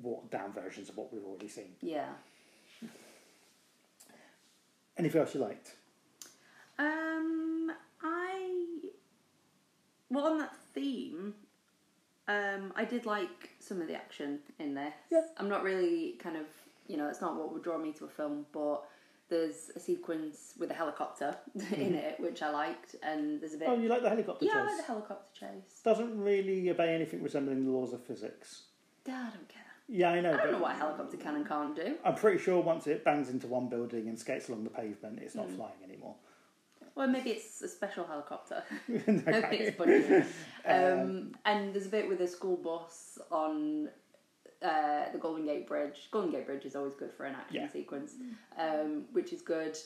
watered 0.01 0.29
down 0.29 0.53
versions 0.53 0.89
of 0.89 0.97
what 0.97 1.13
we've 1.13 1.25
already 1.25 1.49
seen. 1.49 1.73
Yeah. 1.81 2.07
Anything 4.97 5.21
else 5.21 5.33
you 5.35 5.41
liked? 5.41 5.75
Um, 6.79 7.71
I 8.01 8.79
well 10.09 10.25
on 10.25 10.39
that 10.39 10.55
theme, 10.73 11.35
um, 12.27 12.73
I 12.75 12.85
did 12.85 13.05
like 13.05 13.51
some 13.59 13.81
of 13.81 13.87
the 13.87 13.95
action 13.95 14.39
in 14.59 14.73
this. 14.75 14.93
Yeah. 15.11 15.21
I'm 15.37 15.49
not 15.49 15.63
really 15.63 16.13
kind 16.19 16.37
of 16.37 16.45
you 16.87 16.97
know 16.97 17.07
it's 17.09 17.21
not 17.21 17.35
what 17.35 17.51
would 17.53 17.63
draw 17.63 17.77
me 17.77 17.91
to 17.93 18.05
a 18.05 18.09
film, 18.09 18.45
but 18.51 18.83
there's 19.29 19.71
a 19.75 19.79
sequence 19.79 20.53
with 20.57 20.71
a 20.71 20.73
helicopter 20.73 21.35
in 21.55 21.61
hmm. 21.61 21.95
it 21.95 22.19
which 22.19 22.41
I 22.41 22.49
liked, 22.49 22.95
and 23.03 23.41
there's 23.41 23.53
a 23.53 23.57
bit. 23.57 23.67
Oh, 23.69 23.77
you 23.77 23.89
like 23.89 24.01
the 24.01 24.09
helicopter 24.09 24.45
chase. 24.45 24.53
yeah, 24.53 24.61
I 24.61 24.65
like 24.65 24.77
the 24.77 24.83
helicopter 24.83 25.39
chase. 25.39 25.81
Doesn't 25.83 26.19
really 26.19 26.69
obey 26.69 26.93
anything 26.93 27.21
resembling 27.21 27.65
the 27.65 27.71
laws 27.71 27.93
of 27.93 28.03
physics. 28.03 28.63
Yeah, 29.05 29.27
I 29.27 29.35
don't 29.35 29.47
care. 29.47 29.63
Yeah, 29.89 30.09
I 30.11 30.21
know. 30.21 30.33
I 30.33 30.37
don't 30.37 30.51
know 30.53 30.59
what 30.59 30.75
a 30.75 30.79
helicopter 30.79 31.17
can 31.17 31.35
and 31.35 31.47
can't 31.47 31.75
do. 31.75 31.95
I'm 32.03 32.15
pretty 32.15 32.39
sure 32.39 32.61
once 32.61 32.87
it 32.87 33.05
bangs 33.05 33.29
into 33.29 33.47
one 33.47 33.69
building 33.69 34.09
and 34.09 34.19
skates 34.19 34.49
along 34.49 34.65
the 34.65 34.69
pavement, 34.69 35.19
it's 35.21 35.35
not 35.35 35.45
hmm. 35.45 35.55
flying 35.55 35.83
anymore. 35.83 36.15
Well, 36.97 37.07
maybe 37.07 37.29
it's 37.29 37.61
a 37.61 37.67
special 37.67 38.05
helicopter. 38.05 38.63
Okay. 38.89 39.57
it's 39.59 39.77
funny. 39.77 40.25
Um, 40.65 40.99
um, 40.99 41.35
and 41.45 41.73
there's 41.73 41.85
a 41.85 41.89
bit 41.89 42.09
with 42.09 42.21
a 42.21 42.27
school 42.27 42.57
bus 42.57 43.19
on 43.31 43.89
uh, 44.63 45.11
the 45.11 45.17
Golden 45.17 45.45
Gate 45.45 45.67
Bridge. 45.67 46.07
Golden 46.11 46.31
Gate 46.31 46.45
Bridge 46.45 46.65
is 46.65 46.75
always 46.75 46.95
good 46.95 47.11
for 47.13 47.25
an 47.25 47.35
action 47.35 47.61
Yeah. 47.61 47.69
sequence, 47.69 48.13
um, 48.57 49.05
which 49.11 49.33
is 49.33 49.41
good. 49.41 49.77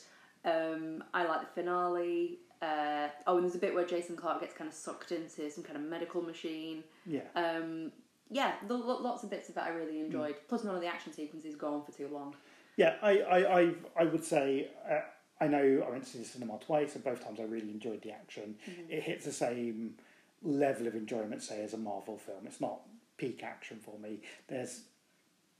Um, 0.44 1.04
I 1.14 1.24
like 1.24 1.40
the 1.40 1.46
finale. 1.62 2.38
Uh, 2.60 3.08
oh, 3.26 3.36
and 3.36 3.44
there's 3.44 3.54
a 3.56 3.58
bit 3.58 3.74
where 3.74 3.84
Jason 3.84 4.16
Clarke 4.16 4.40
gets 4.40 4.54
kind 4.54 4.68
of 4.68 4.74
sucked 4.74 5.12
into 5.12 5.50
some 5.50 5.64
kind 5.64 5.76
of 5.76 5.82
medical 5.82 6.22
machine. 6.22 6.84
Yeah. 7.06 7.22
Um, 7.34 7.92
yeah, 8.30 8.52
the, 8.66 8.74
lots 8.74 9.24
of 9.24 9.30
bits 9.30 9.48
of 9.50 9.56
it 9.56 9.60
I 9.60 9.68
really 9.70 9.94
Mm. 9.94 10.06
enjoyed. 10.06 10.36
Plus, 10.48 10.64
none 10.64 10.74
of 10.74 10.80
the 10.80 10.86
action 10.86 11.12
sequences 11.12 11.54
go 11.56 11.74
on 11.74 11.84
for 11.84 11.92
too 11.92 12.08
long. 12.08 12.34
Yeah, 12.76 12.96
I, 13.02 13.18
I, 13.20 13.60
I, 13.60 13.74
I 13.96 14.04
would 14.04 14.24
say 14.24 14.70
uh, 14.90 15.00
I 15.40 15.48
know 15.48 15.84
I 15.86 15.90
went 15.90 16.04
to 16.04 16.08
see 16.10 16.18
the 16.20 16.24
cinema 16.24 16.58
twice, 16.58 16.94
and 16.94 17.04
both 17.04 17.22
times 17.22 17.40
I 17.40 17.42
really 17.44 17.70
enjoyed 17.70 18.00
the 18.02 18.12
action. 18.12 18.56
It 18.88 19.02
hits 19.02 19.24
the 19.26 19.32
same 19.32 19.96
level 20.42 20.86
of 20.86 20.94
enjoyment, 20.94 21.42
say, 21.42 21.62
as 21.62 21.74
a 21.74 21.78
Marvel 21.78 22.16
film. 22.16 22.46
It's 22.46 22.60
not 22.60 22.80
peak 23.22 23.44
action 23.44 23.78
for 23.80 23.96
me. 24.00 24.18
There's 24.48 24.80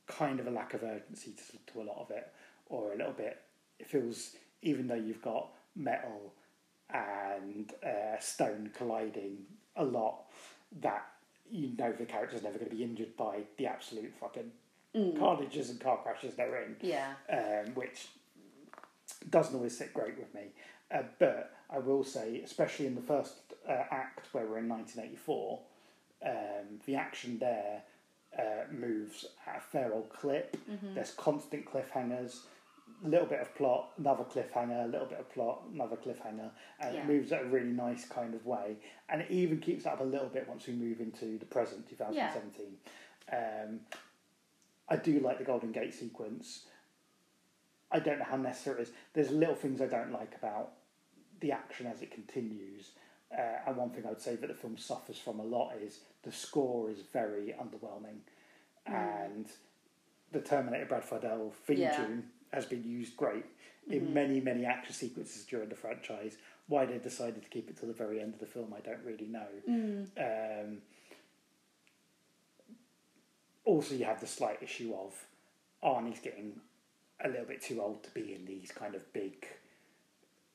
kind 0.09 0.41
of 0.41 0.49
a 0.49 0.51
lack 0.51 0.75
of 0.75 0.83
urgency 0.83 1.33
to, 1.33 1.73
to 1.73 1.83
a 1.83 1.85
lot 1.85 1.99
of 2.01 2.11
it, 2.11 2.27
or 2.67 2.93
a 2.93 2.97
little 2.97 3.13
bit. 3.13 3.41
It 3.79 3.87
feels, 3.87 4.33
even 4.63 4.89
though 4.89 4.97
you've 4.97 5.23
got 5.23 5.51
metal 5.77 6.35
and 6.93 7.73
uh, 7.87 8.19
stone 8.19 8.71
colliding 8.77 9.39
a 9.77 9.85
lot, 9.85 10.25
that 10.81 11.07
you 11.49 11.71
know 11.79 11.93
the 11.93 12.05
character's 12.05 12.43
never 12.43 12.59
going 12.59 12.71
to 12.71 12.77
be 12.77 12.83
injured 12.83 13.17
by 13.17 13.41
the 13.59 13.67
absolute 13.67 14.13
fucking 14.21 14.51
Mm. 14.95 15.19
carnages 15.19 15.71
and 15.71 15.81
car 15.81 15.97
crashes 16.03 16.35
they're 16.35 16.65
in, 16.65 16.77
Yeah. 16.83 17.15
um, 17.31 17.73
which 17.75 18.09
doesn't 19.31 19.55
always 19.57 19.75
sit 19.79 19.95
great 19.95 20.19
with 20.19 20.35
me. 20.35 20.49
Uh, 20.91 21.05
but 21.19 21.55
I 21.71 21.79
will 21.79 22.05
say, 22.05 22.43
especially 22.45 22.85
in 22.89 22.95
the 22.95 23.01
first 23.01 23.33
uh, 23.67 23.85
act 23.91 24.27
where 24.33 24.45
we're 24.45 24.59
in 24.59 24.69
1984, 24.69 25.61
um, 26.25 26.79
the 26.87 26.95
action 26.97 27.39
there 27.39 27.83
uh, 28.39 28.73
moves 28.73 29.27
at 29.47 29.57
a 29.59 29.61
fair 29.61 29.93
old 29.93 30.09
clip. 30.11 30.57
There's 30.95 31.11
constant 31.13 31.67
cliffhangers, 31.67 32.41
a 33.05 33.09
little 33.09 33.27
bit 33.27 33.41
of 33.41 33.55
plot, 33.55 33.91
another 33.99 34.25
cliffhanger, 34.25 34.85
a 34.85 34.89
little 34.89 35.07
bit 35.07 35.19
of 35.19 35.29
plot, 35.33 35.63
another 35.73 35.97
cliffhanger, 35.97 36.51
and 36.81 36.95
Yeah. 36.95 37.01
it 37.01 37.07
moves 37.07 37.33
at 37.33 37.43
a 37.43 37.47
really 37.47 37.71
nice 37.73 38.05
kind 38.07 38.35
of 38.35 38.47
way. 38.47 38.77
And 39.09 39.21
it 39.23 39.31
even 39.31 39.59
keeps 39.61 39.85
up 39.87 40.01
a 40.01 40.05
little 40.05 40.29
bit 40.29 40.49
once 40.49 40.67
we 40.67 40.73
move 40.75 41.01
into 41.01 41.39
the 41.39 41.45
present, 41.47 41.89
2017. 41.89 42.79
Um, 43.33 43.81
I 44.89 44.97
do 44.97 45.21
like 45.21 45.39
the 45.39 45.45
Golden 45.45 45.73
Gate 45.73 45.95
sequence. 45.95 46.67
I 47.91 47.99
don't 47.99 48.19
know 48.19 48.25
how 48.25 48.37
necessary 48.37 48.81
it 48.81 48.83
is. 48.89 48.93
There's 49.13 49.31
little 49.31 49.55
things 49.55 49.81
I 49.83 49.87
don't 49.87 50.13
like 50.13 50.35
about 50.37 50.73
the 51.41 51.53
action 51.53 51.87
as 51.87 52.03
it 52.03 52.11
continues. 52.11 52.93
Uh, 53.37 53.59
and 53.67 53.77
one 53.77 53.91
thing 53.91 54.05
I 54.07 54.11
would 54.11 54.21
say 54.21 54.37
that 54.37 54.47
the 54.47 54.55
film 54.55 54.77
suffers 54.79 55.19
from 55.19 55.41
a 55.41 55.43
lot 55.45 55.75
is 55.83 56.01
the 56.23 56.33
score 56.33 56.91
is 56.91 57.01
very 57.13 57.55
underwhelming. 57.61 58.21
Hmm. 58.87 58.95
And 58.95 59.47
the 60.33 60.41
Terminator 60.41 60.87
Brad 60.87 61.05
Fiedel 61.05 61.53
theme 61.67 61.79
Yeah. 61.79 61.97
tune 61.97 62.31
has 62.53 62.67
been 62.67 62.85
used 62.85 63.17
great 63.17 63.45
in 63.89 64.03
mm-hmm. 64.03 64.15
many, 64.15 64.41
many 64.41 64.65
action 64.65 64.95
sequences 64.95 65.45
during 65.45 65.69
the 65.69 65.75
franchise. 65.75 66.37
Why 66.69 66.87
they 66.87 66.99
decided 66.99 67.43
to 67.43 67.49
keep 67.49 67.69
it 67.69 67.77
to 67.79 67.87
the 67.87 67.93
very 67.93 68.21
end 68.21 68.35
of 68.35 68.41
the 68.41 68.47
film, 68.47 68.75
I 68.77 68.81
don't 68.81 69.03
really 69.05 69.27
know. 69.27 69.47
Mm. 69.69 70.07
Um, 70.17 70.79
also, 73.65 73.95
you 73.95 74.05
have 74.05 74.21
the 74.21 74.27
slight 74.27 74.63
issue 74.63 74.95
of 74.95 75.15
Arnie's 75.83 76.21
getting 76.21 76.61
a 77.25 77.29
little 77.29 77.47
bit 77.47 77.63
too 77.63 77.81
old 77.81 78.03
to 78.05 78.11
be 78.11 78.35
in 78.35 78.45
these 78.45 78.71
kind 78.73 78.95
of 78.95 79.13
big 79.13 79.47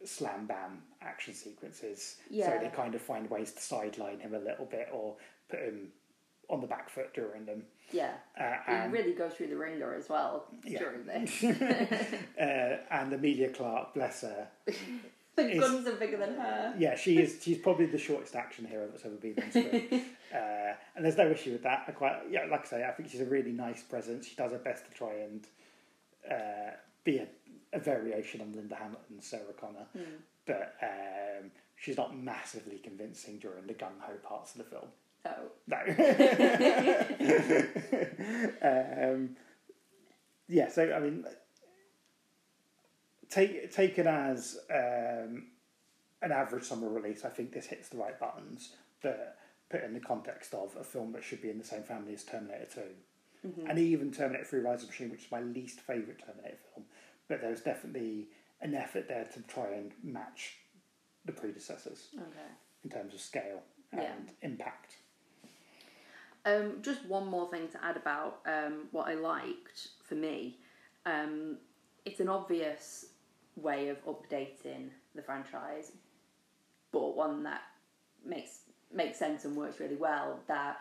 slam 0.03 0.45
bam 0.45 0.83
action 1.01 1.33
sequences. 1.33 2.17
Yeah. 2.29 2.45
So 2.45 2.63
they 2.63 2.69
kind 2.69 2.95
of 2.95 3.01
find 3.01 3.29
ways 3.29 3.51
to 3.53 3.61
sideline 3.61 4.19
him 4.19 4.33
a 4.33 4.39
little 4.39 4.65
bit 4.65 4.89
or 4.91 5.15
put 5.49 5.59
him 5.59 5.89
on 6.49 6.61
the 6.61 6.67
back 6.67 6.89
foot 6.89 7.13
during 7.13 7.45
them. 7.45 7.63
Yeah. 7.91 8.13
Uh, 8.39 8.55
He 8.65 8.71
and, 8.71 8.93
really 8.93 9.13
goes 9.13 9.33
through 9.33 9.47
the 9.47 9.57
ringer 9.57 9.93
as 9.93 10.09
well 10.09 10.47
Yeah. 10.63 10.79
during 10.79 11.05
this. 11.05 11.43
uh, 12.39 12.77
and 12.91 13.13
Emilia 13.13 13.49
Clarke, 13.49 13.93
bless 13.93 14.21
her. 14.21 14.47
the 15.35 15.49
Is- 15.49 15.59
guns 15.59 15.87
are 15.87 15.95
bigger 15.95 16.17
than 16.17 16.35
her. 16.35 16.73
Yeah, 16.77 16.95
she 16.95 17.17
is. 17.17 17.39
She's 17.43 17.57
probably 17.57 17.85
the 17.87 17.97
shortest 17.97 18.35
action 18.35 18.65
hero 18.65 18.87
that's 18.87 19.05
ever 19.05 19.15
been 19.15 19.35
on 19.41 19.49
screen. 19.51 20.05
uh, 20.33 20.73
and 20.95 21.03
there's 21.05 21.17
no 21.17 21.29
issue 21.29 21.51
with 21.53 21.63
that. 21.63 21.83
I 21.87 21.91
quite, 21.91 22.21
yeah, 22.29 22.45
like 22.45 22.61
I 22.65 22.69
say, 22.69 22.85
I 22.85 22.91
think 22.91 23.09
she's 23.09 23.21
a 23.21 23.25
really 23.25 23.51
nice 23.51 23.83
presence. 23.83 24.25
She 24.27 24.35
does 24.35 24.51
her 24.51 24.57
best 24.57 24.85
to 24.85 24.91
try 24.91 25.13
and 25.15 25.45
uh, 26.29 26.71
be 27.03 27.17
a, 27.17 27.27
a 27.73 27.79
variation 27.79 28.41
on 28.41 28.53
Linda 28.53 28.75
Hamilton's 28.75 29.25
Sarah 29.27 29.43
Connor, 29.59 29.85
but 30.45 30.75
um, 30.81 31.51
she's 31.77 31.97
not 31.97 32.17
massively 32.17 32.77
convincing 32.79 33.37
during 33.39 33.65
the 33.67 33.73
gung 33.73 33.99
ho 33.99 34.13
parts 34.23 34.53
of 34.55 34.57
the 34.59 34.63
film. 34.63 34.87
No. 35.67 35.77
um, 39.13 39.35
yeah, 40.47 40.69
so 40.69 40.91
I 40.93 40.99
mean, 40.99 41.25
take 43.29 43.71
taken 43.73 44.07
as 44.07 44.57
um, 44.73 45.47
an 46.21 46.31
average 46.31 46.63
summer 46.63 46.89
release, 46.89 47.25
I 47.25 47.29
think 47.29 47.51
this 47.53 47.65
hits 47.67 47.89
the 47.89 47.97
right 47.97 48.17
buttons. 48.19 48.73
But 49.01 49.37
put 49.69 49.83
in 49.83 49.93
the 49.93 49.99
context 49.99 50.53
of 50.53 50.75
a 50.79 50.83
film 50.83 51.11
that 51.11 51.23
should 51.23 51.41
be 51.41 51.49
in 51.49 51.57
the 51.57 51.63
same 51.63 51.83
family 51.83 52.13
as 52.13 52.23
Terminator 52.23 52.65
2 52.73 52.81
and 53.69 53.77
even 53.79 54.11
Terminator 54.11 54.43
3: 54.45 54.59
Rise 54.61 54.81
of 54.81 54.87
the 54.87 54.91
Machine, 54.91 55.09
which 55.11 55.25
is 55.25 55.31
my 55.31 55.41
least 55.41 55.79
favourite 55.81 56.19
Terminator 56.25 56.57
film. 56.73 56.85
But 57.27 57.41
there's 57.41 57.61
definitely 57.61 58.27
an 58.61 58.73
effort 58.73 59.07
there 59.07 59.25
to 59.25 59.41
try 59.43 59.67
and 59.71 59.91
match 60.03 60.57
the 61.25 61.31
predecessors 61.31 62.07
Okay. 62.15 62.47
in 62.83 62.89
terms 62.89 63.13
of 63.13 63.19
scale 63.21 63.61
and 63.91 64.01
Yeah. 64.01 64.15
impact. 64.41 64.97
Um, 66.47 66.77
just 66.81 67.05
one 67.05 67.27
more 67.27 67.49
thing 67.49 67.67
to 67.73 67.83
add 67.83 67.97
about 67.97 68.39
um, 68.45 68.87
what 68.91 69.09
I 69.09 69.15
liked 69.15 69.89
for 70.03 70.15
me. 70.15 70.57
Um, 71.05 71.57
it's 72.05 72.21
an 72.21 72.29
obvious 72.29 73.07
way 73.57 73.89
of 73.89 73.97
updating 74.05 74.89
the 75.13 75.21
franchise, 75.21 75.91
but 76.93 77.17
one 77.17 77.43
that 77.43 77.63
makes 78.25 78.59
makes 78.93 79.19
sense 79.19 79.43
and 79.43 79.57
works 79.57 79.81
really 79.81 79.97
well. 79.97 80.39
That 80.47 80.77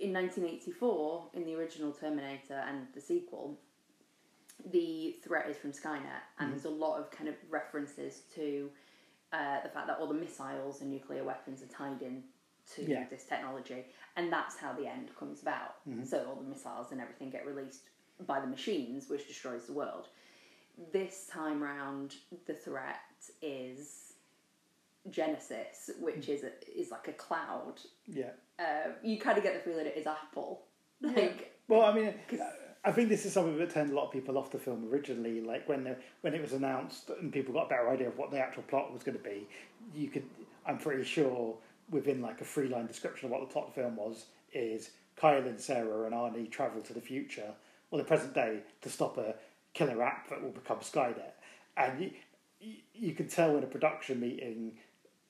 in 0.00 0.12
1984, 0.12 1.26
in 1.34 1.44
the 1.44 1.54
original 1.54 1.92
Terminator 1.92 2.64
and 2.66 2.88
the 2.92 3.00
sequel, 3.00 3.56
the 4.72 5.14
threat 5.22 5.48
is 5.48 5.58
from 5.58 5.70
Skynet, 5.70 6.24
and 6.40 6.50
there's 6.50 6.64
a 6.64 6.70
lot 6.70 6.98
of 6.98 7.08
kind 7.12 7.28
of 7.28 7.36
references 7.48 8.22
to 8.34 8.68
uh, 9.32 9.60
the 9.62 9.68
fact 9.68 9.86
that 9.86 9.98
all 10.00 10.08
the 10.08 10.14
missiles 10.14 10.80
and 10.80 10.90
nuclear 10.90 11.22
weapons 11.22 11.62
are 11.62 11.66
tied 11.66 12.02
in 12.02 12.24
to 12.74 12.84
Yeah. 12.84 13.06
this 13.10 13.24
technology, 13.24 13.84
and 14.16 14.32
that's 14.32 14.56
how 14.56 14.72
the 14.72 14.86
end 14.86 15.10
comes 15.18 15.42
about. 15.42 15.86
Mm-hmm. 15.88 16.04
So 16.04 16.26
all 16.28 16.36
the 16.36 16.48
missiles 16.48 16.92
and 16.92 17.00
everything 17.00 17.30
get 17.30 17.46
released 17.46 17.90
by 18.26 18.40
the 18.40 18.46
machines, 18.46 19.08
which 19.08 19.26
destroys 19.26 19.66
the 19.66 19.72
world. 19.72 20.08
This 20.92 21.26
time 21.26 21.62
round, 21.62 22.14
the 22.46 22.54
threat 22.54 23.00
is 23.42 24.14
Genisys, 25.08 25.98
which 26.00 26.26
mm. 26.26 26.28
is 26.28 26.44
a, 26.44 26.78
is 26.78 26.90
like 26.90 27.08
a 27.08 27.12
cloud. 27.12 27.80
Yeah. 28.06 28.30
Uh, 28.58 28.92
you 29.02 29.18
kind 29.18 29.38
of 29.38 29.44
get 29.44 29.54
the 29.54 29.70
feeling 29.70 29.86
it 29.86 29.96
is 29.96 30.06
Apple. 30.06 30.62
Like, 31.02 31.58
Well, 31.66 31.82
I 31.82 31.94
mean, 31.94 32.14
uh, 32.32 32.44
I 32.84 32.92
think 32.92 33.08
this 33.08 33.24
is 33.24 33.32
something 33.32 33.56
that 33.56 33.70
turned 33.70 33.90
a 33.90 33.94
lot 33.94 34.06
of 34.06 34.12
people 34.12 34.36
off 34.36 34.50
the 34.50 34.58
film 34.58 34.86
originally. 34.92 35.40
Like 35.40 35.66
when 35.66 35.84
the, 35.84 35.96
when 36.20 36.34
it 36.34 36.42
was 36.42 36.52
announced 36.52 37.08
and 37.08 37.32
people 37.32 37.54
got 37.54 37.66
a 37.66 37.68
better 37.70 37.88
idea 37.88 38.08
of 38.08 38.18
what 38.18 38.30
the 38.30 38.38
actual 38.38 38.62
plot 38.64 38.92
was 38.92 39.02
going 39.02 39.16
to 39.16 39.24
be, 39.24 39.46
you 39.94 40.08
could. 40.08 40.24
I'm 40.66 40.76
pretty 40.76 41.04
sure 41.04 41.56
within 41.90 42.20
like 42.20 42.40
a 42.40 42.44
three 42.44 42.68
line 42.68 42.86
description 42.86 43.26
of 43.26 43.32
what 43.32 43.40
the 43.40 43.52
plot 43.52 43.68
of 43.68 43.74
the 43.74 43.80
film 43.80 43.96
was 43.96 44.26
is 44.52 44.90
Kyle 45.16 45.46
and 45.46 45.60
Sarah 45.60 46.04
and 46.04 46.14
Arnie 46.14 46.50
travel 46.50 46.80
to 46.82 46.92
the 46.92 47.00
future 47.00 47.52
or 47.90 47.98
the 47.98 48.04
present 48.04 48.34
day 48.34 48.60
to 48.82 48.88
stop 48.88 49.18
a 49.18 49.34
killer 49.74 50.02
app 50.02 50.28
that 50.28 50.42
will 50.42 50.50
become 50.50 50.78
Skynet, 50.78 51.32
and 51.76 52.00
you 52.00 52.10
you, 52.60 52.76
you 52.94 53.12
can 53.12 53.28
tell 53.28 53.56
in 53.56 53.64
a 53.64 53.66
production 53.66 54.20
meeting. 54.20 54.72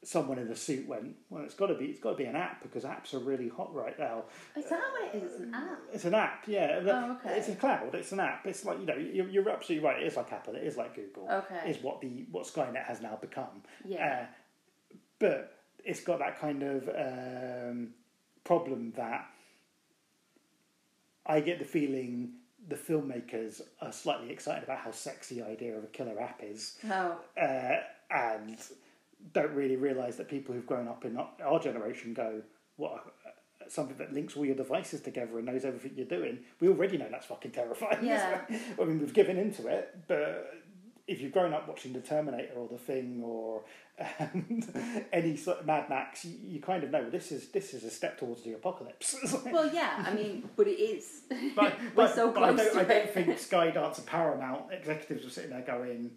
Someone 0.02 0.38
in 0.38 0.48
a 0.48 0.56
suit 0.56 0.88
went, 0.88 1.14
well, 1.28 1.44
it's 1.44 1.52
got 1.52 1.66
to 1.66 1.74
be, 1.74 1.84
it's 1.84 2.00
got 2.00 2.12
to 2.12 2.16
be 2.16 2.24
an 2.24 2.34
app 2.34 2.62
because 2.62 2.84
apps 2.84 3.12
are 3.12 3.18
really 3.18 3.50
hot 3.50 3.74
right 3.74 3.98
now. 3.98 4.24
is 4.56 4.64
that 4.70 4.80
what 4.92 5.14
it 5.14 5.22
is? 5.22 5.40
An 5.40 5.54
app. 5.54 5.78
It's 5.92 6.04
an 6.06 6.14
app, 6.14 6.44
yeah. 6.46 6.80
Oh, 6.86 7.18
okay. 7.22 7.36
It's 7.36 7.48
a 7.48 7.54
cloud. 7.54 7.94
It's 7.94 8.10
an 8.12 8.20
app. 8.20 8.46
It's 8.46 8.64
like 8.64 8.80
you 8.80 8.86
know, 8.86 8.96
you're, 8.96 9.28
you're 9.28 9.50
absolutely 9.50 9.86
right. 9.86 10.02
It 10.02 10.06
is 10.06 10.16
like 10.16 10.32
Apple. 10.32 10.54
It 10.54 10.64
is 10.64 10.78
like 10.78 10.94
Google. 10.96 11.28
Okay. 11.30 11.70
Is 11.70 11.82
what 11.82 12.00
the 12.00 12.24
what 12.30 12.46
Skynet 12.46 12.82
has 12.86 13.02
now 13.02 13.18
become. 13.20 13.62
Yeah. 13.84 14.26
Uh, 14.92 14.96
but 15.18 15.59
it's 15.84 16.00
got 16.00 16.18
that 16.20 16.38
kind 16.40 16.62
of 16.62 16.88
um, 16.88 17.88
problem 18.44 18.92
that 18.96 19.26
I 21.26 21.40
get 21.40 21.58
the 21.58 21.64
feeling 21.64 22.32
the 22.68 22.76
filmmakers 22.76 23.60
are 23.80 23.92
slightly 23.92 24.30
excited 24.30 24.64
about 24.64 24.78
how 24.78 24.90
sexy 24.90 25.36
the 25.40 25.46
idea 25.46 25.76
of 25.76 25.84
a 25.84 25.88
killer 25.88 26.20
app 26.20 26.40
is 26.42 26.76
Oh, 26.88 27.16
uh, 27.40 27.76
and 28.10 28.58
don't 29.32 29.52
really 29.52 29.76
realise 29.76 30.16
that 30.16 30.28
people 30.28 30.54
who've 30.54 30.66
grown 30.66 30.88
up 30.88 31.04
in 31.04 31.16
our- 31.16 31.60
generation 31.60 32.14
go, 32.14 32.42
what, 32.76 33.04
something 33.68 33.96
that 33.98 34.12
links 34.12 34.36
all 34.36 34.44
your 34.44 34.54
devices 34.56 35.00
together 35.00 35.36
and 35.38 35.46
knows 35.46 35.64
everything 35.64 35.92
you're 35.96 36.06
doing. 36.06 36.38
We 36.60 36.68
already 36.68 36.96
know 36.98 37.08
that's 37.10 37.26
fucking 37.26 37.52
terrifying. 37.52 38.04
Yeah. 38.04 38.40
I 38.80 38.84
mean, 38.84 38.98
we've 38.98 39.12
given 39.14 39.36
into 39.38 39.66
it, 39.68 39.96
but 40.08 40.52
if 41.10 41.20
you've 41.20 41.32
grown 41.32 41.52
up 41.52 41.66
watching 41.66 41.92
The 41.92 42.00
Terminator 42.00 42.54
or 42.54 42.68
The 42.68 42.78
Thing 42.78 43.20
or 43.24 43.62
um, 44.20 44.62
any 45.12 45.36
sort 45.36 45.58
of 45.58 45.66
Mad 45.66 45.88
Max, 45.90 46.24
you, 46.24 46.38
you 46.40 46.60
kind 46.60 46.84
of 46.84 46.90
know 46.90 47.10
this 47.10 47.32
is 47.32 47.48
this 47.48 47.74
is 47.74 47.82
a 47.82 47.90
step 47.90 48.16
towards 48.16 48.42
the 48.42 48.52
apocalypse. 48.52 49.16
well, 49.46 49.68
yeah. 49.74 50.04
I 50.06 50.14
mean, 50.14 50.48
but 50.56 50.68
it 50.68 50.78
is. 50.80 51.22
But, 51.56 51.74
We're 51.96 52.06
but, 52.06 52.14
so 52.14 52.30
but 52.30 52.44
I 52.44 52.52
close 52.54 52.58
don't, 52.66 52.74
to 52.74 52.80
I 52.80 52.84
don't 52.84 53.06
it. 53.08 53.14
think 53.14 53.28
Skydance 53.38 53.98
and 53.98 54.06
Paramount 54.06 54.72
executives 54.72 55.24
were 55.24 55.30
sitting 55.30 55.50
there 55.50 55.62
going. 55.62 56.12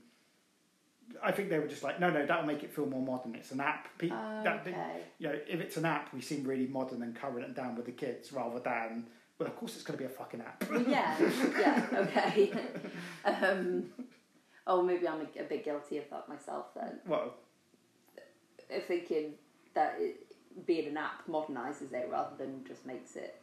I 1.24 1.32
think 1.32 1.50
they 1.50 1.60
were 1.60 1.68
just 1.68 1.84
like, 1.84 2.00
no, 2.00 2.12
no, 2.12 2.26
that'll 2.26 2.46
make 2.46 2.64
it 2.64 2.72
feel 2.74 2.86
more 2.86 3.02
modern. 3.02 3.34
It's 3.36 3.52
an 3.52 3.60
app. 3.62 3.88
Pe- 3.98 4.10
that, 4.10 4.62
Okay. 4.62 4.76
you 5.18 5.28
know, 5.28 5.36
if 5.48 5.60
it's 5.60 5.76
an 5.78 5.86
app, 5.86 6.14
we 6.14 6.22
seem 6.22 6.44
really 6.44 6.68
modern 6.68 7.02
and 7.02 7.16
current 7.16 7.46
and 7.46 7.56
down 7.56 7.76
with 7.76 7.86
the 7.86 7.92
kids, 7.92 8.32
rather 8.32 8.60
than, 8.60 9.08
well, 9.38 9.48
of 9.48 9.56
course 9.56 9.76
it's 9.76 9.84
going 9.84 9.98
to 9.98 10.04
be 10.04 10.12
a 10.12 10.16
fucking 10.16 10.42
app. 10.42 10.64
Yeah, 10.88 11.16
yeah, 11.60 11.86
okay. 11.94 12.52
um, 13.26 13.86
oh, 14.68 14.82
maybe 14.82 15.08
I'm 15.08 15.22
a, 15.22 15.42
a 15.42 15.44
bit 15.44 15.64
guilty 15.66 15.98
of 15.98 16.10
that 16.10 16.28
myself 16.30 16.68
then. 16.76 17.00
well, 17.06 17.34
thinking 18.88 19.34
that 19.74 19.96
it, 20.00 20.26
being 20.66 20.88
an 20.88 20.98
app 20.98 21.28
modernises 21.28 21.92
it 21.94 22.08
rather 22.12 22.36
than 22.38 22.64
just 22.68 22.86
makes 22.86 23.16
it. 23.16 23.40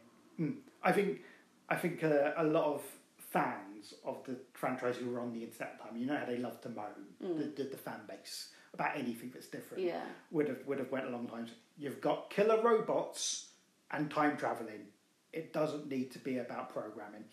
I 0.83 0.91
think, 0.91 1.21
I 1.69 1.75
think 1.75 2.03
uh, 2.03 2.31
a 2.37 2.43
lot 2.43 2.65
of 2.73 2.81
fans 3.17 3.93
of 4.03 4.23
the 4.25 4.35
franchise 4.53 4.97
who 4.97 5.09
were 5.11 5.19
on 5.19 5.31
the 5.33 5.43
internet 5.43 5.73
at 5.73 5.77
the 5.77 5.83
time, 5.89 5.97
you 5.97 6.07
know 6.07 6.17
how 6.17 6.25
they 6.25 6.37
love 6.37 6.59
to 6.61 6.69
moan, 6.69 7.05
the, 7.19 7.43
the, 7.63 7.69
the 7.69 7.77
fan 7.77 7.99
base 8.07 8.49
about 8.73 8.97
anything 8.97 9.29
that's 9.33 9.47
different. 9.47 9.83
Yeah. 9.83 10.01
would 10.31 10.47
have 10.47 10.65
would 10.65 10.79
have 10.79 10.91
went 10.91 11.05
along 11.05 11.27
the 11.27 11.33
lines. 11.33 11.51
You've 11.77 12.01
got 12.01 12.29
killer 12.29 12.61
robots 12.63 13.49
and 13.91 14.09
time 14.09 14.37
traveling. 14.37 14.87
It 15.33 15.53
doesn't 15.53 15.87
need 15.87 16.11
to 16.11 16.19
be 16.19 16.39
about 16.39 16.69
programming. 16.73 17.25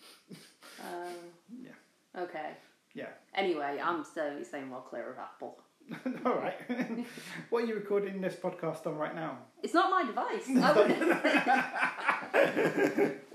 Um, 0.81 1.13
Yeah. 1.63 2.21
Okay. 2.21 2.51
Yeah. 2.99 3.09
Anyway, 3.35 3.79
I'm 3.83 4.03
certainly 4.03 4.43
saying 4.43 4.69
well 4.69 4.81
clear 4.81 5.09
of 5.11 5.17
Apple. 5.19 5.57
All 6.25 6.35
right. 6.35 6.55
what 7.49 7.63
are 7.63 7.67
you 7.67 7.75
recording 7.75 8.21
this 8.21 8.35
podcast 8.35 8.85
on 8.87 8.97
right 8.97 9.15
now? 9.15 9.37
It's 9.63 9.73
not 9.73 9.89
my 9.89 10.03
device. 10.05 10.47
I 10.65 10.71
would, 10.77 10.91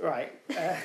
Right. 0.01 0.33
Uh, 0.51 0.77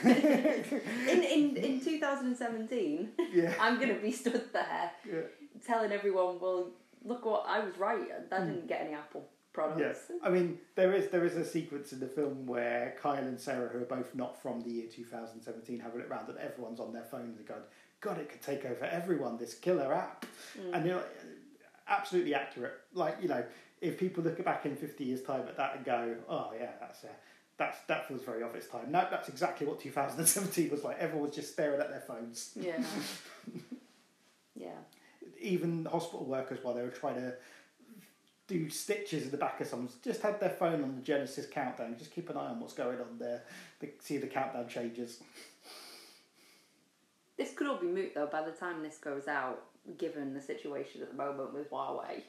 in, 1.10 1.24
in, 1.24 1.56
in 1.58 1.82
2017, 1.82 3.10
yeah. 3.34 3.54
I'm 3.60 3.76
going 3.76 3.90
to 3.94 4.02
be 4.02 4.12
stood 4.12 4.52
there 4.54 4.92
Yeah. 5.06 5.22
telling 5.66 5.92
everyone, 5.92 6.40
well, 6.40 6.70
look 7.04 7.26
what 7.26 7.46
I 7.48 7.60
was 7.60 7.78
right. 7.78 8.08
I 8.32 8.40
didn't 8.40 8.68
get 8.68 8.82
any 8.82 8.94
Apple 8.94 9.28
products. 9.52 9.80
Yes, 9.82 10.12
I 10.24 10.30
mean 10.30 10.60
there 10.76 10.94
is 10.94 11.10
there 11.10 11.26
is 11.26 11.36
a 11.36 11.44
sequence 11.44 11.92
in 11.92 12.00
the 12.00 12.08
film 12.08 12.46
where 12.46 12.96
Kyle 13.02 13.16
and 13.18 13.38
Sarah, 13.40 13.68
who 13.70 13.80
are 13.80 13.86
both 13.86 14.14
not 14.16 14.40
from 14.42 14.62
the 14.62 14.70
year 14.70 14.88
2017, 14.90 15.80
have 15.80 15.96
a 15.96 15.98
look 15.98 16.10
around 16.10 16.30
and 16.30 16.38
everyone's 16.38 16.80
on 16.80 16.94
their 16.94 17.04
phones 17.04 17.38
and 17.40 17.48
going, 17.48 17.64
"God, 18.02 18.18
it 18.18 18.30
could 18.30 18.42
take 18.42 18.66
over 18.66 18.86
everyone. 18.86 19.38
This 19.38 19.54
killer 19.54 19.94
app," 19.94 20.26
and 20.74 20.86
you're 20.86 21.04
absolutely 21.88 22.34
accurate. 22.34 22.74
Like 22.94 23.18
you 23.22 23.28
know, 23.28 23.44
if 23.82 23.98
people 23.98 24.24
look 24.24 24.44
back 24.44 24.66
in 24.66 24.76
50 24.76 25.04
years' 25.04 25.22
time 25.22 25.42
at 25.48 25.58
that 25.58 25.78
and 25.78 25.86
go, 25.86 26.16
"Oh 26.28 26.52
yeah, 26.58 26.72
that's 26.80 27.04
uh, 27.04 27.08
that's 27.58 27.80
that 27.88 28.08
feels 28.08 28.24
very 28.24 28.44
of 28.44 28.56
its 28.56 28.68
time." 28.68 28.92
No, 28.92 29.08
that's 29.10 29.30
exactly 29.30 29.68
what 29.68 29.80
2017 29.80 30.70
was 30.70 30.84
like. 30.84 30.98
Everyone 31.00 31.28
was 31.28 31.36
just 31.36 31.54
staring 31.54 31.80
at 31.80 31.90
their 31.90 32.02
phones. 32.02 32.52
Yeah. 32.56 32.82
yeah. 34.56 34.70
even 35.40 35.86
hospital 35.86 36.26
workers 36.26 36.60
while 36.62 36.74
they 36.74 36.82
were 36.82 36.90
trying 36.90 37.16
to 37.16 37.34
do 38.50 38.68
stitches 38.70 39.26
in 39.26 39.32
the 39.32 39.38
back 39.38 39.62
of 39.62 39.68
someone's 39.68 39.94
just 40.04 40.22
had 40.24 40.40
their 40.40 40.50
phone 40.50 40.84
on 40.84 40.96
the 40.96 41.02
Genisys 41.02 41.50
countdown. 41.50 41.96
Just 41.98 42.12
keep 42.12 42.30
an 42.30 42.38
eye 42.38 42.48
on 42.48 42.60
what's 42.60 42.74
going 42.74 43.00
on 43.00 43.20
there. 43.20 43.44
They 43.80 43.92
see 44.00 44.18
the 44.18 44.28
countdown 44.28 44.68
changes. 44.68 45.22
This 47.40 47.54
could 47.56 47.68
all 47.68 47.78
be 47.78 47.88
moot 47.88 48.14
though 48.14 48.28
by 48.28 48.44
the 48.44 48.52
time 48.52 48.84
this 48.84 48.98
goes 48.98 49.28
out, 49.28 49.64
given 49.98 50.34
the 50.34 50.42
situation 50.42 51.02
at 51.02 51.10
the 51.10 51.16
moment 51.16 51.54
with 51.54 51.72
Huawei. 51.72 52.22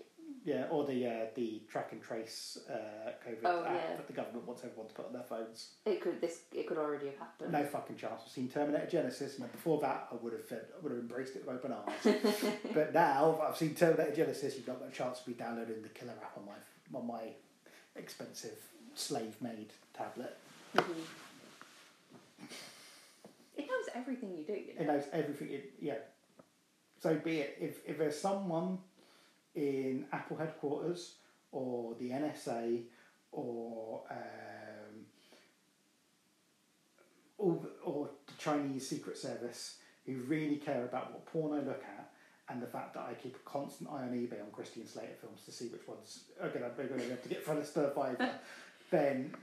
Yeah, 0.44 0.66
or 0.70 0.86
the 0.86 1.04
uh, 1.06 1.26
the 1.34 1.60
track 1.68 1.88
and 1.92 2.00
trace 2.00 2.56
uh, 2.70 3.10
COVID 3.28 3.40
Oh, 3.44 3.64
app 3.64 3.74
yeah. 3.74 3.96
that 3.96 4.06
the 4.06 4.12
government 4.12 4.46
wants 4.46 4.62
everyone 4.64 4.86
to 4.86 4.94
put 4.94 5.06
on 5.06 5.12
their 5.12 5.24
phones. 5.24 5.70
It 5.84 6.00
could 6.00 6.20
this 6.20 6.42
it 6.54 6.68
could 6.68 6.78
already 6.78 7.06
have 7.06 7.18
happened. 7.18 7.50
No 7.52 7.64
fucking 7.64 7.96
chance. 7.96 8.22
I've 8.24 8.30
seen 8.30 8.48
Terminator 8.48 8.86
Genisys, 8.86 9.38
and 9.40 9.50
before 9.50 9.80
that, 9.80 10.06
I 10.12 10.14
would 10.22 10.32
have 10.32 10.44
fed, 10.46 10.66
I 10.74 10.80
would 10.82 10.92
have 10.92 11.00
embraced 11.00 11.34
it 11.34 11.44
with 11.44 11.56
open 11.56 11.72
arms. 11.72 11.92
but 12.74 12.94
now 12.94 13.40
I've 13.46 13.56
seen 13.56 13.74
Terminator 13.74 14.12
Genisys. 14.12 14.56
You've 14.56 14.68
not 14.68 14.78
got 14.78 14.88
a 14.88 14.92
chance 14.92 15.18
to 15.18 15.26
be 15.26 15.32
downloading 15.34 15.82
the 15.82 15.88
killer 15.90 16.14
app 16.22 16.38
on 16.38 16.46
my 16.46 16.98
on 16.98 17.06
my 17.08 17.32
expensive 17.96 18.56
slave 18.94 19.34
made 19.42 19.72
tablet. 19.92 20.38
Mhm. 20.76 20.84
Everything 23.94 24.36
you 24.36 24.44
do. 24.44 24.52
You 24.52 24.74
It 24.78 24.86
knows 24.86 25.04
everything. 25.12 25.48
It, 25.50 25.72
yeah. 25.80 25.94
So 26.98 27.14
be 27.14 27.38
it. 27.40 27.56
If 27.60 27.78
if 27.86 27.98
there's 27.98 28.18
someone 28.18 28.78
in 29.54 30.06
Apple 30.12 30.36
headquarters 30.36 31.14
or 31.52 31.94
the 31.98 32.10
NSA 32.10 32.82
or 33.32 34.02
um, 34.10 35.06
or, 37.38 37.58
the- 37.62 37.84
or 37.84 38.10
the 38.26 38.32
Chinese 38.38 38.88
Secret 38.88 39.16
Service 39.16 39.78
who 40.06 40.16
really 40.28 40.56
care 40.56 40.84
about 40.84 41.12
what 41.12 41.26
porn 41.26 41.52
I 41.58 41.62
look 41.62 41.82
at 41.82 42.10
and 42.48 42.60
the 42.60 42.66
fact 42.66 42.94
that 42.94 43.00
I 43.08 43.14
keep 43.14 43.36
a 43.36 43.50
constant 43.50 43.90
eye 43.90 44.02
on 44.02 44.10
eBay 44.10 44.42
on 44.42 44.50
Christian 44.52 44.86
Slater 44.86 45.14
films 45.20 45.42
to 45.44 45.52
see 45.52 45.68
which 45.68 45.86
ones 45.86 46.24
are 46.42 46.48
going 46.48 46.64
to 46.64 46.70
be 46.70 46.88
going 46.88 47.00
to 47.00 47.28
get 47.28 47.44
for 47.44 47.54
the 47.54 47.64
stir 47.64 47.90
fiver, 47.94 48.30
then 48.90 49.34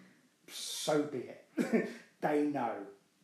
so 0.50 1.04
be 1.04 1.20
it. 1.20 1.90
they 2.22 2.44
know, 2.44 2.74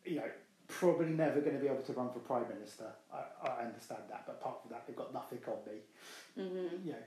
you 0.04 0.16
know, 0.16 0.30
probably 0.68 1.06
never 1.06 1.40
going 1.40 1.54
to 1.56 1.60
be 1.60 1.68
able 1.68 1.82
to 1.82 1.92
run 1.92 2.10
for 2.12 2.20
prime 2.20 2.46
minister. 2.48 2.86
I, 3.12 3.48
I 3.48 3.64
understand 3.64 4.02
that, 4.10 4.24
but 4.26 4.38
apart 4.40 4.62
from 4.62 4.70
that, 4.72 4.86
they've 4.86 4.96
got 4.96 5.12
nothing 5.12 5.38
on 5.46 5.58
me. 5.66 5.80
Mhm. 6.38 6.84
You 6.86 6.92
know, 6.92 6.98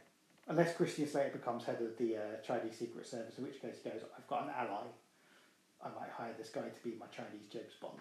unless 0.47 0.75
Christian 0.75 1.07
Slater 1.07 1.31
becomes 1.31 1.63
head 1.65 1.81
of 1.81 1.97
the 1.97 2.17
uh, 2.17 2.21
Chinese 2.45 2.77
Secret 2.77 3.07
Service, 3.07 3.37
in 3.37 3.43
which 3.43 3.61
case 3.61 3.75
he 3.83 3.89
goes, 3.89 4.01
I've 4.17 4.27
got 4.27 4.43
an 4.43 4.49
ally. 4.57 4.83
I 5.83 5.89
might 5.99 6.09
hire 6.11 6.33
this 6.37 6.49
guy 6.49 6.61
to 6.61 6.83
be 6.83 6.95
my 6.99 7.05
Chinese 7.07 7.47
James 7.51 7.73
Bond. 7.81 7.99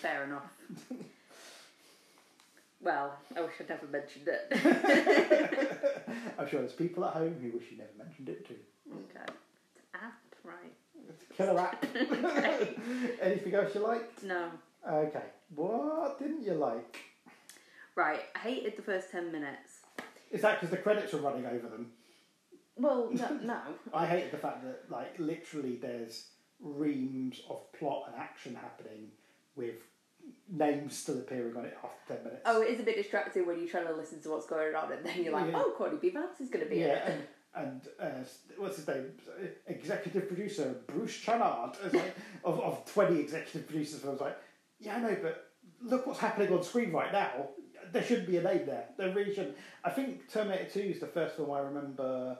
Fair 0.00 0.24
enough. 0.24 0.50
well, 2.80 3.16
I 3.36 3.40
wish 3.40 3.52
I'd 3.60 3.68
never 3.68 3.86
mentioned 3.86 4.28
it. 4.28 4.52
I'm 6.38 6.48
sure 6.48 6.60
there's 6.60 6.72
people 6.72 7.04
at 7.04 7.14
home 7.14 7.36
who 7.40 7.56
wish 7.56 7.70
you 7.70 7.78
never 7.78 7.92
mentioned 7.96 8.28
it 8.28 8.46
too. 8.46 8.56
okay. 8.90 9.32
It's 9.76 9.84
app, 9.94 10.20
right? 10.44 10.72
Killer 11.36 11.60
app. 11.60 11.84
Anything 13.22 13.54
else 13.54 13.74
you 13.74 13.80
liked? 13.80 14.22
No. 14.22 14.50
Okay. 14.88 15.22
What 15.54 16.18
didn't 16.18 16.42
you 16.44 16.54
like? 16.54 16.96
Right, 17.94 18.20
I 18.34 18.38
hated 18.38 18.76
the 18.76 18.82
first 18.82 19.10
10 19.10 19.30
minutes. 19.32 19.80
Is 20.30 20.40
that 20.42 20.58
because 20.60 20.70
the 20.70 20.78
credits 20.78 21.12
were 21.12 21.20
running 21.20 21.44
over 21.44 21.68
them? 21.68 21.92
Well, 22.76 23.10
no. 23.12 23.38
no. 23.42 23.60
I 23.94 24.06
hated 24.06 24.32
the 24.32 24.38
fact 24.38 24.64
that, 24.64 24.90
like, 24.90 25.18
literally 25.18 25.76
there's 25.76 26.28
reams 26.60 27.42
of 27.50 27.70
plot 27.72 28.04
and 28.12 28.20
action 28.20 28.54
happening 28.54 29.08
with 29.56 29.74
names 30.48 30.96
still 30.96 31.18
appearing 31.18 31.56
on 31.56 31.64
it 31.66 31.76
after 31.82 32.14
10 32.14 32.24
minutes. 32.24 32.42
Oh, 32.46 32.62
it 32.62 32.68
is 32.70 32.80
a 32.80 32.82
bit 32.82 32.96
distracting 32.96 33.46
when 33.46 33.58
you're 33.58 33.68
trying 33.68 33.88
to 33.88 33.94
listen 33.94 34.22
to 34.22 34.30
what's 34.30 34.46
going 34.46 34.74
on 34.74 34.90
and 34.92 35.04
then 35.04 35.22
you're 35.22 35.32
like, 35.32 35.50
Yeah. 35.50 35.58
oh, 35.62 35.74
Courtney 35.76 35.98
B. 36.00 36.10
Vance 36.10 36.40
is 36.40 36.48
going 36.48 36.64
to 36.64 36.70
be 36.70 36.80
in 36.82 36.88
yeah, 36.88 36.94
it. 36.94 37.12
and, 37.12 37.22
and 37.54 37.82
uh, 38.00 38.08
what's 38.56 38.76
his 38.76 38.88
name? 38.88 39.12
Executive 39.66 40.28
producer 40.28 40.74
Bruce 40.86 41.18
Channard. 41.18 41.72
Like, 41.92 42.16
of, 42.44 42.60
of 42.60 42.84
20 42.92 43.20
executive 43.20 43.66
producers, 43.68 44.04
I 44.04 44.10
was 44.10 44.20
like, 44.20 44.38
yeah, 44.80 44.96
I 44.96 45.00
know, 45.00 45.16
but 45.20 45.50
look 45.82 46.06
what's 46.06 46.20
happening 46.20 46.52
on 46.52 46.62
screen 46.62 46.92
right 46.92 47.12
now. 47.12 47.48
There 47.92 48.02
shouldn't 48.02 48.28
be 48.28 48.38
a 48.38 48.42
name 48.42 48.64
there. 48.64 48.86
There 48.96 49.12
really 49.12 49.34
shouldn't. 49.34 49.56
I 49.84 49.90
think 49.90 50.30
Terminator 50.32 50.64
2 50.64 50.80
is 50.80 51.00
the 51.00 51.06
first 51.06 51.36
film 51.36 51.50
I 51.50 51.58
remember. 51.60 52.38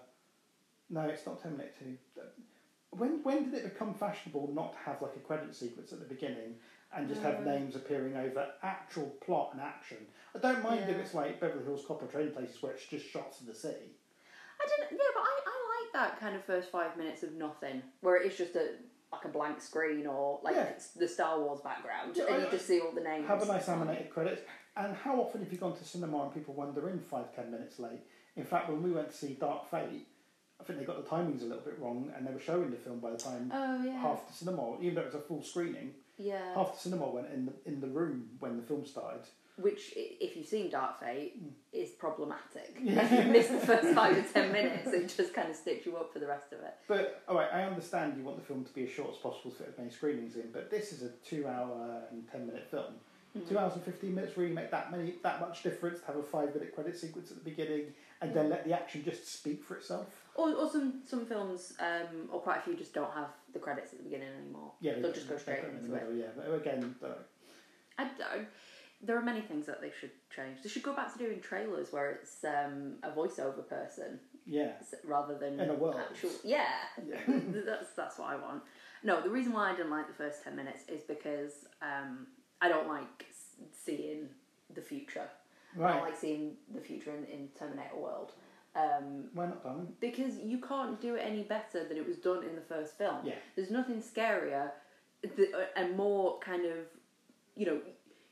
No, 0.89 1.03
it's 1.03 1.27
not 1.27 1.43
Terminator 1.43 1.73
2. 1.81 1.97
When, 2.91 3.23
when 3.23 3.51
did 3.51 3.55
it 3.55 3.73
become 3.73 3.95
fashionable 3.95 4.51
not 4.55 4.73
to 4.75 4.79
have 4.79 5.03
like 5.03 5.17
a 5.17 5.21
credit 5.21 5.55
sequence 5.55 5.93
at 5.93 5.99
the 5.99 6.07
beginning 6.07 6.55
and 6.95 7.09
just 7.09 7.23
have 7.23 7.45
names 7.45 7.75
appearing 7.75 8.17
over 8.17 8.47
actual 8.63 9.15
plot 9.25 9.51
and 9.53 9.61
action? 9.61 9.99
I 10.35 10.39
don't 10.39 10.63
mind 10.63 10.89
if 10.89 10.97
it's 10.97 11.15
like 11.15 11.41
Beverly 11.41 11.65
Hills 11.65 11.85
Cop 11.87 12.03
or 12.03 12.07
Trading 12.07 12.33
Places 12.33 12.63
where 12.63 12.73
it's 12.73 12.87
just 12.87 13.11
shots 13.11 13.41
of 13.41 13.47
the 13.47 13.55
city. 13.55 13.97
I 14.63 14.69
didn't, 14.69 14.93
yeah, 14.93 15.11
but 15.15 15.23
I, 15.23 15.33
I 15.43 15.57
like 15.75 15.82
that 15.93 16.19
kind 16.21 16.35
of 16.37 16.45
first 16.45 16.71
five 16.71 16.97
minutes 16.97 17.23
of 17.23 17.33
nothing, 17.35 17.83
where 18.01 18.17
it 18.17 18.31
is 18.31 18.37
just 18.39 18.55
a 18.57 18.71
like 19.13 19.25
a 19.27 19.29
blank 19.29 19.61
screen 19.61 20.07
or 20.07 20.41
like 20.43 20.55
Yeah. 20.57 20.63
it's 20.65 20.89
the 20.93 21.07
Star 21.07 21.39
Wars 21.39 21.61
background, 21.61 22.17
Yeah, 22.17 22.25
and 22.29 22.35
I- 22.37 22.45
you 22.47 22.51
just 22.51 22.67
see 22.67 22.81
all 22.81 22.93
the 22.93 23.03
names. 23.03 23.27
Have 23.29 23.43
a 23.43 23.47
nice 23.47 23.69
animated 23.69 24.09
credits. 24.11 24.41
And 24.75 24.97
how 24.97 25.21
often 25.21 25.43
have 25.43 25.53
you 25.53 25.59
gone 25.59 25.77
to 25.77 25.85
cinema 25.85 26.23
and 26.25 26.33
people 26.33 26.55
wander 26.55 26.89
in 26.89 26.99
five, 26.99 27.35
ten 27.37 27.51
minutes 27.51 27.79
late? 27.79 28.01
In 28.37 28.45
fact, 28.45 28.71
when 28.71 28.83
we 28.83 28.91
went 28.91 29.11
to 29.11 29.15
see 29.17 29.35
Dark 29.35 29.71
Fate, 29.71 30.09
I 30.59 30.65
think 30.65 30.79
they 30.79 30.87
got 30.87 30.97
the 31.05 31.11
timings 31.11 31.43
a 31.43 31.45
little 31.45 31.63
bit 31.63 31.79
wrong 31.79 32.11
and 32.17 32.27
they 32.27 32.33
were 32.33 32.41
showing 32.41 32.71
the 32.71 32.79
film 32.79 33.01
by 33.01 33.11
the 33.11 33.19
time 33.19 33.51
Oh 33.53 33.83
yeah, 33.85 34.01
half 34.01 34.27
the 34.27 34.33
cinema, 34.33 34.79
even 34.81 34.95
though 34.95 35.03
it 35.03 35.07
was 35.07 35.15
a 35.17 35.21
full 35.21 35.43
screening, 35.43 35.95
yeah. 36.17 36.55
half 36.55 36.73
the 36.73 36.79
cinema 36.79 37.07
went 37.11 37.31
in 37.35 37.45
the, 37.45 37.53
in 37.67 37.81
the 37.83 37.89
room 37.89 38.31
when 38.39 38.57
the 38.57 38.63
film 38.63 38.87
started. 38.87 39.27
Which, 39.57 39.93
if 39.95 40.35
you've 40.35 40.47
seen 40.47 40.71
Dark 40.71 40.99
Fate, 40.99 41.41
is 41.73 41.91
problematic. 41.91 42.75
Yeah. 42.83 43.05
If 43.05 43.27
you 43.27 43.31
miss 43.31 43.49
the 43.49 43.59
first 43.59 43.95
five 43.95 44.17
or 44.17 44.23
ten 44.23 44.51
minutes, 44.51 44.89
it 44.89 45.15
just 45.15 45.35
kind 45.35 45.51
of 45.51 45.57
sticks 45.57 45.85
you 45.85 45.97
up 45.97 46.11
for 46.11 46.21
the 46.21 46.27
rest 46.27 46.53
of 46.53 46.61
it. 46.61 46.75
But, 46.89 47.23
alright, 47.29 47.53
I 47.53 47.65
understand 47.65 48.17
you 48.17 48.25
want 48.25 48.39
the 48.39 48.45
film 48.45 48.65
to 48.65 48.73
be 48.73 48.85
as 48.85 48.91
short 48.91 49.11
as 49.11 49.19
possible 49.19 49.51
to 49.51 49.59
fit 49.59 49.69
as 49.73 49.79
many 49.79 49.91
screenings 49.91 50.37
in, 50.37 50.51
but 50.53 50.71
this 50.71 50.93
is 50.93 51.03
a 51.03 51.11
two 51.23 51.47
hour 51.47 52.03
and 52.11 52.27
ten 52.31 52.47
minute 52.47 52.67
film. 52.71 52.95
Mm-hmm. 53.37 53.49
Two 53.49 53.59
hours 53.59 53.75
and 53.75 53.83
fifteen 53.85 54.15
minutes 54.15 54.37
really 54.37 54.53
make 54.53 54.71
that 54.71 54.91
many 54.91 55.15
that 55.23 55.41
much 55.41 55.63
difference 55.63 56.01
to 56.01 56.07
have 56.07 56.17
a 56.17 56.23
five 56.23 56.55
minute 56.55 56.75
credit 56.75 56.99
sequence 56.99 57.31
at 57.31 57.43
the 57.43 57.49
beginning 57.49 57.95
and 58.21 58.35
then 58.35 58.49
let 58.51 58.65
the 58.65 58.73
action 58.73 59.03
just 59.05 59.27
speak 59.27 59.65
for 59.65 59.77
itself. 59.77 60.07
Or, 60.35 60.55
or 60.55 60.71
some 60.71 61.03
some 61.07 61.27
films, 61.27 61.75
um, 61.81 62.29
or 62.31 62.41
quite 62.41 62.59
a 62.59 62.61
few, 62.63 62.75
just 62.75 62.95
don't 62.95 63.13
have 63.13 63.29
the 63.53 63.59
credits 63.59 63.93
at 63.93 63.99
the 63.99 64.05
beginning 64.05 64.29
anymore. 64.43 64.73
Yeah, 64.81 64.95
they'll 65.01 65.13
just 65.13 65.29
go 65.29 65.37
straight 65.37 65.61
put 65.61 65.69
it 65.69 65.79
in 65.79 65.85
into 65.85 65.95
it. 65.95 66.05
Yeah, 66.17 66.27
but 66.37 66.55
again, 66.55 66.95
uh, 67.05 67.09
I 67.99 68.05
don't. 68.05 68.49
There 69.05 69.17
are 69.19 69.23
many 69.23 69.41
things 69.41 69.67
that 69.67 69.81
they 69.81 69.91
should 69.99 70.13
change. 70.35 70.63
They 70.63 70.69
should 70.69 70.83
go 70.85 70.95
back 70.95 71.13
to 71.13 71.19
doing 71.19 71.41
trailers 71.41 71.93
where 71.93 72.11
it's 72.13 72.45
um, 72.45 72.95
a 73.03 73.11
voiceover 73.11 73.69
person 73.69 74.21
yeah, 74.47 74.73
rather 75.05 75.37
than 75.39 75.59
In 75.61 75.71
a 75.71 75.75
world. 75.75 75.97
actual. 76.11 76.31
Yeah, 76.45 76.65
Yeah. 77.05 77.19
that's 77.67 77.93
that's 77.97 78.19
what 78.19 78.31
I 78.31 78.37
want. 78.37 78.63
No, 79.03 79.21
the 79.21 79.31
reason 79.31 79.53
why 79.53 79.71
I 79.73 79.77
didn't 79.77 79.91
like 79.91 80.07
the 80.07 80.15
first 80.15 80.45
ten 80.45 80.55
minutes 80.57 80.85
is 80.89 81.03
because 81.03 81.67
um, 81.81 82.27
I 82.61 82.69
don't 82.69 82.89
like 82.89 83.27
seeing 83.73 84.29
the 84.75 84.81
future. 84.83 85.29
I 85.77 85.79
right. 85.81 85.93
don't 85.95 86.03
like 86.03 86.17
seeing 86.17 86.53
the 86.75 86.81
future 86.81 87.11
in, 87.17 87.25
in 87.25 87.49
Terminator 87.59 87.97
world. 87.97 88.33
Um, 88.75 89.29
Why 89.35 89.47
not 89.47 89.63
done? 89.63 89.89
because 90.01 90.39
you 90.39 90.59
can't 90.59 91.01
do 91.01 91.15
it 91.17 91.21
any 91.27 91.43
better 91.43 91.87
than 91.87 91.97
it 91.99 92.07
was 92.07 92.17
done 92.17 92.43
in 92.45 92.55
the 92.55 92.63
first 92.63 92.97
film. 92.97 93.19
Yeah. 93.25 93.35
There's 93.55 93.71
nothing 93.71 94.01
scarier 94.03 94.71
th- 95.37 95.51
and 95.77 95.97
more 95.97 96.39
kind 96.41 96.65
of, 96.67 96.79
you 97.55 97.67
know, 97.67 97.81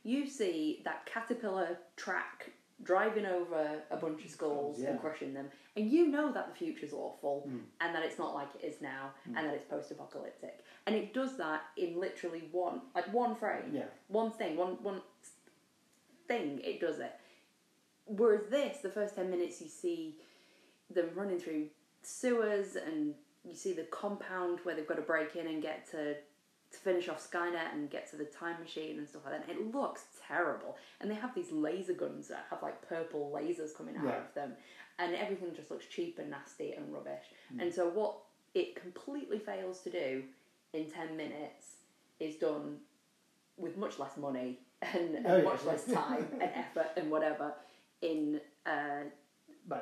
you 0.02 0.26
see 0.26 0.80
that 0.84 1.06
caterpillar 1.06 1.78
track 1.96 2.50
driving 2.82 3.26
over 3.26 3.82
a 3.90 3.96
bunch 3.96 4.24
of 4.24 4.30
skulls 4.30 4.78
yeah. 4.80 4.88
and 4.90 5.00
crushing 5.00 5.34
them, 5.34 5.46
and 5.76 5.90
you 5.90 6.06
know 6.08 6.32
that 6.32 6.48
the 6.48 6.54
future's 6.54 6.92
awful 6.94 7.46
Mm. 7.46 7.60
and 7.80 7.94
that 7.94 8.02
it's 8.04 8.18
not 8.18 8.34
like 8.34 8.48
it 8.60 8.64
is 8.66 8.80
now 8.80 9.10
and 9.26 9.36
that 9.36 9.54
it's 9.54 9.68
post-apocalyptic, 9.68 10.64
and 10.86 10.96
it 10.96 11.12
does 11.12 11.36
that 11.36 11.62
in 11.76 12.00
literally 12.00 12.48
one 12.52 12.80
like 12.94 13.12
one 13.12 13.34
frame, 13.36 13.70
Yeah. 13.74 13.84
one 14.08 14.30
thing, 14.30 14.56
one 14.56 14.82
one 14.82 15.02
thing. 16.26 16.60
It 16.64 16.80
does 16.80 16.98
it. 17.00 17.12
Whereas 18.06 18.42
this, 18.50 18.78
the 18.78 18.88
first 18.90 19.14
ten 19.16 19.30
minutes, 19.30 19.60
you 19.60 19.68
see 19.68 20.16
them 20.90 21.10
running 21.14 21.38
through 21.38 21.68
sewers 22.02 22.76
and 22.76 23.14
you 23.44 23.54
see 23.54 23.72
the 23.72 23.84
compound 23.84 24.58
where 24.62 24.74
they've 24.74 24.86
got 24.88 24.96
to 24.96 25.02
break 25.02 25.36
in 25.36 25.46
and 25.46 25.62
get 25.62 25.88
to 25.90 26.16
to 26.72 26.78
finish 26.78 27.08
off 27.08 27.28
Skynet 27.30 27.72
and 27.74 27.90
get 27.90 28.08
to 28.10 28.16
the 28.16 28.24
time 28.24 28.60
machine 28.60 28.98
and 28.98 29.08
stuff 29.08 29.22
like 29.24 29.34
that. 29.46 29.48
And 29.50 29.58
it 29.58 29.74
looks 29.74 30.04
terrible. 30.26 30.76
And 31.00 31.10
they 31.10 31.14
have 31.16 31.34
these 31.34 31.50
laser 31.50 31.94
guns 31.94 32.28
that 32.28 32.46
have 32.50 32.62
like 32.62 32.86
purple 32.88 33.32
lasers 33.34 33.74
coming 33.76 33.96
out 33.96 34.04
Yeah. 34.04 34.18
of 34.18 34.34
them, 34.34 34.52
and 34.98 35.14
everything 35.14 35.54
just 35.54 35.70
looks 35.70 35.86
cheap 35.86 36.18
and 36.18 36.30
nasty 36.30 36.72
and 36.72 36.92
rubbish. 36.92 37.24
Mm. 37.54 37.62
And 37.62 37.74
so 37.74 37.88
what 37.88 38.16
it 38.54 38.74
completely 38.76 39.38
fails 39.38 39.80
to 39.82 39.90
do 39.90 40.22
in 40.72 40.90
ten 40.90 41.16
minutes 41.16 41.76
is 42.20 42.36
done 42.36 42.78
with 43.56 43.76
much 43.76 43.98
less 43.98 44.16
money 44.16 44.58
and, 44.82 45.14
and 45.16 45.26
Oh, 45.26 45.36
yeah. 45.38 45.42
much 45.44 45.64
less 45.64 45.84
time 45.86 46.26
and 46.40 46.50
effort 46.54 46.90
and 46.96 47.10
whatever 47.10 47.52
in 48.02 48.40
uh, 48.66 49.02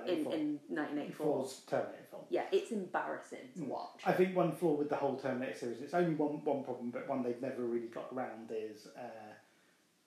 in, 0.06 0.18
in 0.32 0.60
1984. 0.68 1.26
Before's 1.26 1.60
Terminator 1.66 2.04
film. 2.10 2.22
Yeah, 2.30 2.44
it's 2.52 2.70
embarrassing 2.70 3.48
to 3.56 3.64
watch. 3.64 4.00
I 4.06 4.12
think 4.12 4.36
one 4.36 4.52
flaw 4.52 4.74
with 4.74 4.88
the 4.88 4.96
whole 4.96 5.16
Terminator 5.16 5.56
series, 5.56 5.80
it's 5.80 5.94
only 5.94 6.14
one, 6.14 6.44
one 6.44 6.62
problem, 6.64 6.90
but 6.90 7.08
one 7.08 7.22
they've 7.22 7.40
never 7.40 7.62
really 7.62 7.86
got 7.88 8.06
around 8.12 8.50
is 8.50 8.88
uh, 8.96 9.00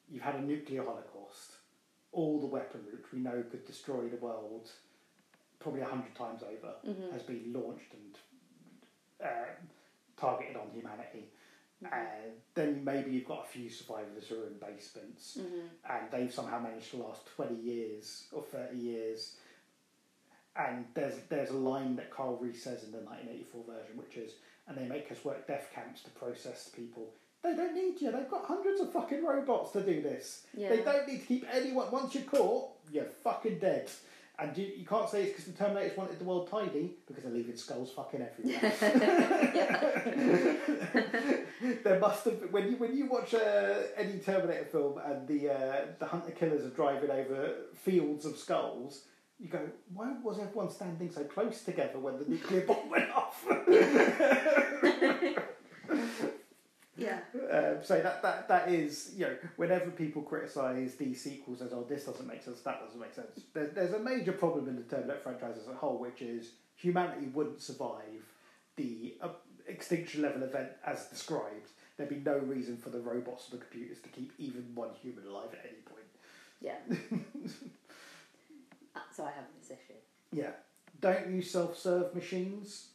you've 0.10 0.24
had 0.24 0.36
a 0.36 0.42
nuclear 0.42 0.84
holocaust. 0.84 1.54
All 2.12 2.40
the 2.40 2.48
weaponry, 2.48 2.92
which 2.94 3.12
we 3.14 3.20
know 3.20 3.44
could 3.50 3.66
destroy 3.66 4.08
the 4.10 4.18
world 4.18 4.70
probably 5.60 5.82
a 5.82 5.86
hundred 5.86 6.16
times 6.16 6.42
over, 6.44 6.74
Mhm. 6.86 7.12
has 7.14 7.22
been 7.24 7.54
launched 7.54 7.94
and 7.94 8.18
uh, 9.24 9.46
targeted 10.18 10.56
on 10.58 10.70
humanity. 10.74 11.26
And 11.84 12.34
then 12.54 12.84
maybe 12.84 13.12
you've 13.12 13.28
got 13.28 13.46
a 13.46 13.48
few 13.48 13.70
survivors 13.70 14.28
who 14.28 14.42
are 14.44 14.48
in 14.48 14.58
basements, 14.60 15.38
Mhm. 15.40 15.70
and 15.90 16.12
they've 16.12 16.32
somehow 16.34 16.60
managed 16.60 16.92
to 16.92 16.98
last 16.98 17.26
20 17.28 17.56
years 17.56 18.28
or 18.32 18.44
30 18.44 18.78
years. 18.78 19.38
And 20.56 20.86
there's 20.94 21.16
there's 21.30 21.50
a 21.50 21.58
line 21.58 21.96
that 21.96 22.12
Carl 22.12 22.38
Reese 22.38 22.64
says 22.64 22.84
in 22.84 22.92
the 22.92 22.98
1984 22.98 23.64
version, 23.68 23.98
which 23.98 24.18
is, 24.18 24.34
and 24.68 24.78
they 24.78 24.86
make 24.86 25.12
us 25.12 25.24
work 25.24 25.48
death 25.48 25.70
camps 25.74 26.02
to 26.04 26.10
process 26.12 26.70
people. 26.76 27.10
They 27.44 27.56
don't 27.56 27.74
need 27.74 28.00
you. 28.02 28.12
They've 28.12 28.30
got 28.30 28.46
hundreds 28.46 28.82
of 28.82 28.92
fucking 28.94 29.24
robots 29.24 29.72
to 29.72 29.82
do 29.82 30.02
this. 30.02 30.46
Yeah. 30.56 30.70
They 30.70 30.82
don't 30.84 31.08
need 31.08 31.22
to 31.22 31.26
keep 31.26 31.46
anyone. 31.52 31.90
Once 31.92 32.14
you're 32.14 32.24
caught, 32.24 32.70
you're 32.92 33.06
fucking 33.06 33.60
dead. 33.60 33.90
And 34.38 34.58
you, 34.58 34.66
you 34.76 34.86
can't 34.86 35.10
say 35.10 35.24
it's 35.24 35.32
because 35.32 35.46
the 35.54 35.64
Terminators 35.64 35.96
wanted 35.98 36.18
the 36.18 36.24
world 36.26 36.50
tidy 36.50 36.96
because 37.06 37.24
they're 37.24 37.32
leaving 37.32 37.56
skulls 37.56 37.92
fucking 37.92 38.22
everywhere. 38.22 38.74
there 41.84 42.00
must 42.00 42.26
have 42.26 42.40
been, 42.40 42.52
when 42.52 42.72
you 42.72 42.78
when 42.78 42.98
you 42.98 43.06
watch 43.06 43.36
uh, 43.36 43.76
any 43.96 44.18
Terminator 44.18 44.66
film 44.66 45.00
and 45.06 45.28
the 45.28 45.50
uh, 45.50 45.86
the 46.00 46.08
hunter 46.08 46.32
killers 46.32 46.66
are 46.66 46.70
driving 46.70 47.12
over 47.12 47.56
fields 47.76 48.26
of 48.26 48.36
skulls. 48.36 49.04
You 49.42 49.48
go, 49.50 49.60
why 49.94 50.14
was 50.24 50.38
everyone 50.40 50.70
standing 50.70 51.12
so 51.12 51.24
close 51.24 51.64
together 51.64 51.98
when 51.98 52.20
the 52.20 52.26
nuclear 52.26 52.62
bomb 52.62 52.90
went 52.90 53.10
off? 53.12 53.44
Yeah. 56.98 57.20
Um, 57.52 57.78
so 57.82 58.00
that, 58.00 58.22
that 58.22 58.48
that 58.48 58.70
is 58.70 59.14
you 59.16 59.26
know 59.26 59.36
whenever 59.56 59.90
people 59.90 60.22
criticise 60.22 60.96
these 60.96 61.22
sequels 61.22 61.62
as 61.62 61.74
oh 61.74 61.86
this 61.88 62.06
doesn't 62.06 62.28
make 62.28 62.44
sense 62.44 62.62
that 62.62 62.80
doesn't 62.86 63.00
make 63.00 63.14
sense 63.14 63.40
there, 63.54 63.68
there's 63.68 63.94
a 63.94 64.00
major 64.00 64.34
problem 64.34 64.68
in 64.68 64.76
the 64.76 64.84
Terminator 64.84 65.20
franchise 65.20 65.58
as 65.60 65.68
a 65.68 65.74
whole 65.74 65.98
which 65.98 66.22
is 66.22 66.52
humanity 66.76 67.28
wouldn't 67.34 67.62
survive 67.62 68.24
the 68.76 69.16
uh, 69.22 69.30
extinction 69.68 70.22
level 70.22 70.44
event 70.44 70.70
as 70.86 71.06
described 71.06 71.70
there'd 71.98 72.10
be 72.10 72.18
no 72.18 72.38
reason 72.38 72.78
for 72.78 72.90
the 72.90 73.00
robots 73.00 73.48
or 73.48 73.58
the 73.58 73.64
computers 73.64 74.00
to 74.02 74.10
keep 74.10 74.32
even 74.38 74.64
one 74.76 74.90
human 75.02 75.26
alive 75.26 75.50
at 75.54 75.66
any 75.66 75.82
point 75.82 76.06
Yeah. 76.60 76.78
I 79.24 79.32
have 79.32 79.46
this 79.60 79.72
issue. 79.72 80.00
yeah 80.32 80.52
don't 81.00 81.30
use 81.32 81.50
self-serve 81.52 82.14
machines 82.14 82.90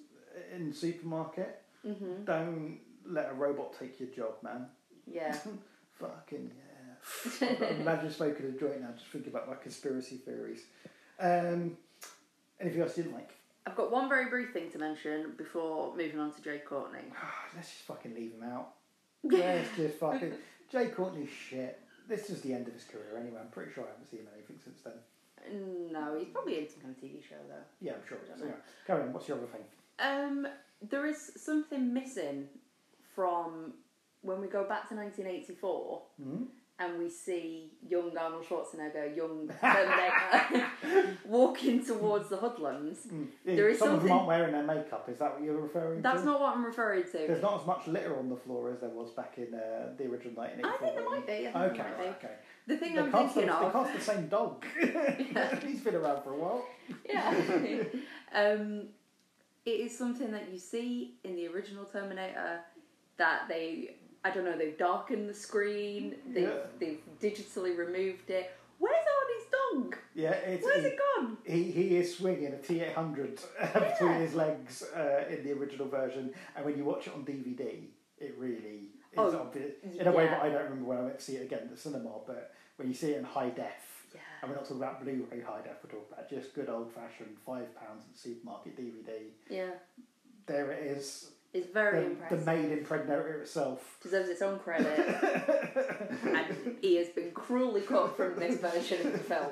in 0.55 0.70
the 0.70 0.74
supermarket 0.77 1.62
hmm 1.85 2.24
don't 2.24 2.79
let 3.05 3.31
a 3.31 3.35
robot 3.35 3.74
take 3.79 3.99
your 4.01 4.09
job 4.11 4.35
man 4.43 4.66
Yeah. 5.11 5.37
Fucking 6.01 6.51
yeah. 7.41 7.70
Imagine 7.81 8.11
smoking 8.11 8.47
a 8.47 8.51
joint 8.51 8.81
now, 8.83 8.89
just 8.99 9.07
thinking 9.11 9.31
about 9.33 9.49
my 9.49 9.55
conspiracy 9.55 10.16
theories. 10.16 10.62
Um, 11.20 11.77
anything 12.61 12.83
else 12.83 12.97
you 12.97 13.05
didn't 13.05 13.14
like? 13.14 13.31
I've 13.66 13.77
got 13.77 13.91
one 13.91 14.09
very 14.09 14.29
brief 14.29 14.53
thing 14.53 14.70
to 14.72 14.79
mention 14.79 15.33
before 15.39 15.97
moving 15.97 16.18
on 16.20 16.33
to 16.35 16.43
Jai 16.43 16.59
Courtney. 16.68 16.99
Let's 17.55 17.68
just 17.70 17.83
fucking 17.83 18.14
leave 18.14 18.33
him 18.33 18.43
out. 18.43 18.74
Let's 19.24 19.68
just 19.77 19.99
fucking. 19.99 20.33
Jai 20.70 20.87
Courtney's 20.89 21.31
shit. 21.31 21.81
This 22.09 22.29
is 22.29 22.41
the 22.43 22.53
end 22.53 22.66
of 22.68 22.74
his 22.74 22.85
career 22.85 23.16
anyway. 23.18 23.39
I'm 23.41 23.49
pretty 23.51 23.72
sure 23.72 23.85
I 23.85 23.89
haven't 23.93 24.11
seen 24.11 24.20
him 24.20 24.29
anything 24.35 24.59
since 24.62 24.81
then. 24.85 24.95
No, 25.93 26.16
he's 26.18 26.28
probably 26.28 26.59
in 26.59 26.68
some 26.68 26.80
kind 26.82 26.95
of 26.97 27.03
TV 27.03 27.22
show 27.22 27.37
though. 27.49 27.55
Yeah, 27.80 27.93
I'm 27.93 28.09
sure. 28.09 28.18
So, 28.26 28.32
anyway, 28.43 28.57
carry 28.87 29.03
on. 29.03 29.12
What's 29.12 29.28
your 29.28 29.39
other 29.39 29.47
thing? 29.47 29.62
Um, 29.99 30.47
there 30.82 31.07
is 31.07 31.32
something 31.37 31.93
missing 31.95 32.49
from 33.14 33.74
when 34.22 34.41
we 34.41 34.49
go 34.49 34.64
back 34.64 34.89
to 34.89 34.95
1984 34.97 36.03
Hmm? 36.22 36.43
and 36.78 36.99
we 36.99 37.09
see 37.09 37.70
young 37.89 38.14
Arnold 38.18 38.45
Schwarzenegger, 38.45 39.16
young 39.16 39.49
Terminator, 39.61 41.16
walking 41.24 41.82
towards 41.82 42.28
the 42.28 42.37
Hoodlums. 42.37 43.07
Mm. 43.11 43.28
There 43.47 43.68
is 43.70 43.78
Some 43.78 43.89
of 43.95 44.01
them 44.01 44.09
something- 44.09 44.12
aren't 44.12 44.26
wearing 44.28 44.53
their 44.53 44.62
makeup. 44.62 45.09
Is 45.09 45.18
that 45.18 45.34
what 45.34 45.43
you're 45.43 45.57
referring 45.59 45.99
to? 45.99 46.03
That's 46.03 46.20
to? 46.20 46.26
not 46.26 46.41
what 46.41 46.55
I'm 46.55 46.64
referring 46.66 47.05
to. 47.05 47.12
There's 47.12 47.41
not 47.41 47.61
as 47.62 47.66
much 47.66 47.87
litter 47.87 48.18
on 48.18 48.28
the 48.28 48.37
floor 48.37 48.70
as 48.72 48.80
there 48.80 48.91
was 48.91 49.11
back 49.12 49.34
in 49.39 49.55
uh, 49.55 49.95
the 49.97 50.05
original 50.05 50.34
1984. 50.34 50.68
I 50.68 50.76
think 50.78 50.95
there 50.97 51.09
might 51.09 51.26
be. 51.26 51.32
I 51.32 51.37
think 51.37 51.55
there 51.55 51.62
Okay, 51.64 51.82
might 51.82 52.20
be. 52.20 52.26
okay. 52.26 52.34
The 52.67 52.77
thing 52.77 52.95
They 52.95 53.01
I'm 53.01 53.12
cast, 53.12 53.35
thinking 53.35 53.53
the, 53.53 53.59
they 53.61 53.67
of. 53.67 53.73
cast 53.73 53.95
the 53.95 54.01
same 54.01 54.29
dog. 54.29 54.64
He's 55.67 55.81
been 55.81 55.95
around 55.95 56.23
for 56.25 56.33
a 56.33 56.37
while. 56.37 56.64
yeah. 57.09 57.33
um, 58.35 58.89
it 59.64 59.71
is 59.71 59.97
something 59.97 60.31
that 60.33 60.49
you 60.53 60.59
see 60.59 61.14
in 61.25 61.37
the 61.37 61.47
original 61.49 61.85
Terminator 61.85 62.61
that 63.19 63.43
they, 63.49 63.97
I 64.25 64.31
don't 64.31 64.45
know, 64.45 64.57
they've 64.59 64.77
darkened 64.79 65.29
the 65.29 65.35
screen, 65.35 66.17
they've, 66.33 66.45
Yeah. 66.49 66.59
they've 66.79 67.01
digitally 67.21 67.77
removed 67.77 68.31
it. 68.31 68.51
Where's 68.79 68.95
Arnie's 68.95 69.47
dog? 69.83 69.97
Yeah, 70.14 70.33
it's, 70.33 70.64
Where's 70.64 70.83
he, 70.83 70.89
it 70.91 70.99
gone? 71.17 71.37
he, 71.45 71.62
he 71.71 71.97
is 71.97 72.17
swinging 72.17 72.53
a 72.53 72.57
T800 72.57 73.41
between 73.91 74.21
his 74.21 74.35
legs 74.35 74.83
uh, 74.95 75.25
in 75.31 75.45
the 75.45 75.53
original 75.53 75.89
version, 75.89 76.33
and 76.55 76.64
when 76.64 76.77
you 76.77 76.85
watch 76.85 77.07
it 77.07 77.14
on 77.14 77.25
DVD, 77.25 77.85
it 78.19 78.35
really 78.39 78.91
is 79.19 79.35
Oh, 79.35 79.41
obvious. 79.41 79.73
In 79.99 80.07
a 80.07 80.12
way 80.12 80.25
yeah. 80.25 80.31
that 80.31 80.43
I 80.43 80.49
don't 80.51 80.64
remember 80.64 80.85
when 80.89 80.99
I 80.99 81.03
went 81.03 81.19
to 81.19 81.25
see 81.25 81.37
it 81.37 81.43
again 81.43 81.61
at 81.62 81.71
the 81.71 81.77
cinema, 81.77 82.11
but 82.27 82.53
when 82.77 82.89
you 82.89 82.95
see 82.95 83.12
it 83.12 83.19
in 83.19 83.25
high 83.25 83.51
def, 83.51 84.05
Yeah. 84.14 84.21
and 84.43 84.51
we're 84.51 84.57
not 84.57 84.64
talking 84.64 84.79
about 84.83 85.03
Blu-ray 85.03 85.41
high 85.41 85.61
def, 85.62 85.77
we're 85.83 85.91
talking 85.91 86.12
about 86.12 86.29
just 86.31 86.55
good 86.55 86.69
old-fashioned 86.69 87.37
five 87.45 87.75
pounds 87.77 88.05
at 88.11 88.17
supermarket 88.19 88.77
DVD. 88.77 89.11
Yeah. 89.49 89.71
There 90.47 90.71
it 90.73 90.83
is, 90.87 91.31
It's 91.53 91.67
very 91.73 92.01
the, 92.01 92.05
the 92.05 92.11
impressive. 92.12 92.47
maid 92.47 92.73
impregnator 92.79 93.41
itself. 93.43 93.99
Deserves 94.03 94.29
its 94.29 94.43
own 94.43 94.59
credit, 94.61 94.99
and 96.25 96.77
he 96.81 96.97
has 96.97 97.09
been 97.09 97.31
cruelly 97.33 97.81
cut 97.81 98.17
from 98.17 98.39
this 98.39 98.59
version 98.61 99.07
of 99.07 99.12
the 99.12 99.19
film. 99.19 99.47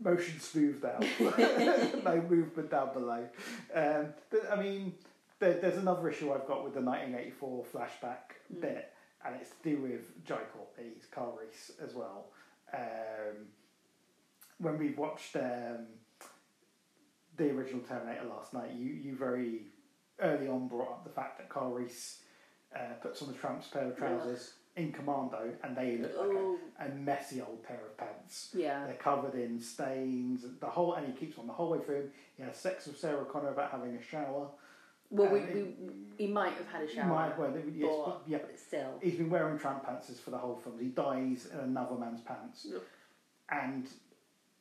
motion 0.00 0.38
smoothed 0.40 0.84
out, 0.84 1.04
no 2.04 2.22
movement 2.28 2.70
down 2.70 2.92
below. 2.92 3.26
Um, 3.74 4.06
but, 4.30 4.50
I 4.52 4.56
mean, 4.62 4.94
there, 5.38 5.54
there's 5.54 5.76
another 5.78 6.08
issue 6.08 6.32
I've 6.32 6.46
got 6.46 6.64
with 6.64 6.74
the 6.74 6.80
1984 6.80 7.64
flashback 7.72 8.36
Mm. 8.54 8.60
bit, 8.62 8.92
and 9.24 9.34
it's 9.40 9.50
to 9.50 9.56
do 9.62 9.82
with 9.82 10.24
Jai 10.24 10.40
Courtney's 10.54 11.06
Carl 11.10 11.38
Reese 11.40 11.72
as 11.84 11.94
well. 11.94 12.26
Um, 12.72 13.46
when 14.58 14.78
we 14.78 14.90
watched 14.90 15.36
um, 15.36 15.86
the 17.36 17.50
original 17.50 17.80
Terminator 17.82 18.24
last 18.24 18.52
night, 18.54 18.70
you, 18.72 18.86
you 18.94 19.14
very 19.16 19.62
early 20.20 20.48
on 20.48 20.66
brought 20.68 20.88
up 20.88 21.04
the 21.04 21.10
fact 21.10 21.38
that 21.38 21.48
Carl 21.48 21.70
Reese 21.72 22.20
uh, 22.74 22.94
puts 23.02 23.22
on 23.22 23.30
a 23.30 23.32
tramp's 23.32 23.68
pair 23.68 23.84
of 23.88 23.96
trousers 23.96 24.54
in 24.76 24.92
Commando, 24.92 25.50
and 25.62 25.76
they 25.76 25.98
look 25.98 26.16
like 26.16 26.28
Oh. 26.30 26.58
a, 26.80 26.86
a 26.86 26.88
messy 26.94 27.40
old 27.40 27.62
pair 27.64 27.80
of 27.84 27.96
pants. 27.96 28.50
Yeah. 28.54 28.86
They're 28.86 28.94
covered 28.94 29.34
in 29.34 29.60
stains. 29.60 30.44
The 30.60 30.66
whole 30.66 30.94
and 30.94 31.06
he 31.06 31.12
keeps 31.12 31.38
on 31.38 31.46
the 31.46 31.52
whole 31.52 31.70
way 31.70 31.80
through. 31.80 32.10
He 32.36 32.42
has 32.44 32.56
sex 32.56 32.86
with 32.86 32.98
Sarah 32.98 33.24
Connor 33.24 33.48
about 33.50 33.70
having 33.72 33.94
a 33.96 34.02
shower. 34.02 34.48
Well, 35.10 35.30
we, 35.32 35.40
Uh, 35.40 35.46
we, 35.54 35.74
he 36.18 36.26
might 36.26 36.52
have 36.52 36.66
had 36.68 36.82
a 36.82 36.92
shower, 36.92 37.06
Might- 37.08 37.38
well, 37.38 37.54
yes, 37.56 37.86
but, 38.04 38.22
yeah. 38.26 38.38
but 38.38 38.58
still. 38.58 38.98
He's 39.00 39.14
been 39.16 39.30
wearing 39.30 39.58
tramp 39.58 39.84
pants 39.86 40.10
for 40.20 40.30
the 40.30 40.38
whole 40.38 40.56
film. 40.56 40.78
He 40.78 40.88
dies 40.88 41.46
in 41.52 41.58
another 41.60 41.94
man's 41.96 42.20
pants. 42.20 42.66
Ugh. 42.74 42.82
And 43.50 43.88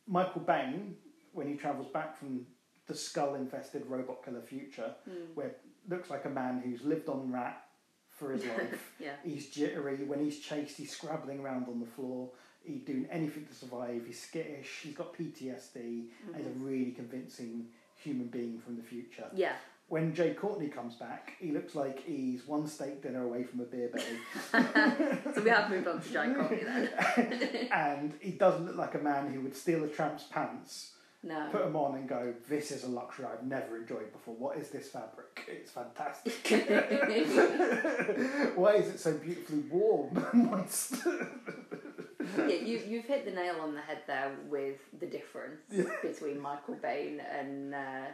Michael 0.07 0.41
Biehn, 0.41 0.93
when 1.33 1.47
he 1.47 1.55
travels 1.55 1.87
back 1.87 2.17
from 2.17 2.45
the 2.85 2.95
skull-infested 2.95 3.85
robot 3.87 4.23
killer 4.23 4.41
future, 4.41 4.95
Hmm. 5.05 5.33
where 5.35 5.55
looks 5.89 6.09
like 6.09 6.25
a 6.25 6.29
man 6.29 6.59
who's 6.59 6.83
lived 6.83 7.09
on 7.09 7.31
rat 7.31 7.63
for 8.09 8.31
his 8.31 8.45
life. 8.57 8.93
Yeah. 8.99 9.15
He's 9.23 9.49
jittery. 9.49 10.03
When 10.05 10.19
he's 10.23 10.39
chased, 10.39 10.77
he's 10.77 10.91
scrabbling 10.91 11.39
around 11.39 11.67
on 11.67 11.79
the 11.79 11.85
floor. 11.85 12.31
He's 12.63 12.81
doing 12.83 13.07
anything 13.09 13.45
to 13.45 13.53
survive. 13.53 14.03
He's 14.05 14.21
skittish. 14.21 14.79
He's 14.83 14.95
got 14.95 15.13
PTSD. 15.13 15.75
And 16.27 16.35
he's 16.35 16.45
a 16.47 16.49
really 16.59 16.91
convincing 16.91 17.67
human 17.95 18.27
being 18.27 18.59
from 18.59 18.75
the 18.77 18.83
future. 18.83 19.25
Yeah. 19.33 19.53
When 19.89 20.13
Jai 20.13 20.33
Courtney 20.33 20.67
comes 20.67 20.95
back, 20.95 21.37
he 21.39 21.51
looks 21.51 21.73
like 21.73 22.03
he's 22.03 22.45
one 22.45 22.67
steak 22.67 23.01
dinner 23.01 23.23
away 23.23 23.43
from 23.43 23.61
a 23.61 23.63
beer 23.63 23.89
belly. 23.89 24.03
so 25.33 25.41
we 25.41 25.49
have 25.49 25.69
moved 25.69 25.87
on 25.87 26.01
to 26.01 26.11
Jai 26.11 26.33
Courtney 26.33 26.63
then. 26.65 26.89
and 27.71 28.13
he 28.19 28.31
doesn't 28.31 28.65
look 28.65 28.75
like 28.75 28.95
a 28.95 28.99
man 28.99 29.31
who 29.31 29.39
would 29.41 29.55
steal 29.55 29.85
a 29.85 29.87
tramp's 29.87 30.23
pants, 30.23 30.91
no. 31.23 31.47
put 31.53 31.63
them 31.63 31.77
on, 31.77 31.95
and 31.95 32.09
go, 32.09 32.33
"This 32.49 32.71
is 32.71 32.83
a 32.83 32.89
luxury 32.89 33.27
I've 33.27 33.45
never 33.45 33.77
enjoyed 33.77 34.11
before. 34.11 34.35
What 34.35 34.57
is 34.57 34.71
this 34.71 34.89
fabric? 34.89 35.45
It's 35.47 35.71
fantastic. 35.71 36.33
Why 38.57 38.73
is 38.73 38.89
it 38.89 38.99
so 38.99 39.13
beautifully 39.13 39.59
warm 39.69 40.17
and 40.33 40.51
moist?" 40.51 40.97
yeah, 42.37 42.47
you, 42.47 42.81
you've 42.85 43.05
hit 43.05 43.23
the 43.23 43.31
nail 43.31 43.61
on 43.61 43.73
the 43.73 43.81
head 43.81 43.99
there 44.05 44.35
with 44.49 44.81
the 44.99 45.05
difference 45.05 45.61
between 46.01 46.41
Michael 46.41 46.75
Biehn 46.75 47.21
and 47.39 47.73
uh, 47.73 48.07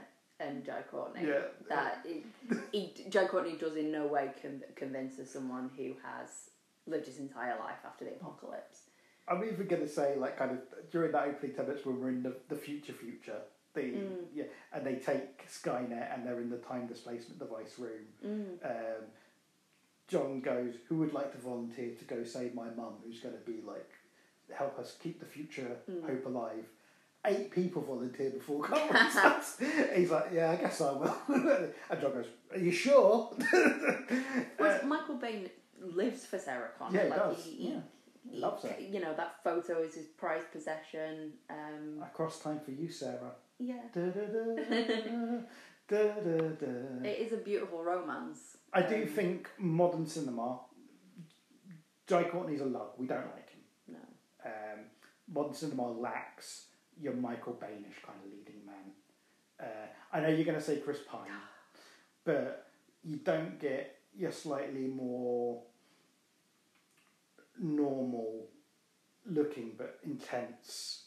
and 0.44 0.66
Joe 0.66 0.84
Courtney. 0.89 1.28
Yeah. 1.28 1.41
That 1.70 2.06
it, 2.06 2.24
he, 2.72 2.94
Joe 3.10 3.28
Courtney 3.28 3.56
does 3.58 3.76
in 3.76 3.91
no 3.91 4.08
way 4.08 4.32
con- 4.41 4.64
convince 4.76 5.20
us 5.20 5.30
someone 5.30 5.70
who 5.78 5.94
has 6.04 6.50
lived 6.86 7.06
his 7.06 7.20
entire 7.20 7.58
life 7.60 7.80
after 7.86 8.06
the 8.06 8.12
apocalypse. 8.12 8.82
I'm 9.28 9.44
even 9.44 9.68
going 9.68 9.82
to 9.82 9.88
say, 9.88 10.16
like, 10.18 10.38
kind 10.38 10.52
of 10.52 10.60
during 10.91 11.14
that 11.14 11.28
opening 11.28 11.56
ten 11.56 11.68
minutes 11.68 11.86
when 11.86 12.02
we're 12.02 12.10
in 12.10 12.24
the, 12.24 12.36
the 12.50 12.56
future 12.56 12.91
future, 12.91 13.38
the 13.74 13.82
mm. 13.82 14.26
yeah, 14.36 14.44
and 14.74 14.86
they 14.86 14.96
take 14.96 15.48
Skynet 15.48 16.14
and 16.14 16.26
they're 16.26 16.41
in 16.41 16.50
the 16.50 16.58
time 16.58 16.88
displacement 16.88 17.39
device 17.39 17.80
room. 17.80 18.06
Mm. 18.26 18.66
Um, 18.66 19.04
John 20.10 20.41
goes, 20.41 20.74
"Who 20.89 20.98
would 20.98 21.14
like 21.14 21.32
to 21.32 21.38
volunteer 21.38 21.91
to 21.98 22.06
go 22.06 22.24
save 22.24 22.54
my 22.54 22.70
mum, 22.76 22.96
who's 23.06 23.22
going 23.22 23.36
to 23.36 23.52
be 23.52 23.62
like 23.66 23.89
help 24.54 24.78
us 24.78 24.98
keep 25.02 25.20
the 25.22 25.26
future 25.26 25.78
mm. 25.89 26.06
hope 26.06 26.26
alive?" 26.26 26.66
Eight 27.26 27.52
people 27.52 27.82
volunteered 27.84 28.34
before 28.34 28.68
starts. 29.12 29.58
He's 29.96 30.12
like, 30.12 30.26
"Yeah, 30.34 30.52
I 30.52 30.56
guess 30.58 30.82
I 30.82 30.92
will." 30.92 31.16
and 31.90 32.02
John 32.02 32.12
goes, 32.12 32.26
"Are 32.52 32.58
you 32.60 32.72
sure?" 32.72 33.34
Whereas 34.58 34.84
Michael 34.84 35.18
Biehn 35.18 35.50
lives 35.82 36.26
for 36.26 36.38
Sarah 36.38 36.72
Connor. 36.78 36.98
Yeah, 36.98 37.04
he 37.06 37.10
like 37.10 37.20
does. 37.20 37.44
He, 37.46 37.70
Yeah. 37.70 37.80
he- 38.30 38.40
loves 38.40 38.64
her. 38.64 38.76
You 38.80 39.00
know 39.00 39.14
that 39.16 39.36
photo 39.44 39.82
is 39.82 39.96
his 39.96 40.06
prized 40.08 40.52
possession. 40.52 41.34
Um, 41.50 42.02
Across 42.04 42.40
time 42.42 42.60
for 42.60 42.72
you, 42.72 42.90
Sarah. 42.90 43.36
yeah, 43.58 43.84
Da, 43.94 44.02
da, 44.02 44.26
da, 46.60 47.08
it 47.10 47.20
is 47.20 47.34
a 47.34 47.38
beautiful 47.38 47.84
romance. 47.84 48.58
I 48.74 48.82
do 48.82 49.04
Um, 49.04 49.08
think 49.08 49.50
modern 49.58 50.06
cinema. 50.08 50.60
Jai 52.08 52.24
Courtney's 52.26 52.62
a 52.62 52.66
lug. 52.66 52.92
We 52.98 53.08
don't 53.08 53.28
like 53.36 53.50
him. 53.50 53.62
No. 53.88 54.00
Um, 54.46 54.80
modern 55.28 55.54
cinema 55.54 55.90
lacks 55.92 56.68
your 57.00 57.14
Michael 57.14 57.54
Bainish 57.54 58.02
kind 58.06 58.20
of 58.24 58.32
leading 58.32 58.66
man. 58.66 58.76
Uh, 59.60 59.88
I 60.12 60.20
know 60.20 60.30
you're 60.30 60.46
going 60.46 60.58
to 60.58 60.64
say 60.64 60.78
Chris 60.78 61.00
Pine, 61.08 61.30
but 62.24 62.68
you 63.04 63.18
don't 63.18 63.60
get 63.60 64.00
your 64.16 64.32
slightly 64.32 64.88
more 64.88 65.62
normal 67.60 68.48
looking 69.26 69.72
but 69.78 70.00
intense 70.04 71.04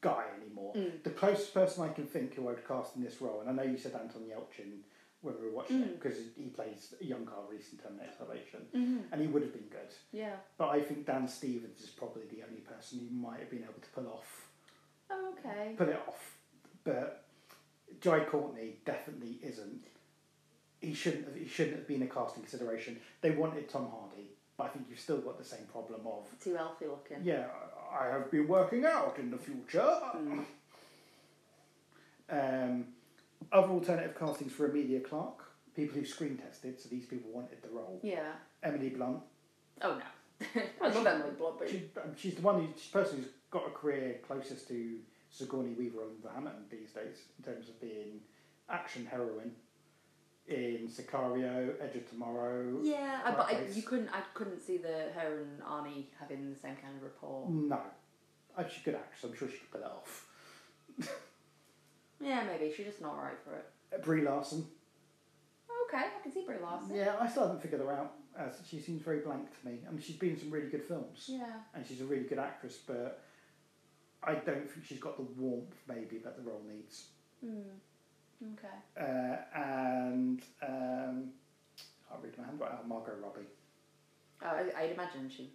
guy 0.00 0.24
anymore. 0.40 0.74
Mm. 0.74 1.02
The 1.02 1.10
closest 1.10 1.54
person 1.54 1.84
I 1.84 1.92
can 1.92 2.06
think 2.06 2.34
who 2.34 2.48
I'd 2.48 2.66
cast 2.66 2.96
in 2.96 3.02
this 3.02 3.20
role, 3.20 3.40
and 3.40 3.48
I 3.48 3.52
know 3.52 3.70
you 3.70 3.76
said 3.76 3.92
Anton 3.94 4.22
Yelchin 4.22 4.80
when 5.22 5.34
we 5.38 5.48
were 5.48 5.54
watching 5.54 5.82
it 5.82 5.90
mm. 5.90 6.02
because 6.02 6.18
he 6.36 6.44
plays 6.44 6.94
a 7.00 7.04
young 7.04 7.26
Carl 7.26 7.46
Reese 7.50 7.72
in 7.72 7.78
Terminator 7.78 8.12
Salvation, 8.16 8.60
mm-hmm. 8.74 9.12
and 9.12 9.20
he 9.20 9.26
would 9.26 9.42
have 9.42 9.52
been 9.52 9.68
good. 9.70 9.92
Yeah. 10.12 10.36
But 10.56 10.70
I 10.70 10.80
think 10.80 11.06
Dan 11.06 11.28
Stevens 11.28 11.80
is 11.80 11.90
probably 11.90 12.22
the 12.30 12.42
only 12.48 12.60
person 12.60 13.00
who 13.00 13.14
might 13.14 13.40
have 13.40 13.50
been 13.50 13.62
able 13.62 13.80
to 13.80 13.88
pull 13.94 14.06
off 14.06 14.48
Oh, 15.10 15.32
okay. 15.38 15.74
pull 15.76 15.88
it 15.88 16.00
off. 16.08 16.36
But 16.84 17.24
Jai 18.00 18.20
Courtney 18.20 18.76
definitely 18.84 19.38
isn't. 19.42 19.84
He 20.80 20.94
shouldn't 20.94 21.26
have. 21.26 21.36
He 21.36 21.46
shouldn't 21.46 21.76
have 21.76 21.86
been 21.88 22.02
a 22.02 22.06
casting 22.06 22.42
consideration. 22.42 22.98
They 23.20 23.30
wanted 23.32 23.68
Tom 23.68 23.88
Hardy, 23.90 24.30
but 24.56 24.64
I 24.64 24.68
think 24.68 24.86
you've 24.88 25.00
still 25.00 25.18
got 25.18 25.38
the 25.38 25.44
same 25.44 25.64
problem 25.70 26.00
of 26.06 26.28
Too 26.42 26.54
healthy 26.56 26.86
looking. 26.86 27.18
yeah. 27.22 27.46
I 27.92 28.06
have 28.06 28.30
been 28.30 28.46
working 28.46 28.84
out 28.86 29.16
in 29.18 29.30
the 29.30 29.36
future. 29.36 29.84
Um, 32.30 32.86
other 33.50 33.68
alternative 33.72 34.16
castings 34.18 34.52
for 34.52 34.66
Emilia 34.66 35.00
Clarke, 35.00 35.44
people 35.74 35.98
who 35.98 36.04
screen 36.06 36.36
tested, 36.36 36.80
so 36.80 36.88
these 36.88 37.06
people 37.06 37.30
wanted 37.32 37.60
the 37.62 37.68
role. 37.70 37.98
Yeah. 38.02 38.32
Emily 38.62 38.90
Blunt, 38.90 39.20
Oh 39.82 39.98
no. 39.98 40.60
I 40.82 40.88
love 40.88 41.06
Emily 41.06 41.30
Blunt, 41.36 41.58
but 41.58 41.68
She, 41.68 41.82
um, 41.96 42.14
she's 42.16 42.36
the 42.36 42.42
one 42.42 42.60
who, 42.60 42.68
she's 42.76 42.90
the 42.92 42.98
person 43.00 43.16
who's 43.18 43.26
got 43.50 43.66
a 43.66 43.70
career 43.70 44.20
closest 44.26 44.68
to 44.68 44.96
Sigourney 45.30 45.74
Weaver 45.74 46.02
and 46.02 46.22
the 46.22 46.30
Hamilton 46.30 46.62
these 46.70 46.90
days 46.92 47.18
in 47.38 47.44
terms 47.44 47.68
of 47.68 47.80
being 47.80 48.20
action 48.68 49.06
heroine 49.06 49.52
in 50.48 50.88
Sicario, 50.88 51.72
Edge 51.80 51.96
of 51.96 52.08
Tomorrow. 52.08 52.78
yeah, 52.82 53.20
I, 53.24 53.30
but 53.32 53.46
I, 53.52 53.60
you 53.72 53.82
couldn't. 53.82 54.08
I 54.12 54.20
couldn't 54.34 54.60
see 54.60 54.78
the 54.78 55.10
her 55.14 55.42
and 55.42 55.60
Arnie 55.62 56.06
having 56.18 56.50
the 56.52 56.58
same 56.58 56.74
kind 56.76 56.96
of 56.96 57.02
rapport. 57.02 57.46
No, 57.48 57.80
oh, 58.58 58.64
she's 58.68 58.82
a 58.82 58.84
good 58.84 58.94
actress. 58.96 59.24
I'm 59.30 59.36
sure 59.36 59.48
she 59.48 59.58
could 59.58 59.70
pull 59.70 59.80
it 59.82 59.86
off. 59.86 60.26
Yeah, 62.22 62.44
maybe 62.44 62.72
she's 62.76 62.86
just 62.86 63.00
not 63.00 63.16
right 63.16 63.38
for 63.44 63.54
it. 63.54 63.66
Uh, 63.94 63.98
Brie 64.04 64.22
Larson. 64.22 64.66
Okay, 65.88 66.04
I 66.04 66.22
can 66.22 66.32
see 66.32 66.44
Brie 66.44 66.56
Larson. 66.62 66.94
Yeah, 66.94 67.14
I 67.20 67.28
still 67.28 67.44
haven't 67.44 67.62
figured 67.62 67.80
her 67.80 67.92
out. 67.92 68.12
As 68.38 68.54
she 68.68 68.78
seems 68.78 69.02
very 69.02 69.20
blank 69.20 69.46
to 69.60 69.68
me. 69.68 69.78
I 69.86 69.90
mean, 69.90 70.00
she's 70.00 70.16
been 70.16 70.30
in 70.30 70.38
some 70.40 70.50
really 70.50 70.68
good 70.68 70.84
films, 70.84 71.24
Yeah. 71.28 71.46
and 71.74 71.84
she's 71.86 72.00
a 72.00 72.04
really 72.04 72.24
good 72.24 72.38
actress, 72.38 72.78
but 72.86 73.22
I 74.22 74.34
don't 74.34 74.70
think 74.70 74.84
she's 74.86 74.98
got 75.00 75.16
the 75.16 75.22
warmth 75.40 75.74
maybe 75.88 76.18
that 76.18 76.36
the 76.36 76.42
role 76.42 76.62
needs. 76.68 77.06
Hmm. 77.44 78.52
Okay. 78.54 78.78
Uh, 78.98 79.36
and 79.58 80.42
um, 80.66 81.30
I'll 82.10 82.20
read 82.22 82.36
my 82.38 82.44
hand 82.44 82.60
right 82.60 82.72
now. 82.72 82.80
Margot 82.86 83.14
Robbie. 83.22 83.46
Oh, 84.42 84.46
I, 84.46 84.82
I'd 84.82 84.92
imagine 84.92 85.30
she 85.34 85.50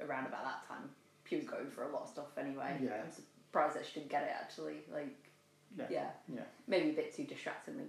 around 0.00 0.26
about 0.26 0.44
that 0.44 0.68
time. 0.68 0.90
She 1.28 1.36
was 1.36 1.44
going 1.46 1.70
for 1.70 1.84
a 1.84 1.92
lot 1.92 2.02
of 2.02 2.08
stuff 2.08 2.36
anyway. 2.38 2.78
Yeah. 2.82 3.02
I'm 3.04 3.10
surprised 3.12 3.76
that 3.76 3.86
she 3.86 4.00
didn't 4.00 4.10
get 4.10 4.22
it 4.24 4.30
actually. 4.38 4.76
Like, 4.92 5.16
Yeah. 5.78 5.86
yeah, 5.90 6.10
Yeah. 6.32 6.42
maybe 6.66 6.90
a 6.90 6.92
bit 6.92 7.14
too 7.14 7.24
distractingly 7.24 7.86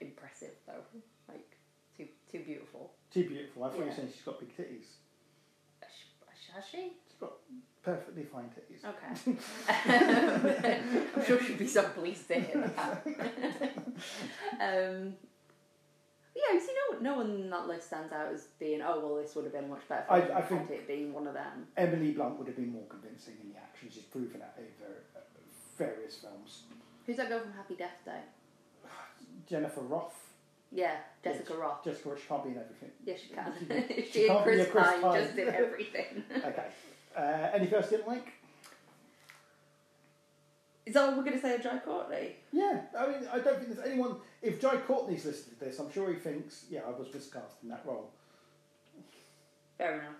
impressive 0.00 0.54
though. 0.66 0.82
Like, 1.28 1.56
too 1.96 2.08
too 2.32 2.40
beautiful. 2.44 2.92
Too 3.12 3.28
beautiful. 3.28 3.64
I 3.64 3.68
thought 3.68 3.78
you 3.78 3.84
were 3.84 3.92
saying 3.92 4.08
she's 4.14 4.22
got 4.24 4.40
big 4.40 4.56
titties. 4.56 4.86
Has 6.54 6.64
she? 6.66 6.78
She's 7.06 7.20
got 7.20 7.32
perfectly 7.82 8.24
fine 8.24 8.50
titties. 8.50 8.84
Okay. 8.84 9.36
I'm 11.16 11.24
sure 11.24 11.42
she'd 11.42 11.58
be 11.58 11.66
so 11.66 11.82
pleased 11.84 12.28
to 12.28 12.34
hear 12.34 12.72
that. 12.76 13.06
um, 14.60 15.14
yeah, 16.36 16.54
you 16.54 16.60
see, 16.60 16.74
no, 16.92 16.98
no 17.00 17.16
one 17.18 17.30
on 17.42 17.50
that 17.50 17.66
list 17.68 17.88
stands 17.88 18.12
out 18.12 18.32
as 18.32 18.46
being, 18.58 18.80
oh, 18.82 19.00
well, 19.00 19.16
this 19.22 19.34
would 19.34 19.44
have 19.44 19.52
been 19.52 19.68
much 19.68 19.86
better 19.88 20.04
for 20.06 20.12
I- 20.14 20.38
I 20.38 20.42
think- 20.42 20.70
it 20.70 20.86
being 20.86 21.12
one 21.12 21.26
of 21.26 21.34
them. 21.34 21.66
Emily 21.76 22.12
Blunt 22.12 22.38
would 22.38 22.46
have 22.46 22.56
been 22.56 22.72
more 22.72 22.86
convincing 22.88 23.34
in 23.42 23.50
the 23.52 23.58
action. 23.58 23.88
She's 23.90 24.04
proven 24.04 24.40
that 24.40 24.54
over 24.58 24.92
uh, 25.16 25.20
various 25.76 26.16
films. 26.16 26.62
Who's 27.06 27.16
that 27.16 27.28
girl 27.28 27.40
from 27.40 27.52
Happy 27.52 27.74
Death 27.74 27.98
Day? 28.04 28.20
Jennifer 29.48 29.80
Roth. 29.80 30.14
Yeah, 30.72 30.94
Jessica 31.24 31.46
Yes. 31.50 31.58
Roth. 31.60 31.84
Jessica 31.84 32.08
Rothe. 32.10 32.18
She 32.20 32.26
can't 32.28 32.44
be 32.44 32.50
in 32.50 32.58
everything. 32.58 32.90
Yes, 33.04 33.20
she 33.20 33.34
can. 33.34 33.52
She- 33.58 34.02
she, 34.04 34.10
she 34.12 34.28
and 34.28 34.30
can't 34.30 34.44
be 34.46 34.52
Chris, 34.52 34.66
a 34.68 34.70
Chris 34.70 34.84
Pine, 34.86 35.00
Pine. 35.00 35.22
just 35.22 35.34
did 35.36 35.48
everything. 35.48 36.24
Okay. 36.36 36.66
Uh, 37.16 37.48
anything 37.52 37.74
else 37.74 37.90
you 37.90 37.98
didn't 37.98 38.08
like? 38.08 38.32
Is 40.86 40.94
that 40.94 41.06
what 41.06 41.18
we're 41.18 41.24
going 41.24 41.36
to 41.36 41.42
say 41.42 41.54
of 41.54 41.62
Jai 41.62 41.78
Courtney? 41.78 42.36
Yeah, 42.52 42.80
I 42.98 43.06
mean, 43.06 43.28
I 43.32 43.38
don't 43.38 43.58
think 43.58 43.74
there's 43.74 43.86
anyone. 43.86 44.16
If 44.42 44.60
Jai 44.60 44.76
Courtney's 44.78 45.24
listened 45.24 45.58
to 45.58 45.64
this, 45.64 45.78
I'm 45.78 45.92
sure 45.92 46.12
he 46.12 46.18
thinks, 46.18 46.64
yeah, 46.70 46.80
I 46.86 46.90
was 46.90 47.12
miscast 47.12 47.56
in 47.62 47.68
that 47.68 47.82
role. 47.84 48.10
Fair 49.78 50.00
enough. 50.00 50.14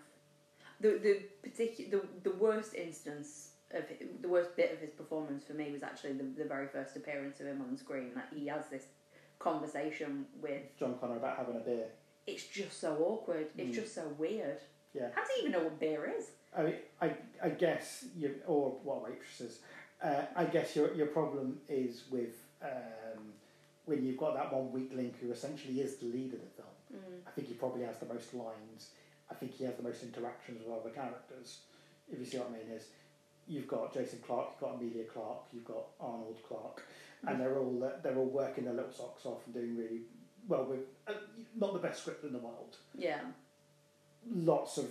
The 0.81 0.99
the 1.03 1.49
particular 1.49 2.03
the, 2.23 2.31
the 2.31 2.37
worst 2.37 2.75
instance 2.75 3.51
of 3.73 3.85
the 4.21 4.29
worst 4.29 4.57
bit 4.57 4.73
of 4.73 4.79
his 4.79 4.91
performance 4.91 5.45
for 5.45 5.55
me 5.55 5.71
was 5.71 5.83
actually 5.83 6.13
the, 6.13 6.25
the 6.37 6.45
very 6.45 6.67
first 6.69 6.97
appearance 6.97 7.41
of 7.41 7.47
him 7.47 7.63
on 7.69 7.77
screen. 7.77 8.13
That 8.15 8.29
he 8.35 8.47
has 8.47 8.67
this 8.69 8.85
conversation 9.39 10.27
with. 10.41 10.63
John 10.79 10.97
Connor 11.01 11.17
about 11.17 11.37
having 11.37 11.57
a 11.57 11.61
beer. 11.61 11.87
It's 12.27 12.47
just 12.47 12.81
so 12.81 12.97
awkward. 13.01 13.49
It's 13.59 13.77
just 13.77 13.95
so 13.95 14.07
weird. 14.19 14.61
Yeah. 14.95 15.09
How 15.15 15.23
does 15.23 15.31
he 15.35 15.41
even 15.41 15.53
know 15.53 15.65
what 15.65 15.81
beer 15.81 16.13
is? 16.17 16.27
I 16.57 16.63
mean, 16.63 16.75
I, 17.01 17.13
I 17.43 17.49
guess 17.51 18.05
you 18.17 18.35
or 18.47 18.79
what 18.83 19.03
waitresses. 19.05 19.61
Uh, 20.03 20.23
I 20.35 20.45
guess 20.45 20.75
your 20.75 20.95
your 20.95 21.07
problem 21.09 21.61
is 21.69 22.05
with 22.11 22.37
um, 22.63 23.33
when 23.85 24.05
you've 24.05 24.19
got 24.19 24.35
that 24.35 24.53
one 24.53 24.73
weak 24.73 24.91
link 24.95 25.15
who 25.21 25.31
essentially 25.31 25.81
is 25.81 25.97
the 25.97 26.07
lead 26.07 26.33
of 26.35 26.41
the 26.41 26.51
film. 26.57 26.69
I 27.27 27.31
think 27.31 27.49
he 27.49 27.55
probably 27.55 27.85
has 27.85 27.99
the 27.99 28.07
most 28.13 28.35
lines. 28.35 28.91
I 29.31 29.35
think 29.35 29.53
he 29.53 29.65
has 29.65 29.77
the 29.77 29.83
most 29.83 30.03
interactions 30.03 30.63
with 30.67 30.77
other 30.77 30.91
characters. 30.91 31.61
If 32.13 32.19
you 32.19 32.25
see 32.25 32.39
what 32.39 32.49
I 32.49 32.53
mean, 32.53 32.77
is 32.77 32.87
you've 33.47 33.69
got 33.69 33.95
Jason 33.95 34.19
Clarke, 34.27 34.49
you've 34.53 34.61
got 34.61 34.81
Emilia 34.81 35.05
Clarke, 35.05 35.45
you've 35.53 35.65
got 35.65 35.87
Arnold 36.01 36.39
Clark, 36.49 36.83
and 37.27 37.41
they're 37.41 37.57
all 37.57 37.93
they're 38.03 38.17
all 38.17 38.27
working 38.27 38.65
their 38.65 38.75
little 38.75 38.93
socks 38.93 39.25
off 39.27 39.39
and 39.47 39.55
doing 39.55 39.77
really 39.77 40.01
well 40.49 40.65
with 40.65 40.81
uh, 41.07 41.13
not 41.57 41.73
the 41.73 41.79
best 41.79 42.01
script 42.01 42.25
in 42.25 42.33
the 42.33 42.39
world. 42.39 42.77
Yeah. 42.97 43.21
Lots 44.29 44.79
of 44.79 44.89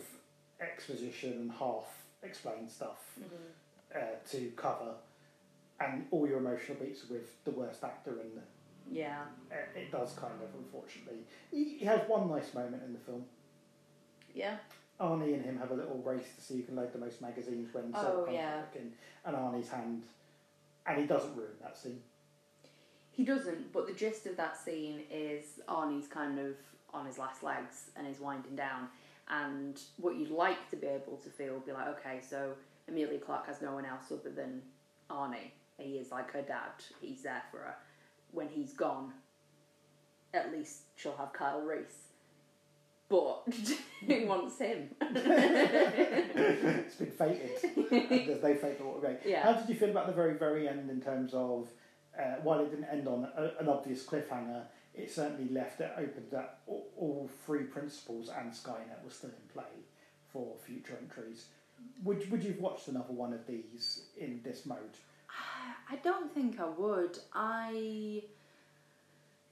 exposition 0.62 1.34
and 1.34 1.52
half 1.52 1.86
explained 2.24 2.70
stuff 2.70 2.98
Mm-hmm. 3.20 3.98
uh, 3.98 4.30
to 4.32 4.52
cover, 4.56 4.94
and 5.80 6.06
all 6.12 6.28
your 6.28 6.38
emotional 6.40 6.78
beats 6.78 7.10
with 7.10 7.44
the 7.44 7.52
worst 7.52 7.84
actor 7.84 8.12
in 8.12 8.36
the. 8.36 8.42
Yeah. 8.92 9.22
Uh, 9.52 9.56
it 9.80 9.92
does 9.92 10.14
kind 10.14 10.34
of, 10.42 10.50
unfortunately. 10.58 11.20
He, 11.52 11.78
he 11.80 11.86
has 11.86 12.02
one 12.08 12.30
nice 12.30 12.54
moment 12.54 12.82
in 12.86 12.94
the 12.94 13.00
film. 13.00 13.26
Yeah. 14.34 14.58
Arnie 15.00 15.34
and 15.34 15.44
him 15.46 15.58
have 15.60 15.72
a 15.72 15.74
little 15.76 16.02
race 16.04 16.28
to 16.36 16.42
see 16.42 16.58
who 16.58 16.64
can 16.64 16.76
load 16.76 16.92
the 16.94 17.00
most 17.00 17.22
magazines 17.22 17.74
when 17.74 17.92
Oh, 17.96 18.28
yeah. 18.32 18.62
and 18.76 18.92
Arnie's 19.36 19.70
hand, 19.70 20.04
and 20.86 21.00
he 21.00 21.06
doesn't 21.06 21.36
ruin 21.36 21.52
that 21.62 21.78
scene. 21.78 22.02
He 23.12 23.24
doesn't, 23.26 23.72
but 23.74 23.88
the 23.88 23.94
gist 23.94 24.26
of 24.28 24.38
that 24.38 24.58
scene 24.58 25.02
is 25.12 25.60
Arnie's 25.68 26.08
kind 26.08 26.40
of 26.40 26.56
on 26.94 27.06
his 27.06 27.18
last 27.18 27.44
legs 27.44 27.92
and 27.96 28.08
is 28.08 28.20
winding 28.20 28.56
down. 28.56 28.88
And 29.30 29.80
what 29.98 30.16
you'd 30.16 30.32
like 30.32 30.70
to 30.72 30.76
be 30.76 30.88
able 30.88 31.18
to 31.18 31.30
feel 31.30 31.54
would 31.54 31.66
be 31.66 31.72
like, 31.72 31.88
okay, 32.00 32.20
so 32.28 32.54
Emilia 32.88 33.20
Clarke 33.20 33.48
has 33.48 33.62
no 33.62 33.74
one 33.74 33.86
else 33.86 34.12
other 34.12 34.32
than 34.32 34.62
Arnie. 35.10 35.52
He 35.78 35.98
is 35.98 36.12
like 36.12 36.32
her 36.32 36.42
dad. 36.42 36.72
He's 37.00 37.24
there 37.24 37.44
for 37.52 37.60
her. 37.60 37.76
When 38.32 38.48
he's 38.48 38.74
gone, 38.74 39.14
at 40.34 40.52
least 40.52 40.82
she'll 40.96 41.16
have 41.18 41.32
Kyle 41.34 41.62
Reese. 41.62 42.08
But 43.08 43.44
who 44.08 44.28
wants 44.28 44.60
him? 44.60 44.90
it's 45.02 46.96
been 46.96 47.12
fated. 47.12 47.52
There's 47.90 48.44
no 48.44 48.56
fate 48.56 48.78
but 48.78 48.88
what 48.88 49.04
way. 49.04 49.18
Yeah. 49.26 49.44
How 49.44 49.54
did 49.54 49.68
you 49.70 49.76
feel 49.76 49.90
about 49.90 50.08
the 50.08 50.14
very, 50.14 50.38
very 50.38 50.68
end 50.68 50.90
in 50.90 51.02
terms 51.02 51.34
of 51.34 51.70
uh, 52.20 52.36
while 52.44 52.60
it 52.60 52.70
didn't 52.70 52.86
end 52.86 53.08
on 53.08 53.28
a, 53.36 53.52
an 53.60 53.70
obvious 53.70 54.04
cliffhanger, 54.04 54.64
it 55.00 55.12
certainly 55.12 55.52
left 55.52 55.82
it 55.82 55.92
open 55.98 56.24
that 56.32 56.60
all, 56.68 57.30
three 57.46 57.64
principles 57.64 58.30
and 58.30 58.52
Skynet 58.52 59.04
were 59.04 59.10
still 59.10 59.30
in 59.30 59.54
play 59.54 59.64
for 60.32 60.56
future 60.66 60.98
entries. 61.02 61.46
Would 62.04 62.30
would 62.30 62.44
you've 62.44 62.60
watched 62.60 62.88
another 62.88 63.14
one 63.14 63.34
of 63.34 63.48
these 63.48 64.02
in 64.18 64.42
this 64.44 64.66
mode? 64.66 64.98
I 65.90 65.96
don't 65.98 66.32
think 66.32 66.60
I 66.60 66.68
would. 66.68 67.18
I. 67.34 68.24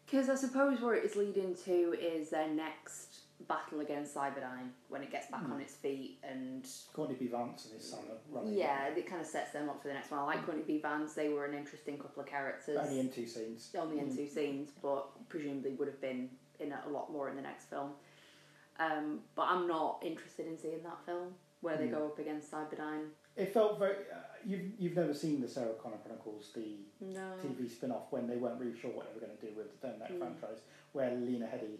Because 0.05 0.29
I 0.29 0.35
suppose 0.35 0.79
where 0.79 0.95
it 0.95 1.03
is 1.03 1.15
leading 1.15 1.55
to 1.65 1.95
is 1.99 2.29
their 2.29 2.47
next 2.47 3.21
battle 3.47 3.81
against 3.81 4.15
Cyberdyne 4.15 4.69
when 4.89 5.03
it 5.03 5.11
gets 5.11 5.27
back 5.29 5.41
Hmm. 5.43 5.53
on 5.53 5.61
its 5.61 5.75
feet 5.75 6.19
and. 6.23 6.67
Courtney 6.93 7.15
B. 7.15 7.27
Vance 7.27 7.65
and 7.65 7.75
his 7.75 7.89
son 7.89 7.99
are 8.09 8.17
running. 8.35 8.53
Yeah, 8.55 8.87
it 8.87 9.05
kind 9.07 9.21
of 9.21 9.27
sets 9.27 9.51
them 9.51 9.69
up 9.69 9.81
for 9.81 9.89
the 9.89 9.93
next 9.93 10.09
one. 10.09 10.19
I 10.21 10.23
like 10.23 10.43
Courtney 10.45 10.63
B. 10.63 10.79
Vance, 10.81 11.13
they 11.13 11.29
were 11.29 11.45
an 11.45 11.53
interesting 11.53 11.97
couple 11.99 12.21
of 12.23 12.27
characters. 12.27 12.77
Only 12.77 12.99
in 12.99 13.09
two 13.11 13.27
scenes. 13.27 13.73
Only 13.77 13.99
in 13.99 14.07
Mm. 14.09 14.15
two 14.15 14.27
scenes, 14.27 14.71
but 14.81 15.29
presumably 15.29 15.73
would 15.75 15.87
have 15.87 16.01
been 16.01 16.29
in 16.59 16.71
a 16.73 16.89
lot 16.89 17.11
more 17.11 17.29
in 17.29 17.35
the 17.35 17.41
next 17.43 17.65
film. 17.65 17.93
Um, 18.79 19.21
but 19.35 19.43
I'm 19.43 19.67
not 19.67 20.03
interested 20.03 20.47
in 20.47 20.57
seeing 20.57 20.83
that 20.83 21.03
film 21.05 21.35
where 21.61 21.77
they 21.77 21.87
Mm. 21.87 21.91
go 21.91 22.05
up 22.07 22.19
against 22.19 22.51
Cyberdyne. 22.51 23.09
It 23.35 23.53
felt 23.53 23.77
very. 23.79 23.97
Uh, 24.11 24.17
you've 24.43 24.79
you've 24.79 24.95
never 24.95 25.13
seen 25.13 25.41
the 25.41 25.47
Sarah 25.47 25.73
Connor 25.75 25.97
Chronicles, 25.97 26.51
the 26.53 26.79
No. 27.01 27.35
TV 27.41 27.67
spin 27.69 27.91
off 27.91 28.11
when 28.11 28.25
they 28.27 28.37
weren't 28.37 28.59
really 28.59 28.75
sure 28.77 28.91
what 28.91 29.07
they 29.07 29.13
were 29.19 29.25
going 29.27 29.37
to 29.37 29.45
do 29.49 29.55
with 29.55 29.79
the 29.79 29.87
Terminator 29.87 30.13
Mm. 30.15 30.19
franchise, 30.19 30.61
where 30.93 31.13
Lena 31.15 31.45
Headey 31.45 31.77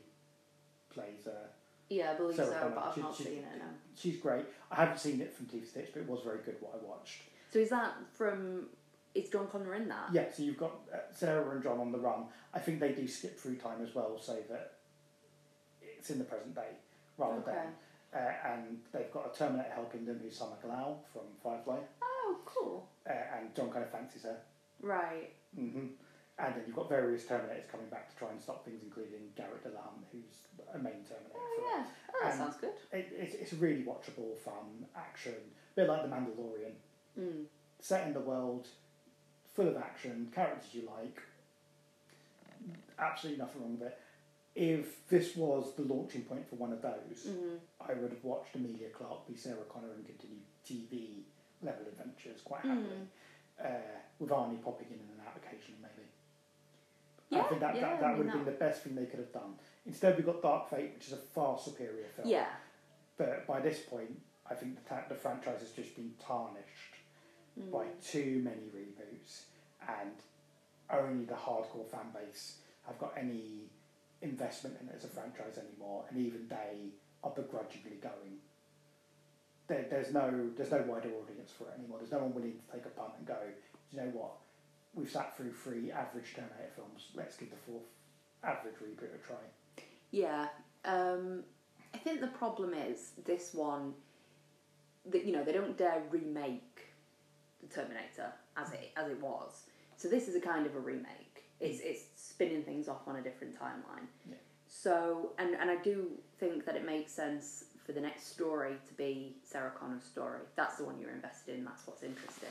plays. 0.97 1.27
Uh, 1.27 1.47
Yeah, 1.89 2.11
I 2.11 2.15
believe 2.15 2.35
Sarah 2.35 2.49
so, 2.49 2.59
Connor. 2.59 2.75
but 2.75 2.83
I've 2.85 2.95
She- 2.95 3.01
not 3.01 3.15
she- 3.15 3.23
seen 3.23 3.37
it, 3.43 3.57
no. 3.59 3.65
she's 3.95 4.17
great. 4.17 4.45
I 4.71 4.75
haven't 4.75 4.97
seen 4.99 5.21
it 5.21 5.33
from 5.33 5.45
TV 5.45 5.65
Stitch, 5.65 5.89
but 5.93 6.01
it 6.01 6.07
was 6.07 6.21
very 6.23 6.39
good 6.39 6.57
what 6.61 6.73
I 6.75 6.85
watched. 6.85 7.21
So 7.51 7.59
is 7.59 7.69
that 7.69 7.93
from. 8.13 8.69
Is 9.15 9.29
John 9.29 9.47
Connor 9.47 9.73
in 9.73 9.87
that? 9.87 10.13
Yeah, 10.13 10.31
so 10.31 10.43
you've 10.43 10.57
got 10.57 10.73
uh, 10.93 10.97
Sarah 11.11 11.49
and 11.51 11.63
John 11.63 11.79
on 11.79 11.91
the 11.91 11.97
run. 11.97 12.25
I 12.53 12.59
think 12.59 12.79
they 12.79 12.91
do 12.91 13.07
skip 13.07 13.39
through 13.39 13.55
time 13.55 13.81
as 13.81 13.95
well, 13.95 14.19
so 14.19 14.35
that 14.49 14.73
it's 15.81 16.09
in 16.11 16.19
the 16.19 16.25
present 16.25 16.53
day 16.53 16.75
rather 17.17 17.39
Okay. 17.39 17.51
than. 17.53 17.75
Uh, 18.13 18.33
and 18.45 18.81
they've 18.91 19.11
got 19.11 19.33
a 19.33 19.37
Terminator 19.37 19.69
helping 19.73 20.05
them 20.05 20.19
who's 20.19 20.37
Summer 20.37 20.55
Glau 20.63 20.97
from 21.11 21.23
Firefly, 21.43 21.79
Oh, 22.01 22.39
cool. 22.45 22.87
uh, 23.09 23.11
and 23.11 23.53
John 23.55 23.71
kind 23.71 23.83
of 23.85 23.91
fancies 23.91 24.23
her. 24.23 24.39
Right. 24.81 25.33
hmm 25.55 25.87
And 26.39 26.53
then 26.53 26.63
you've 26.67 26.75
got 26.75 26.87
various 26.87 27.23
Terminators 27.23 27.67
coming 27.71 27.87
back 27.89 28.09
to 28.11 28.15
try 28.15 28.29
and 28.29 28.39
stop 28.39 28.63
things, 28.63 28.81
including 28.83 29.21
Garrett 29.35 29.63
Delam, 29.63 30.05
who's 30.11 30.47
a 30.73 30.77
main 30.77 31.01
Terminator. 31.03 31.35
Oh, 31.35 31.73
yeah. 31.77 31.85
Oh, 32.13 32.19
that 32.23 32.31
Um, 32.33 32.37
sounds 32.37 32.57
good. 32.57 32.73
it, 32.91 33.07
it's, 33.11 33.33
it's 33.35 33.53
really 33.53 33.83
watchable, 33.83 34.37
fun 34.37 34.85
action, 34.95 35.33
a 35.33 35.75
bit 35.75 35.89
like 35.89 36.03
The 36.03 36.09
Mandalorian, 36.09 36.73
Mm. 37.19 37.45
set 37.79 38.05
in 38.05 38.13
the 38.13 38.19
world, 38.19 38.67
full 39.55 39.67
of 39.67 39.75
action, 39.77 40.31
characters 40.35 40.71
you 40.75 40.83
like. 40.87 41.19
Absolutely 42.99 43.39
nothing 43.43 43.61
wrong 43.61 43.79
with 43.79 43.87
it. 43.89 43.97
If 44.55 45.07
this 45.07 45.35
was 45.35 45.73
the 45.75 45.83
launching 45.83 46.23
point 46.23 46.47
for 46.49 46.55
one 46.55 46.71
of 46.73 46.81
those, 46.81 47.25
hmm 47.27 47.55
I 47.79 47.93
would 47.93 48.11
have 48.11 48.23
watched 48.23 48.55
Emilia 48.55 48.89
Clarke 48.89 49.27
be 49.27 49.35
Sarah 49.35 49.57
Connor 49.69 49.93
and 49.95 50.05
continue 50.05 50.37
TV 50.67 51.21
level 51.63 51.85
adventures 51.87 52.41
quite 52.43 52.61
happily, 52.61 53.07
uh, 53.63 53.67
with 54.19 54.29
Arnie 54.29 54.61
popping 54.63 54.87
in 54.89 54.99
and 54.99 55.21
out 55.27 55.37
occasionally. 55.37 55.76
Yeah, 57.29 57.41
I 57.41 57.43
think 57.49 57.61
that, 57.61 57.75
yeah, 57.75 57.81
that, 57.81 57.93
I 57.95 57.99
that 58.01 58.07
mean, 58.09 58.17
would 58.19 58.25
have 58.27 58.35
been 58.37 58.45
that- 58.45 58.59
the 58.59 58.65
best 58.65 58.83
thing 58.83 58.95
they 58.95 59.05
could 59.05 59.19
have 59.19 59.33
done. 59.33 59.55
Instead, 59.85 60.15
we've 60.17 60.25
got 60.25 60.41
Dark 60.41 60.69
Fate, 60.69 60.93
which 60.95 61.07
is 61.07 61.13
a 61.13 61.17
far 61.17 61.57
superior 61.59 62.05
film. 62.15 62.27
Yeah. 62.27 62.47
But 63.17 63.45
by 63.47 63.59
this 63.59 63.79
point, 63.81 64.17
I 64.49 64.53
think 64.55 64.75
the, 64.81 64.89
ta- 64.89 65.03
the 65.09 65.15
franchise 65.15 65.59
has 65.59 65.71
just 65.71 65.95
been 65.95 66.13
tarnished 66.19 66.93
Mm. 67.59 67.71
by 67.71 67.87
too 68.03 68.41
many 68.43 68.67
reboots, 68.69 69.45
and 69.87 70.11
only 70.91 71.25
the 71.25 71.33
hardcore 71.33 71.87
fan 71.89 72.11
base 72.13 72.59
have 72.85 72.99
got 72.99 73.13
any 73.17 73.63
investment 74.21 74.77
in 74.79 74.87
it 74.89 74.93
as 74.95 75.05
a 75.05 75.07
franchise 75.07 75.57
anymore, 75.57 76.05
and 76.07 76.19
even 76.19 76.47
they 76.47 76.89
are 77.23 77.31
begrudgingly 77.31 77.97
going. 77.99 78.37
There, 79.67 79.87
there's 79.89 80.13
no 80.13 80.51
there's 80.55 80.69
no 80.69 80.83
wider 80.83 81.09
audience 81.09 81.49
for 81.51 81.63
it 81.65 81.73
anymore. 81.79 81.97
There's 81.97 82.11
no 82.11 82.19
one 82.19 82.33
willing 82.35 82.53
to 82.59 82.71
take 82.71 82.85
a 82.85 82.89
punt 82.89 83.13
and 83.17 83.25
go. 83.25 83.39
Do 83.41 83.97
you 83.97 84.03
know 84.03 84.09
what? 84.11 84.33
We've 84.97 85.09
sat 85.09 85.37
through 85.37 85.53
three 85.53 85.91
average 85.91 86.33
Terminator 86.35 86.71
films. 86.75 87.09
Let's 87.13 87.37
give 87.37 87.51
the 87.51 87.57
fourth 87.57 87.83
average 88.43 88.75
reboot 88.75 89.13
a 89.13 89.25
try. 89.25 89.37
Yeah. 90.11 90.47
Um, 90.85 91.43
I 91.93 91.97
think 91.99 92.19
the 92.19 92.27
problem 92.27 92.73
is 92.73 93.11
this 93.25 93.53
one 93.53 93.93
that 95.05 95.25
you 95.25 95.31
know 95.31 95.43
they 95.43 95.53
don't 95.53 95.77
dare 95.77 96.01
remake 96.09 96.87
the 97.61 97.73
Terminator 97.73 98.33
as 98.57 98.71
it 98.73 98.91
as 98.97 99.09
it 99.09 99.21
was. 99.21 99.63
So 99.97 100.07
this 100.07 100.27
is 100.27 100.35
a 100.35 100.41
kind 100.41 100.65
of 100.65 100.75
a 100.75 100.79
remake. 100.79 101.43
It's 101.59 101.79
it's 101.81 102.01
spinning 102.15 102.63
things 102.63 102.87
off 102.87 103.07
on 103.07 103.17
a 103.17 103.21
different 103.21 103.53
timeline. 103.53 104.07
Yeah. 104.27 104.35
So 104.67 105.33
and 105.37 105.55
and 105.55 105.69
I 105.69 105.77
do 105.77 106.07
think 106.39 106.65
that 106.65 106.75
it 106.75 106.85
makes 106.85 107.11
sense 107.11 107.65
for 107.85 107.93
the 107.93 108.01
next 108.01 108.33
story 108.33 108.73
to 108.87 108.93
be 108.95 109.37
Sarah 109.43 109.71
Connor's 109.79 110.03
story. 110.03 110.41
That's 110.55 110.77
the 110.77 110.85
one 110.85 110.99
you're 110.99 111.11
invested 111.11 111.55
in. 111.55 111.65
That's 111.65 111.85
what's 111.85 112.03
interesting. 112.03 112.49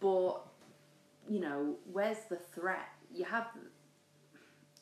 But 0.00 0.42
you 1.28 1.40
know, 1.40 1.74
where's 1.92 2.18
the 2.28 2.36
threat? 2.36 2.88
You 3.14 3.24
have 3.24 3.46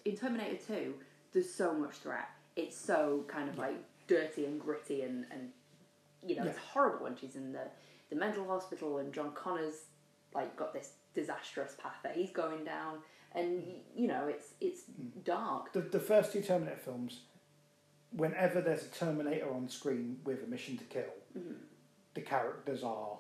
in 0.05 0.17
Terminator 0.17 0.59
Two. 0.67 0.95
There's 1.33 1.53
so 1.53 1.75
much 1.75 1.95
threat. 1.97 2.29
It's 2.57 2.77
so 2.77 3.25
kind 3.29 3.49
of 3.49 3.59
like 3.59 3.77
dirty 4.07 4.45
and 4.47 4.61
gritty 4.61 5.03
and 5.03 5.25
and 5.31 5.51
you 6.27 6.37
know 6.37 6.45
it's 6.45 6.59
horrible 6.59 7.05
when 7.05 7.17
she's 7.17 7.37
in 7.37 7.53
the 7.53 7.65
the 8.11 8.17
mental 8.17 8.47
hospital 8.47 8.99
and 8.99 9.13
John 9.13 9.33
Connor's 9.35 9.85
like 10.35 10.55
got 10.57 10.73
this 10.73 10.91
disastrous 11.15 11.75
path 11.81 11.97
that 12.03 12.15
he's 12.17 12.31
going 12.31 12.65
down 12.65 12.99
and 13.35 13.63
y- 13.63 13.75
you 13.97 14.07
know 14.07 14.27
it's 14.29 14.49
it's 14.61 14.83
dark. 15.25 15.73
The, 15.73 15.81
the 15.81 16.01
first 16.01 16.33
two 16.33 16.43
Terminator 16.43 16.77
films, 16.77 17.21
whenever 18.13 18.61
there's 18.61 18.85
a 18.85 18.89
Terminator 18.89 19.53
on 19.53 19.69
screen 19.69 20.19
with 20.25 20.43
a 20.45 20.47
mission 20.47 20.77
to 20.79 20.85
kill, 20.85 21.13
Mhm. 21.37 21.57
the 22.15 22.21
characters 22.21 22.85
are 22.85 23.19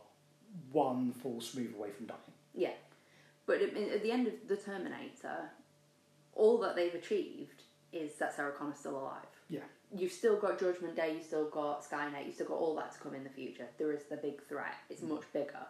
one 0.70 1.12
false 1.12 1.55
move 1.55 1.75
away 1.75 1.91
from 1.91 2.07
dying. 2.07 2.20
Yeah, 2.55 2.70
but 3.47 3.61
at, 3.61 4.03
the 4.03 4.11
end 4.11 4.26
of 4.26 4.34
the 4.49 4.57
Terminator, 4.57 5.51
all 6.34 6.59
that 6.59 6.76
they've 6.76 6.95
achieved 6.95 7.62
is 7.92 8.14
that 8.16 8.34
Sarah 8.34 8.53
Connor's 8.53 8.78
still 8.78 8.99
alive. 8.99 9.26
Yeah. 9.49 9.61
You've 9.97 10.12
still 10.12 10.36
got 10.36 10.59
Judgment 10.59 10.97
Day, 10.97 11.14
you've 11.14 11.24
still 11.26 11.49
got 11.49 11.88
Skynet, 11.88 12.26
you've 12.26 12.34
still 12.34 12.49
got 12.49 12.59
all 12.59 12.74
that 12.76 12.92
to 12.92 12.99
come 12.99 13.14
in 13.14 13.22
the 13.22 13.30
future. 13.30 13.66
There 13.78 13.92
is 13.92 14.05
the 14.05 14.16
big 14.16 14.42
threat. 14.42 14.74
It's 14.90 15.03
Mm. 15.03 15.11
much 15.11 15.32
bigger. 15.32 15.66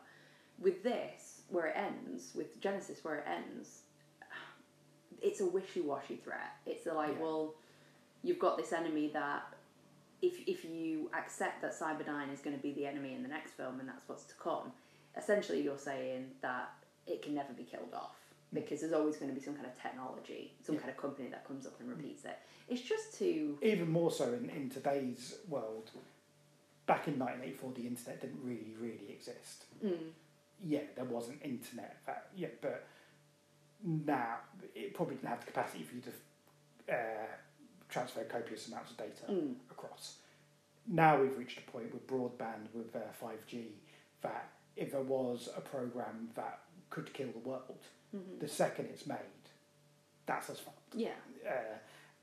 With 0.59 0.83
this, 0.83 1.43
where 1.51 1.67
it 1.67 1.77
ends, 1.77 2.33
with 2.35 2.61
Genisys, 2.61 3.05
where 3.05 3.17
it 3.17 3.27
ends, 3.27 3.83
it's 5.21 5.41
a 5.41 5.47
wishy-washy 5.47 6.17
threat. 6.17 6.53
It's 6.65 6.87
like, 6.87 7.15
Yeah. 7.17 7.23
well, 7.23 7.55
you've 8.23 8.39
got 8.39 8.57
this 8.57 8.73
enemy 8.73 9.09
that 9.09 9.43
if 10.23 10.49
if 10.49 10.65
you 10.65 11.11
accept 11.13 11.61
that 11.61 11.73
Cyberdyne 11.73 12.33
is 12.33 12.41
going 12.41 12.57
to 12.57 12.63
be 12.63 12.73
the 12.73 12.87
enemy 12.87 13.15
in 13.15 13.23
the 13.23 13.29
next 13.29 13.53
film 13.53 13.81
and 13.81 13.89
that's 13.89 14.09
what's 14.09 14.25
to 14.25 14.35
come, 14.37 14.73
essentially 15.17 15.61
you're 15.61 15.79
saying 15.79 16.35
that 16.41 16.73
it 17.07 17.23
can 17.23 17.35
never 17.35 17.53
be 17.53 17.65
killed 17.65 17.93
off 17.95 18.17
because 18.53 18.81
there's 18.81 18.93
always 18.93 19.17
going 19.17 19.29
to 19.31 19.35
be 19.35 19.45
some 19.45 19.55
kind 19.55 19.67
of 19.67 19.81
technology, 19.81 20.53
some 20.65 20.75
Yeah. 20.77 20.81
kind 20.83 20.91
of 20.93 20.97
company 20.97 21.29
that 21.29 21.47
comes 21.47 21.67
up 21.67 21.79
and 21.81 21.89
repeats 21.89 22.25
it. 22.25 22.39
It's 22.69 22.81
just 22.83 23.19
too 23.19 23.59
Even 23.63 23.91
more 23.91 24.11
so 24.11 24.33
in, 24.33 24.49
in 24.51 24.71
today's 24.71 25.35
world, 25.49 25.91
back 26.87 27.09
in 27.09 27.19
1984, 27.19 27.73
the 27.73 27.87
internet 27.87 28.21
didn't 28.21 28.41
really, 28.45 28.75
really 28.79 29.11
exist. 29.13 29.65
mm, 29.85 29.99
Yeah, 30.63 30.81
there 30.95 31.05
was 31.05 31.29
an 31.29 31.39
internet, 31.43 31.97
uh, 32.07 32.13
yeah, 32.37 32.49
but 32.61 32.87
now 33.83 34.37
it 34.75 34.95
probably 34.95 35.17
didn't 35.17 35.29
have 35.29 35.41
the 35.41 35.47
capacity 35.47 35.83
for 35.85 35.95
you 35.97 36.03
to 36.03 36.95
uh, 36.95 37.27
transfer 37.89 38.23
copious 38.25 38.69
amounts 38.69 38.93
of 38.93 38.97
data 38.97 39.25
mm, 39.31 39.55
across. 39.71 40.17
now 40.87 41.21
we've 41.21 41.37
reached 41.37 41.59
a 41.59 41.71
point 41.71 41.93
with 41.93 42.07
broadband 42.07 42.67
with 42.73 42.95
uh, 42.95 43.01
5G 43.23 43.65
that 44.23 44.51
if 44.77 44.93
there 44.93 45.03
was 45.03 45.49
a 45.57 45.61
program 45.61 46.29
that 46.35 46.61
could 46.95 47.13
kill 47.13 47.33
the 47.33 47.41
world, 47.41 47.81
Mhm. 48.15 48.39
the 48.39 48.47
second 48.47 48.87
it's 48.87 49.05
made, 49.07 49.19
that's 50.27 50.49
us 50.49 50.61
fucked. 50.61 50.95
Yeah. 50.95 51.17
Uh, 51.45 51.79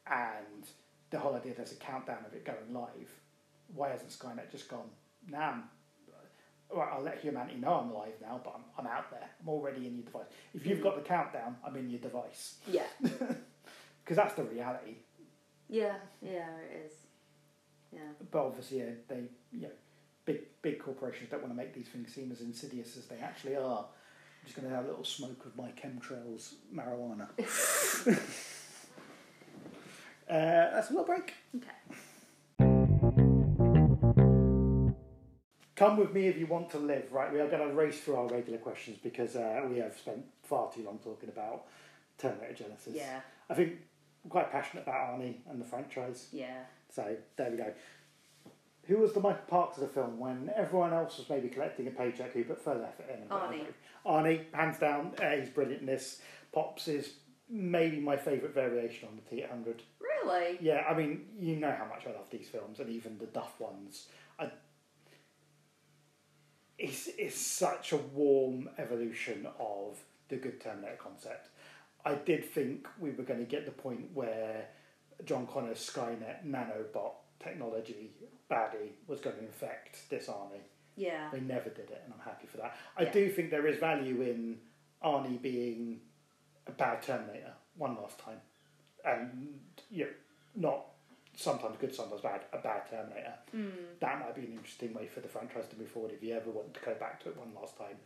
and 0.07 0.63
the 1.09 1.19
whole 1.19 1.35
idea 1.35 1.53
there's 1.53 1.73
a 1.73 1.75
countdown 1.75 2.23
of 2.25 2.33
it 2.33 2.45
going 2.45 2.73
live. 2.73 3.11
Why 3.75 3.89
hasn't 3.89 4.11
Skynet 4.11 4.49
just 4.49 4.69
gone? 4.69 4.89
Now 5.27 5.49
I'm, 5.51 5.69
right, 6.77 6.89
I'll 6.93 7.01
let 7.01 7.19
humanity 7.19 7.57
know 7.57 7.73
I'm 7.73 7.93
live 7.93 8.13
now, 8.21 8.39
but 8.43 8.53
I'm, 8.55 8.63
I'm 8.77 8.87
out 8.87 9.11
there. 9.11 9.29
I'm 9.41 9.49
already 9.49 9.87
in 9.87 9.95
your 9.97 10.05
device. 10.05 10.27
If 10.53 10.65
you've 10.65 10.81
got 10.81 10.95
the 10.95 11.01
countdown, 11.01 11.57
I'm 11.65 11.75
in 11.75 11.89
your 11.89 11.99
device 11.99 12.59
Yeah. 12.65 12.87
because 13.01 14.15
that's 14.15 14.35
the 14.35 14.43
reality. 14.43 14.95
Yeah. 15.67 15.97
Yeah. 16.21 16.49
It 16.59 16.85
is. 16.85 16.93
Yeah. 17.91 17.99
But 18.31 18.45
obviously, 18.45 18.79
yeah, 18.79 18.91
they 19.09 19.29
you 19.51 19.63
know 19.63 19.71
big 20.23 20.39
big 20.61 20.79
corporations 20.79 21.29
don't 21.29 21.41
want 21.41 21.51
to 21.51 21.57
make 21.57 21.73
these 21.73 21.89
things 21.89 22.13
seem 22.13 22.31
as 22.31 22.39
insidious 22.39 22.95
as 22.97 23.07
they 23.07 23.17
actually 23.19 23.57
are. 23.57 23.85
I'm 24.41 24.47
just 24.47 24.55
going 24.59 24.69
to 24.69 24.75
have 24.75 24.85
a 24.85 24.87
little 24.87 25.03
smoke 25.03 25.45
of 25.45 25.55
my 25.55 25.69
chemtrails 25.71 26.55
marijuana. 26.73 27.27
uh, 30.27 30.33
that's 30.73 30.89
a 30.89 30.93
little 30.93 31.05
break. 31.05 31.33
Okay. 31.55 31.67
Come 35.75 35.97
with 35.97 36.13
me 36.13 36.27
if 36.27 36.37
you 36.37 36.47
want 36.47 36.69
to 36.71 36.79
live. 36.79 37.11
Right, 37.11 37.31
we 37.31 37.39
are 37.39 37.47
going 37.47 37.67
to 37.67 37.73
race 37.73 37.99
through 37.99 38.15
our 38.15 38.27
regular 38.27 38.57
questions 38.57 38.97
because 39.01 39.35
uh, 39.35 39.61
we 39.69 39.77
have 39.77 39.95
spent 39.95 40.25
far 40.43 40.71
too 40.71 40.83
long 40.83 40.99
talking 40.99 41.29
about 41.29 41.65
Terminator 42.17 42.63
Genisys. 42.63 42.95
Yeah. 42.95 43.21
I 43.49 43.53
think 43.53 43.73
I'm 44.23 44.29
quite 44.29 44.51
passionate 44.51 44.83
about 44.83 45.19
Arnie 45.19 45.35
and 45.49 45.61
the 45.61 45.65
franchise. 45.65 46.27
Yeah. 46.31 46.63
So 46.89 47.15
there 47.35 47.51
we 47.51 47.57
go. 47.57 47.73
Who 48.87 48.97
was 48.97 49.13
the 49.13 49.19
Michael 49.19 49.45
Parks 49.47 49.77
of 49.77 49.83
the 49.83 49.89
film 49.89 50.17
when 50.17 50.49
everyone 50.55 50.93
else 50.93 51.17
was 51.17 51.29
maybe 51.29 51.49
collecting 51.49 51.87
a 51.87 51.91
paycheck? 51.91 52.33
Who 52.33 52.43
put 52.43 52.63
further 52.63 52.85
effort 52.85 53.07
in? 53.13 53.27
Arnie. 53.29 53.65
Arnie, 54.05 54.53
hands 54.53 54.79
down, 54.79 55.13
uh, 55.21 55.31
he's 55.31 55.49
brilliant 55.49 55.81
in 55.81 55.87
this. 55.87 56.21
Pops 56.51 56.87
is 56.87 57.13
maybe 57.49 57.99
my 57.99 58.17
favourite 58.17 58.53
variation 58.53 59.07
on 59.07 59.17
the 59.17 59.35
T800. 59.35 59.81
Really? 59.99 60.57
Yeah, 60.61 60.83
I 60.89 60.95
mean, 60.95 61.25
you 61.39 61.55
know 61.57 61.71
how 61.71 61.85
much 61.85 62.05
I 62.07 62.11
love 62.11 62.29
these 62.31 62.47
films, 62.47 62.79
and 62.79 62.89
even 62.89 63.17
the 63.19 63.27
Duff 63.27 63.59
ones. 63.59 64.07
I, 64.39 64.49
it's, 66.79 67.09
it's 67.17 67.39
such 67.39 67.91
a 67.91 67.97
warm 67.97 68.69
evolution 68.79 69.47
of 69.59 69.99
the 70.29 70.37
good 70.37 70.59
Terminator 70.59 70.97
concept. 70.97 71.49
I 72.03 72.15
did 72.15 72.43
think 72.45 72.87
we 72.99 73.11
were 73.11 73.23
going 73.23 73.39
to 73.39 73.45
get 73.45 73.65
the 73.65 73.71
point 73.71 74.09
where 74.13 74.65
John 75.25 75.45
Connor's 75.45 75.77
Skynet 75.77 76.45
nanobot 76.47 77.13
technology 77.41 78.11
baddie 78.49 78.91
was 79.07 79.19
going 79.19 79.35
to 79.37 79.41
infect 79.43 80.09
this 80.09 80.29
army. 80.29 80.59
Yeah. 80.95 81.29
They 81.31 81.39
never 81.39 81.69
did 81.69 81.89
it, 81.89 82.01
and 82.03 82.13
I'm 82.13 82.19
happy 82.19 82.47
for 82.47 82.57
that. 82.57 82.75
I 82.97 83.03
Yeah. 83.03 83.11
do 83.11 83.29
think 83.29 83.49
there 83.49 83.67
is 83.67 83.77
value 83.77 84.21
in 84.21 84.59
Arnie 85.03 85.41
being 85.41 86.01
a 86.67 86.71
bad 86.71 87.01
Terminator 87.01 87.53
one 87.77 87.95
last 87.95 88.19
time, 88.19 88.41
and 89.05 89.59
you 89.89 90.05
know, 90.05 90.11
not 90.55 90.85
sometimes 91.35 91.77
good, 91.77 91.95
sometimes 91.95 92.21
bad, 92.21 92.41
a 92.53 92.57
bad 92.57 92.87
Terminator. 92.89 93.33
Mm. 93.55 93.71
That 93.99 94.19
might 94.19 94.35
be 94.35 94.41
an 94.41 94.51
interesting 94.53 94.93
way 94.93 95.07
for 95.07 95.21
the 95.21 95.29
franchise 95.29 95.67
to 95.69 95.77
move 95.77 95.89
forward 95.89 96.11
if 96.11 96.21
you 96.21 96.35
ever 96.35 96.51
want 96.51 96.73
to 96.73 96.79
go 96.81 96.93
back 96.95 97.21
to 97.23 97.29
it 97.29 97.37
one 97.37 97.53
last 97.55 97.77
time. 97.77 97.97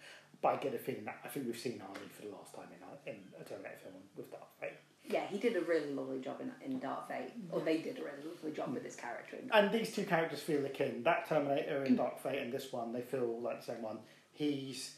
But 0.41 0.49
I 0.49 0.57
get 0.57 0.75
a 0.75 0.77
feeling 0.79 1.05
that 1.05 1.17
I 1.25 1.27
think 1.27 1.47
we've 1.47 1.57
seen 1.57 1.79
Arnie 1.79 2.11
for 2.11 2.21
the 2.21 2.31
last 2.35 2.53
time 2.53 2.67
in 2.71 2.81
a, 2.83 3.15
in 3.15 3.23
a 3.41 3.43
Terminator 3.43 3.77
film 3.81 3.95
with 4.15 4.29
Dark 4.31 4.47
Fate. 4.59 4.77
Yeah, 5.07 5.25
he 5.27 5.37
did 5.37 5.55
a 5.55 5.61
really 5.61 5.93
lovely 5.93 6.19
job 6.19 6.41
in, 6.41 6.51
in 6.65 6.79
Dark 6.79 7.07
Fate. 7.07 7.31
Or 7.51 7.59
they 7.61 7.77
did 7.77 7.99
a 7.99 8.01
really 8.03 8.23
lovely 8.33 8.51
job 8.51 8.73
with 8.73 8.83
this 8.83 8.95
character. 8.95 9.37
In 9.37 9.47
Dark 9.47 9.63
And 9.63 9.71
these 9.71 9.93
two 9.93 10.03
characters 10.03 10.39
feel 10.41 10.65
akin. 10.65 11.03
That 11.03 11.27
Terminator 11.29 11.83
in 11.85 11.95
Dark 11.95 12.19
Fate 12.21 12.39
and 12.41 12.51
this 12.51 12.71
one, 12.73 12.91
they 12.91 13.01
feel 13.01 13.39
like 13.41 13.59
the 13.59 13.73
same 13.73 13.81
one. 13.83 13.99
He's 14.31 14.95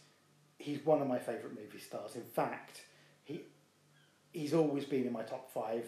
he's 0.59 0.83
one 0.85 1.01
of 1.01 1.07
my 1.07 1.19
favourite 1.19 1.55
movie 1.55 1.79
stars. 1.79 2.15
In 2.15 2.23
fact, 2.23 2.81
he 3.23 3.41
he's 4.31 4.53
always 4.53 4.85
been 4.85 5.05
in 5.05 5.13
my 5.13 5.23
top 5.23 5.51
five. 5.51 5.85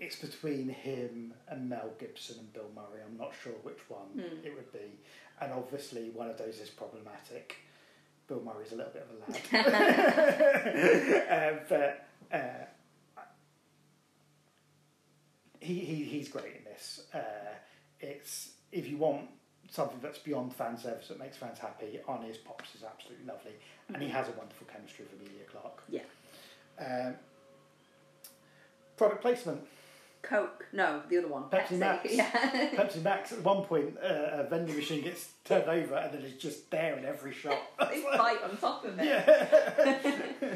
It's 0.00 0.16
between 0.16 0.68
him 0.68 1.32
and 1.48 1.68
Mel 1.68 1.90
Gibson 2.00 2.38
and 2.40 2.52
Bill 2.52 2.70
Murray. 2.74 3.02
I'm 3.06 3.16
not 3.16 3.32
sure 3.40 3.52
which 3.62 3.78
one 3.88 4.08
Hmm. 4.14 4.44
it 4.44 4.52
would 4.54 4.72
be. 4.72 4.98
And 5.40 5.52
obviously, 5.52 6.10
one 6.10 6.28
of 6.30 6.38
those 6.38 6.58
is 6.58 6.70
problematic. 6.70 7.56
Bill 8.26 8.40
Murray's 8.42 8.72
a 8.72 8.76
little 8.76 8.92
bit 8.92 9.06
of 9.06 9.10
a 9.12 9.56
lad. 9.56 11.54
uh, 11.54 11.64
but 11.68 12.06
uh, 12.32 12.38
he, 15.60 15.78
he 15.80 16.04
he's 16.04 16.28
great 16.28 16.56
in 16.56 16.64
this. 16.64 17.02
Uh, 17.14 17.18
it's 18.00 18.52
if 18.72 18.88
you 18.88 18.96
want 18.96 19.28
something 19.70 19.98
that's 20.02 20.18
beyond 20.18 20.54
fan 20.54 20.76
service 20.76 21.08
that 21.08 21.18
makes 21.18 21.36
fans 21.36 21.58
happy, 21.58 22.00
Arnie's 22.08 22.38
Pops 22.38 22.74
is 22.74 22.82
absolutely 22.84 23.26
lovely, 23.26 23.52
and 23.92 24.02
he 24.02 24.08
has 24.08 24.28
a 24.28 24.32
wonderful 24.32 24.66
chemistry 24.72 25.04
with 25.04 25.20
Emilia 25.20 25.44
Clarke. 25.50 25.82
Yeah. 25.88 26.02
Um, 26.78 27.14
product 28.96 29.22
placement. 29.22 29.60
Coke. 30.22 30.66
No, 30.72 31.02
the 31.08 31.18
other 31.18 31.28
one. 31.28 31.44
Pepsi 31.44 31.78
Max. 31.78 32.12
Yeah. 32.12 32.30
Pepsi 32.76 33.02
Max. 33.02 33.32
At 33.32 33.42
one 33.42 33.64
point, 33.64 33.96
uh, 34.02 34.42
a 34.42 34.46
vending 34.48 34.76
machine 34.76 35.02
gets 35.02 35.30
turned 35.44 35.68
over, 35.68 35.96
and 35.96 36.14
then 36.14 36.22
it's 36.22 36.40
just 36.40 36.70
there 36.70 36.96
in 36.96 37.04
every 37.04 37.32
shot. 37.32 37.58
they 37.90 38.00
fight 38.16 38.42
on 38.42 38.56
top 38.56 38.84
of 38.84 38.98
it. 38.98 39.04
yeah. 39.04 40.54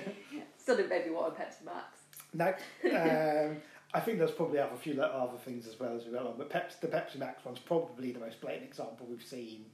Still 0.67 0.79
didn't 0.79 0.89
make 0.91 1.07
me 1.07 1.13
want 1.13 1.33
a 1.33 1.41
Pepsi 1.41 1.65
Max. 1.65 2.01
No, 2.35 2.47
um, 2.93 3.57
I 3.95 4.01
think 4.01 4.19
there's 4.19 4.33
probably 4.33 4.59
have 4.59 4.73
a 4.73 4.77
few 4.77 5.01
other 5.01 5.39
things 5.39 5.65
as 5.69 5.79
well 5.79 5.95
as 5.95 6.05
we 6.05 6.11
go 6.11 6.21
along, 6.21 6.35
but 6.39 6.51
Pepsi, 6.51 6.81
the 6.81 6.89
Pepsi 6.89 7.19
Max 7.19 7.45
one's 7.45 7.61
probably 7.61 8.11
the 8.11 8.19
most 8.19 8.41
blatant 8.41 8.65
example 8.65 9.07
we've 9.09 9.23
seen 9.23 9.67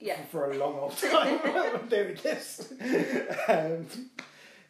Yeah. 0.00 0.20
for 0.32 0.50
a 0.50 0.56
long 0.58 0.74
old 0.74 0.96
time 0.98 1.38
when 1.38 1.86
doing 1.88 2.18
this. 2.20 2.72
Um, 3.46 3.86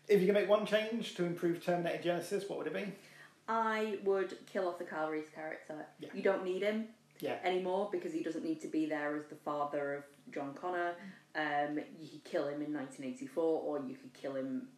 if 0.07 0.20
you 0.20 0.26
can 0.26 0.34
make 0.34 0.51
one 0.51 0.66
change 0.66 1.14
to 1.14 1.24
improve 1.24 1.64
Terminator 1.64 2.03
Genisys, 2.07 2.47
what 2.47 2.59
would 2.59 2.66
it 2.66 2.74
be? 2.74 2.93
I 3.49 3.97
would 4.05 4.37
kill 4.53 4.68
off 4.68 4.76
the 4.76 4.84
Kyle 4.84 5.09
Reese 5.09 5.30
character. 5.34 5.87
Yeah. 5.99 6.11
You 6.12 6.20
don't 6.22 6.45
need 6.45 6.61
him 6.61 6.89
Yeah, 7.20 7.37
anymore 7.43 7.89
because 7.91 8.12
he 8.12 8.22
doesn't 8.22 8.45
need 8.45 8.61
to 8.61 8.68
be 8.68 8.84
there 8.84 9.16
as 9.16 9.24
the 9.30 9.37
father 9.37 9.95
of 9.95 10.05
John 10.34 10.53
Connor. 10.53 10.93
Um, 11.37 11.78
you 12.01 12.09
could 12.09 12.24
kill 12.24 12.49
him 12.49 12.62
in 12.62 12.72
1984 12.72 13.45
or 13.45 13.78
you 13.87 13.95
could 13.95 14.14
kill 14.14 14.34
him 14.34 14.68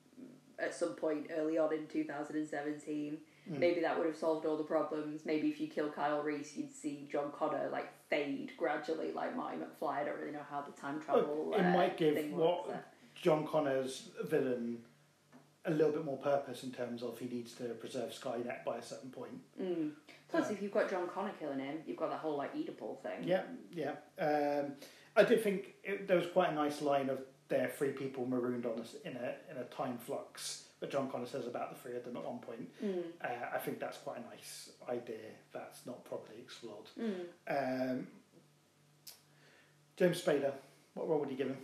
at 0.58 0.74
some 0.74 0.94
point 0.94 1.28
early 1.36 1.56
on 1.56 1.72
in 1.72 1.86
2017. 1.86 3.18
Mm. 3.50 3.58
Maybe 3.58 3.80
that 3.80 3.96
would 3.96 4.06
have 4.06 4.16
solved 4.16 4.44
all 4.44 4.56
the 4.56 4.64
problems. 4.64 5.24
Maybe 5.24 5.48
if 5.48 5.60
you 5.60 5.68
kill 5.68 5.88
Kyle 5.88 6.20
Reese, 6.22 6.56
you'd 6.56 6.72
see 6.72 7.08
John 7.10 7.30
Connor 7.30 7.68
like 7.70 7.92
fade 8.10 8.52
gradually, 8.56 9.12
like 9.12 9.36
Marty 9.36 9.58
McFly. 9.58 9.92
I 9.92 10.04
don't 10.04 10.18
really 10.18 10.32
know 10.32 10.46
how 10.50 10.62
the 10.62 10.72
time 10.72 11.00
travel. 11.00 11.52
it 11.56 11.60
uh, 11.60 11.70
might 11.70 11.96
give 11.96 12.16
what 12.32 12.68
works. 12.68 12.80
John 13.14 13.46
Connor's 13.46 14.10
villain 14.24 14.78
a 15.64 15.70
little 15.70 15.92
bit 15.92 16.04
more 16.04 16.16
purpose 16.16 16.62
in 16.62 16.72
terms 16.72 17.02
of 17.02 17.18
he 17.18 17.26
needs 17.26 17.52
to 17.54 17.64
preserve 17.74 18.10
Skynet 18.10 18.64
by 18.64 18.78
a 18.78 18.82
certain 18.82 19.10
point. 19.10 19.38
Mm. 19.60 19.90
Plus, 20.28 20.46
Yeah. 20.48 20.56
if 20.56 20.62
you've 20.62 20.72
got 20.72 20.90
John 20.90 21.08
Connor 21.08 21.32
killing 21.38 21.58
him, 21.58 21.78
you've 21.86 21.96
got 21.96 22.10
that 22.10 22.20
whole 22.20 22.36
like 22.36 22.54
Oedipal 22.54 23.00
thing. 23.02 23.24
Yeah, 23.24 23.42
yeah. 23.72 23.94
Um, 24.18 24.72
I 25.18 25.24
did 25.24 25.42
think 25.42 25.74
it, 25.82 26.06
there 26.06 26.16
was 26.16 26.26
quite 26.32 26.50
a 26.50 26.54
nice 26.54 26.80
line 26.80 27.10
of 27.10 27.18
there 27.48 27.64
are 27.66 27.70
three 27.70 27.90
people 27.92 28.26
marooned 28.26 28.66
on 28.66 28.78
us 28.80 28.94
in 29.04 29.16
a 29.16 29.34
in 29.50 29.56
a 29.58 29.64
time 29.64 29.98
flux 29.98 30.64
that 30.80 30.90
John 30.92 31.10
Connor 31.10 31.26
says 31.26 31.46
about 31.46 31.74
the 31.74 31.80
three 31.80 31.96
of 31.96 32.04
them 32.04 32.16
at 32.16 32.24
one 32.24 32.38
point. 32.38 32.68
Mm. 32.84 33.02
Uh, 33.22 33.28
I 33.52 33.58
think 33.58 33.80
that's 33.80 33.98
quite 33.98 34.18
a 34.18 34.30
nice 34.34 34.70
idea 34.88 35.16
that's 35.52 35.84
not 35.86 36.04
properly 36.04 36.38
explored. 36.38 36.86
Mm. 36.96 37.90
Um, 37.90 38.06
James 39.96 40.22
Spader, 40.22 40.52
what 40.94 41.08
role 41.08 41.18
would 41.18 41.30
you 41.30 41.36
give 41.36 41.48
him? 41.48 41.56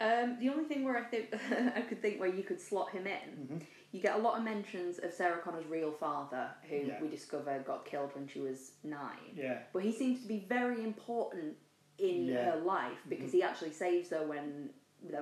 Um, 0.00 0.36
the 0.40 0.50
only 0.50 0.64
thing 0.64 0.84
where 0.84 0.96
I 0.98 1.04
think 1.04 1.34
I 1.76 1.80
could 1.80 2.02
think 2.02 2.20
where 2.20 2.28
you 2.28 2.42
could 2.42 2.60
slot 2.60 2.90
him 2.90 3.06
in, 3.06 3.46
Mhm. 3.56 3.62
you 3.92 4.00
get 4.02 4.14
a 4.16 4.18
lot 4.18 4.36
of 4.38 4.44
mentions 4.44 4.98
of 4.98 5.12
Sarah 5.14 5.38
Connor's 5.38 5.66
real 5.66 5.90
father, 5.92 6.50
who 6.68 6.76
Yeah. 6.76 7.00
we 7.00 7.08
discover 7.08 7.58
got 7.66 7.84
killed 7.86 8.14
when 8.14 8.28
she 8.28 8.40
was 8.40 8.72
nine. 8.84 9.32
Yeah, 9.34 9.60
But 9.72 9.82
he 9.84 9.92
seems 9.92 10.20
to 10.22 10.28
be 10.28 10.40
very 10.48 10.84
important 10.84 11.56
in 11.98 12.26
Yeah. 12.26 12.36
Mm-hmm. 12.36 12.50
her 12.50 12.64
life 12.64 12.98
because 13.08 13.32
he 13.32 13.42
actually 13.42 13.72
saves 13.72 14.10
her 14.10 14.26
when 14.26 14.70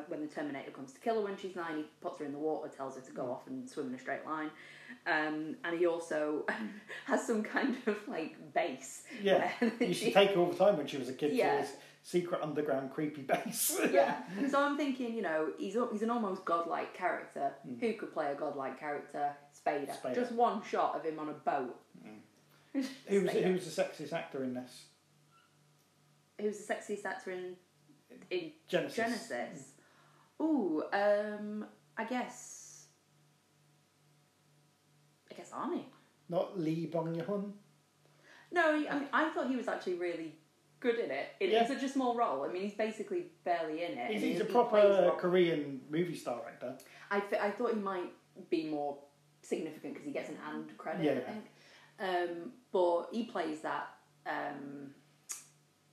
when 0.08 0.22
the 0.22 0.26
Terminator 0.26 0.70
comes 0.70 0.92
to 0.94 1.00
kill 1.00 1.16
her 1.16 1.20
when 1.20 1.36
she's 1.36 1.54
nine. 1.54 1.76
He 1.76 1.84
puts 2.00 2.18
her 2.20 2.24
in 2.24 2.32
the 2.32 2.38
water, 2.38 2.68
tells 2.74 2.94
her 2.96 3.02
to 3.02 3.10
Mm. 3.12 3.16
go 3.16 3.30
off 3.30 3.46
and 3.46 3.68
swim 3.68 3.88
in 3.88 3.94
a 3.94 3.98
straight 3.98 4.24
line, 4.24 4.50
um, 5.06 5.56
and 5.64 5.78
he 5.78 5.84
also 5.86 6.46
has 7.04 7.26
some 7.26 7.42
kind 7.42 7.76
of 7.86 7.96
like 8.08 8.36
base. 8.54 9.02
yeah. 9.22 9.50
used 9.80 10.02
to 10.02 10.12
take 10.12 10.30
her 10.30 10.40
all 10.40 10.50
the 10.50 10.56
time 10.56 10.78
when 10.78 10.86
she 10.86 10.96
was 10.96 11.08
a 11.10 11.12
kid 11.12 11.32
Yeah. 11.34 11.56
to 11.56 11.60
his 11.62 11.72
secret 12.02 12.40
underground 12.40 12.90
creepy 12.92 13.20
base. 13.22 13.78
yeah. 13.92 14.22
So 14.48 14.62
I'm 14.62 14.78
thinking, 14.78 15.12
you 15.14 15.20
know, 15.22 15.50
he's 15.58 15.76
he's 15.92 16.02
an 16.02 16.10
almost 16.10 16.44
godlike 16.46 16.94
character. 16.94 17.52
Mm. 17.68 17.78
Who 17.80 17.92
could 17.94 18.12
play 18.14 18.32
a 18.32 18.34
godlike 18.34 18.80
character? 18.80 19.32
Spader. 19.54 19.94
Spader. 20.00 20.14
Just 20.14 20.32
one 20.32 20.62
shot 20.62 20.96
of 20.96 21.04
him 21.04 21.18
on 21.18 21.28
a 21.28 21.34
boat. 21.34 21.76
who 22.72 23.20
was 23.22 23.30
who 23.32 23.52
was 23.52 23.74
the 23.74 23.82
sexiest 23.82 24.12
actor 24.14 24.42
in 24.42 24.54
this? 24.54 24.84
Who's 26.40 26.58
the 26.64 26.74
sexiest 26.74 27.04
actor 27.04 27.30
in 27.32 27.56
in 28.30 28.52
Genisys. 28.70 28.94
Genisys? 28.94 29.62
Ooh, 30.40 30.82
um, 30.92 31.66
I 31.96 32.04
guess. 32.04 32.86
I 35.30 35.34
guess 35.34 35.50
Arnie. 35.50 35.84
Not 36.28 36.58
Lee 36.58 36.90
Byung-hun. 36.92 37.52
No, 38.52 38.70
I 38.74 38.78
mean, 38.78 39.08
I 39.12 39.30
thought 39.30 39.48
he 39.48 39.56
was 39.56 39.68
actually 39.68 39.94
really 39.94 40.34
good 40.80 40.98
in 40.98 41.10
it. 41.10 41.28
In, 41.40 41.50
Yeah. 41.50 41.66
such 41.66 41.82
a 41.82 41.88
small 41.88 42.14
role. 42.16 42.44
I 42.44 42.48
mean, 42.52 42.62
he's 42.62 42.74
basically 42.74 43.26
barely 43.44 43.84
in 43.84 43.98
it. 43.98 44.10
He's, 44.12 44.22
he's 44.22 44.36
he- 44.36 44.42
a 44.42 44.44
proper 44.44 44.76
well. 44.76 45.16
Korean 45.16 45.80
movie 45.90 46.14
star 46.16 46.40
actor. 46.46 46.76
I, 47.10 47.20
th- 47.20 47.40
I 47.40 47.50
thought 47.50 47.72
he 47.74 47.80
might 47.80 48.12
be 48.50 48.68
more 48.68 48.98
significant 49.42 49.94
because 49.94 50.06
he 50.06 50.12
gets 50.12 50.28
an 50.28 50.36
and 50.52 50.76
credit, 50.78 51.04
Yeah, 51.04 51.12
I 51.12 51.30
think. 51.30 51.44
Um, 51.98 52.52
but 52.72 53.06
he 53.12 53.24
plays 53.24 53.60
that 53.62 53.88
um, 54.26 54.90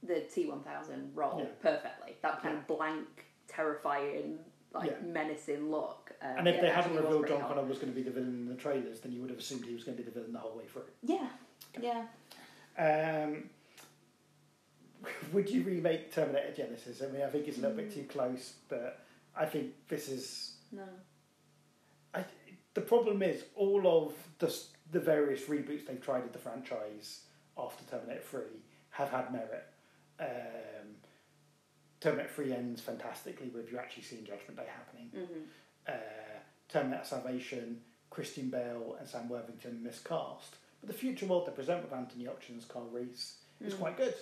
the 0.04 0.22
T 0.22 0.48
one 0.48 0.62
thousand 0.64 1.12
role 1.16 1.40
Yeah. 1.40 1.46
perfectly. 1.62 2.16
That 2.22 2.42
kind 2.42 2.58
of 2.58 2.68
blank, 2.68 3.08
terrifying, 3.48 4.40
like 4.74 4.92
Yeah. 4.92 5.00
menacing 5.06 5.70
look. 5.72 6.12
Um, 6.22 6.40
And 6.40 6.48
if 6.48 6.56
yeah, 6.56 6.62
they 6.62 6.70
hadn't 6.70 6.96
revealed 6.96 7.28
John. 7.28 7.42
Connor 7.42 7.64
was 7.64 7.78
going 7.78 7.92
to 7.92 7.96
be 7.96 8.04
the 8.04 8.12
villain 8.12 8.30
in 8.30 8.48
the 8.48 8.56
trailers, 8.56 9.00
then 9.02 9.12
you 9.12 9.22
would 9.22 9.30
have 9.30 9.40
assumed 9.40 9.66
he 9.66 9.74
was 9.74 9.84
going 9.84 9.98
to 9.98 10.04
be 10.04 10.10
the 10.10 10.14
villain 10.14 10.34
the 10.34 10.40
whole 10.40 10.56
way 10.58 10.66
through. 10.66 10.84
Yeah, 11.02 11.30
yeah. 11.82 12.06
Um, 12.78 13.50
would 15.32 15.50
you 15.50 15.64
remake 15.64 16.12
Terminator 16.14 16.54
Genisys? 16.64 17.04
I 17.08 17.12
mean, 17.12 17.22
I 17.24 17.30
think 17.30 17.48
it's 17.48 17.58
a 17.58 17.62
little 17.62 17.76
bit 17.78 17.94
too 17.94 18.04
close, 18.04 18.54
but 18.70 19.06
I 19.36 19.46
think 19.46 19.74
this 19.88 20.10
is. 20.10 20.56
No. 20.72 20.84
I, 22.14 22.24
the 22.74 22.82
problem 22.82 23.22
is 23.22 23.44
all 23.56 23.88
of 23.88 24.14
the 24.40 24.56
the 24.92 25.00
various 25.00 25.44
reboots 25.44 25.86
they've 25.88 26.02
tried 26.02 26.24
of 26.24 26.32
the 26.34 26.40
franchise 26.40 27.22
after 27.58 27.84
Terminator 27.86 28.22
Three 28.22 28.62
have 28.92 29.10
had 29.10 29.32
merit. 29.32 29.66
Um, 30.24 30.88
Terminator 32.00 32.30
Three 32.30 32.54
ends 32.54 32.82
fantastically 32.82 33.50
with 33.50 33.72
you 33.72 33.78
actually 33.78 34.04
seeing 34.04 34.26
Judgment 34.26 34.58
Day 34.58 34.68
happening. 34.76 35.10
hmm 35.14 35.40
uh, 35.88 35.94
Terminator 36.70 37.04
Salvation, 37.04 37.82
Christian 38.10 38.50
Bale 38.50 38.96
and 39.00 39.08
Sam 39.08 39.28
Worthington 39.30 39.84
miscast. 39.84 40.56
But 40.82 40.88
the 40.88 40.94
future 40.94 41.26
world 41.26 41.46
they 41.48 41.52
present 41.52 41.84
with 41.84 41.94
Anthony 41.94 42.26
Hopkins, 42.26 42.66
Carl 42.66 42.88
Reese 42.92 43.38
is 43.62 43.74
Mm. 43.74 43.80
quite 43.80 43.98
good. 43.98 44.14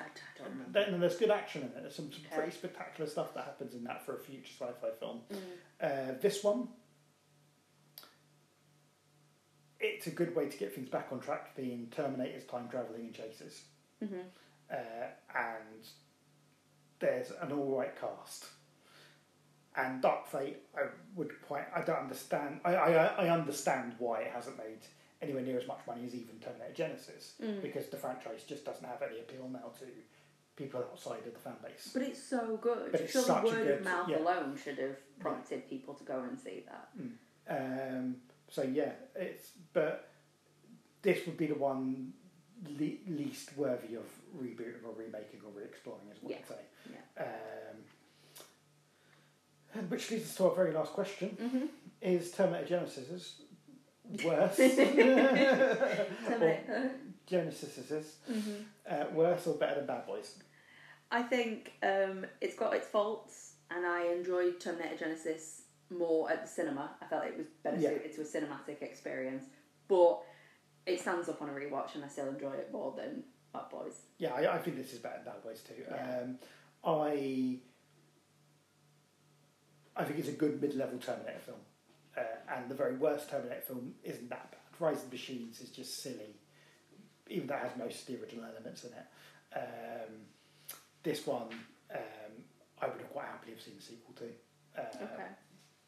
I, 0.00 0.04
don't 0.38 0.48
remember. 0.50 0.72
Then 0.72 1.00
there's 1.00 1.16
good 1.16 1.30
action 1.30 1.62
in 1.62 1.68
it. 1.68 1.74
There's 1.82 1.94
some, 1.94 2.10
some 2.10 2.22
Okay. 2.26 2.34
pretty 2.36 2.50
spectacular 2.52 3.08
stuff 3.08 3.34
that 3.34 3.44
happens 3.44 3.74
in 3.74 3.84
that 3.84 4.04
for 4.06 4.16
a 4.16 4.18
future 4.20 4.52
sci-fi 4.58 4.90
film. 4.98 5.20
Mm. 5.30 5.36
Uh, 5.80 6.18
this 6.20 6.42
one, 6.42 6.68
it's 9.80 10.06
a 10.06 10.10
good 10.10 10.34
way 10.34 10.48
to 10.48 10.56
get 10.56 10.74
things 10.74 10.88
back 10.88 11.08
on 11.12 11.20
track, 11.20 11.54
being 11.56 11.88
Terminator's 11.90 12.44
time 12.44 12.68
travelling 12.68 13.02
and 13.02 13.14
chases. 13.14 13.62
hmm 14.00 14.20
uh, 14.72 14.76
and 15.36 15.84
there's 16.98 17.30
an 17.40 17.52
all 17.52 17.76
right 17.78 17.92
cast. 18.00 18.46
And 19.76 20.02
Dark 20.02 20.26
Fate, 20.28 20.58
I 20.76 20.82
would 21.16 21.30
quite, 21.42 21.64
I 21.74 21.80
don't 21.82 21.98
understand. 21.98 22.60
I, 22.64 22.74
I, 22.74 22.92
I 23.24 23.28
understand 23.30 23.94
why 23.98 24.20
it 24.22 24.30
hasn't 24.32 24.58
made 24.58 24.80
anywhere 25.22 25.42
near 25.42 25.58
as 25.58 25.66
much 25.66 25.80
money 25.86 26.04
as 26.04 26.14
even 26.14 26.38
Terminator 26.40 26.74
Genisys 26.74 27.32
Mm. 27.42 27.62
because 27.62 27.86
the 27.88 27.96
franchise 27.96 28.42
just 28.46 28.64
doesn't 28.64 28.84
have 28.84 29.00
any 29.02 29.20
appeal 29.20 29.48
now 29.50 29.70
to 29.78 29.86
people 30.56 30.80
outside 30.92 31.26
of 31.26 31.32
the 31.32 31.38
fan 31.38 31.54
base. 31.62 31.90
But 31.94 32.02
it's 32.02 32.22
so 32.22 32.58
good. 32.60 32.92
But 32.92 33.00
it's 33.00 33.14
such 33.24 33.42
a 33.44 33.46
word 33.46 33.54
good- 33.54 33.78
of 33.78 33.84
mouth 33.84 34.08
yeah. 34.10 34.18
alone 34.18 34.58
should 34.62 34.78
have 34.78 34.96
prompted 35.20 35.68
people 35.70 35.94
to 35.94 36.04
go 36.04 36.20
and 36.28 36.38
see 36.38 36.64
that. 36.68 36.88
Um, 37.48 38.16
so 38.50 38.62
yeah, 38.62 38.92
it's 39.16 39.52
but 39.72 40.10
this 41.00 41.24
would 41.26 41.38
be 41.38 41.46
the 41.46 41.54
one 41.54 42.12
le- 42.68 42.98
least 43.14 43.56
worthy 43.56 43.94
of 43.96 44.04
rebooting 44.40 44.84
or 44.84 44.94
remaking 44.96 45.40
or 45.44 45.50
re-exploring, 45.58 46.02
is 46.12 46.22
what 46.22 46.30
Yeah. 46.32 46.38
I'd 46.38 46.48
say. 46.48 46.60
Yeah. 46.92 47.24
Um, 49.78 49.88
which 49.88 50.10
leads 50.10 50.24
us 50.30 50.34
to 50.36 50.44
our 50.48 50.54
very 50.54 50.72
last 50.72 50.92
question: 50.92 51.36
Mm-hmm. 51.40 51.66
Is 52.00 52.30
Terminator 52.32 52.66
Genisys 52.76 53.40
worse? 54.24 54.56
Terminator. 56.26 56.90
Genisys 57.30 57.90
is 57.92 58.16
mm-hmm. 58.30 58.62
uh, 58.88 59.04
worse 59.14 59.46
or 59.46 59.54
better 59.54 59.76
than 59.76 59.86
Bad 59.86 60.06
Boys? 60.06 60.36
I 61.10 61.22
think 61.22 61.72
um, 61.82 62.26
it's 62.40 62.56
got 62.56 62.74
its 62.74 62.86
faults, 62.86 63.54
and 63.70 63.86
I 63.86 64.06
enjoyed 64.12 64.60
Terminator 64.60 65.04
Genisys 65.06 65.60
more 65.90 66.30
at 66.30 66.42
the 66.42 66.48
cinema. 66.48 66.90
I 67.00 67.06
felt 67.06 67.24
it 67.24 67.36
was 67.36 67.46
better 67.62 67.76
Yeah. 67.78 67.90
suited 67.90 68.12
to 68.14 68.20
a 68.22 68.24
cinematic 68.24 68.82
experience, 68.82 69.44
but 69.88 70.22
it 70.86 71.00
stands 71.00 71.28
up 71.28 71.40
on 71.42 71.48
a 71.48 71.52
rewatch, 71.52 71.94
and 71.94 72.04
I 72.04 72.08
still 72.08 72.28
enjoy 72.28 72.52
it 72.52 72.70
more 72.72 72.92
than 72.96 73.24
Bad 73.52 73.68
Boys. 73.70 73.94
Yeah, 74.18 74.34
I, 74.34 74.54
I 74.54 74.58
think 74.58 74.76
this 74.76 74.92
is 74.92 74.98
better 74.98 75.16
than 75.24 75.32
Bad 75.34 75.42
Boys 75.42 75.60
too. 75.62 75.74
Yeah. 75.88 76.20
Um, 76.22 76.38
I 76.84 77.58
I 79.96 80.04
think 80.04 80.18
it's 80.18 80.28
a 80.28 80.32
good 80.32 80.60
mid-level 80.60 80.98
Terminator 80.98 81.38
film, 81.44 81.58
uh, 82.16 82.54
and 82.56 82.68
the 82.70 82.74
very 82.74 82.96
worst 82.96 83.28
Terminator 83.30 83.60
film 83.60 83.94
isn't 84.02 84.30
that 84.30 84.50
bad. 84.50 84.58
Rise 84.80 85.02
of 85.04 85.10
the 85.10 85.16
Machines 85.16 85.60
is 85.60 85.68
just 85.70 86.02
silly, 86.02 86.34
even 87.28 87.46
though 87.46 87.54
it 87.56 87.60
has 87.60 87.76
most 87.76 88.00
of 88.00 88.06
the 88.06 88.22
original 88.22 88.44
elements 88.46 88.84
in 88.84 88.90
it. 88.92 89.06
Um, 89.54 90.14
this 91.02 91.26
one, 91.26 91.48
um, 91.94 92.32
I 92.80 92.86
would 92.88 92.98
have 93.00 93.10
quite 93.12 93.26
happily 93.26 93.52
have 93.52 93.60
seen 93.60 93.74
a 93.78 93.82
sequel 93.82 94.14
to, 94.14 94.80
uh, 94.80 95.04
Okay. 95.12 95.26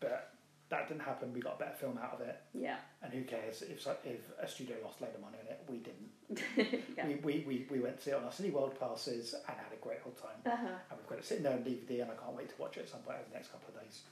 but 0.01 0.34
that 0.75 0.89
didn't 0.89 1.03
happen. 1.03 1.33
We 1.33 1.41
got 1.41 1.57
a 1.57 1.59
better 1.59 1.75
film 1.77 1.99
out 2.03 2.15
of 2.15 2.21
it, 2.21 2.37
Yeah. 2.53 2.77
and 3.03 3.13
who 3.13 3.23
cares 3.25 3.63
if 3.63 3.87
if 4.05 4.21
a 4.41 4.47
studio 4.49 4.77
lost 4.85 5.01
a 5.01 5.05
load 5.05 5.15
of 5.15 5.21
money 5.21 5.39
on 5.41 5.47
it? 5.53 5.61
We 5.69 5.79
didn't. 5.79 6.83
yeah. 6.97 7.07
We, 7.07 7.15
we, 7.17 7.45
we, 7.47 7.67
we 7.71 7.79
went 7.81 7.99
to 7.99 8.03
see 8.05 8.11
it 8.11 8.15
on 8.17 8.25
our 8.25 8.31
Cineworld 8.31 8.79
passes 8.79 9.35
and 9.35 9.57
had 9.57 9.73
a 9.73 9.81
great 9.83 9.99
old 10.05 10.17
time. 10.17 10.41
Uh-huh. 10.45 10.67
And 10.91 10.99
we've 10.99 11.09
got 11.09 11.19
it 11.19 11.25
sitting 11.25 11.45
there 11.45 11.53
on 11.53 11.61
DVD, 11.65 12.03
and 12.03 12.11
I 12.11 12.15
can't 12.15 12.35
wait 12.37 12.49
to 12.49 12.55
watch 12.61 12.77
it 12.77 12.81
at 12.81 12.89
some 12.89 13.01
point 13.01 13.19
over 13.19 13.29
the 13.31 13.37
next 13.37 13.53
couple 13.53 13.69
of 13.75 13.81
days. 13.83 14.03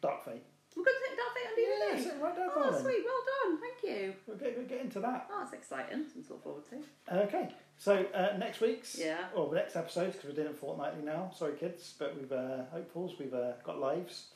Dark 0.00 0.24
Fate. 0.24 0.42
We're 0.76 0.84
going 0.84 0.96
to 0.96 1.08
take 1.08 1.18
Dark 1.18 1.32
Fate 1.34 1.48
on 1.48 1.54
DVD. 1.58 2.06
Yeah, 2.06 2.24
right 2.24 2.36
there, 2.36 2.48
oh, 2.54 2.80
sweet. 2.82 3.02
Well 3.04 3.22
done. 3.50 3.58
Thank 3.60 3.78
you. 3.82 4.14
We'll 4.26 4.36
get, 4.36 4.56
we'll 4.56 4.66
get 4.66 4.80
into 4.80 5.00
that. 5.00 5.28
Oh, 5.30 5.40
that's 5.40 5.52
exciting. 5.54 6.04
Something 6.04 6.24
to 6.24 6.32
look 6.34 6.42
forward 6.44 6.62
to. 6.70 7.16
Okay, 7.26 7.48
so 7.78 8.06
uh, 8.14 8.36
next 8.38 8.60
week's, 8.60 8.96
Yeah. 8.98 9.18
or 9.34 9.48
the 9.48 9.56
next 9.56 9.74
episode, 9.76 10.12
because 10.12 10.24
we're 10.24 10.36
doing 10.36 10.48
it 10.48 10.56
fortnightly 10.58 11.02
now. 11.04 11.32
Sorry, 11.36 11.54
kids, 11.56 11.94
but 11.98 12.16
we've 12.16 12.30
uh, 12.30 12.64
hopefuls. 12.70 13.14
We've 13.18 13.34
uh, 13.34 13.52
got 13.64 13.80
lives. 13.80 14.26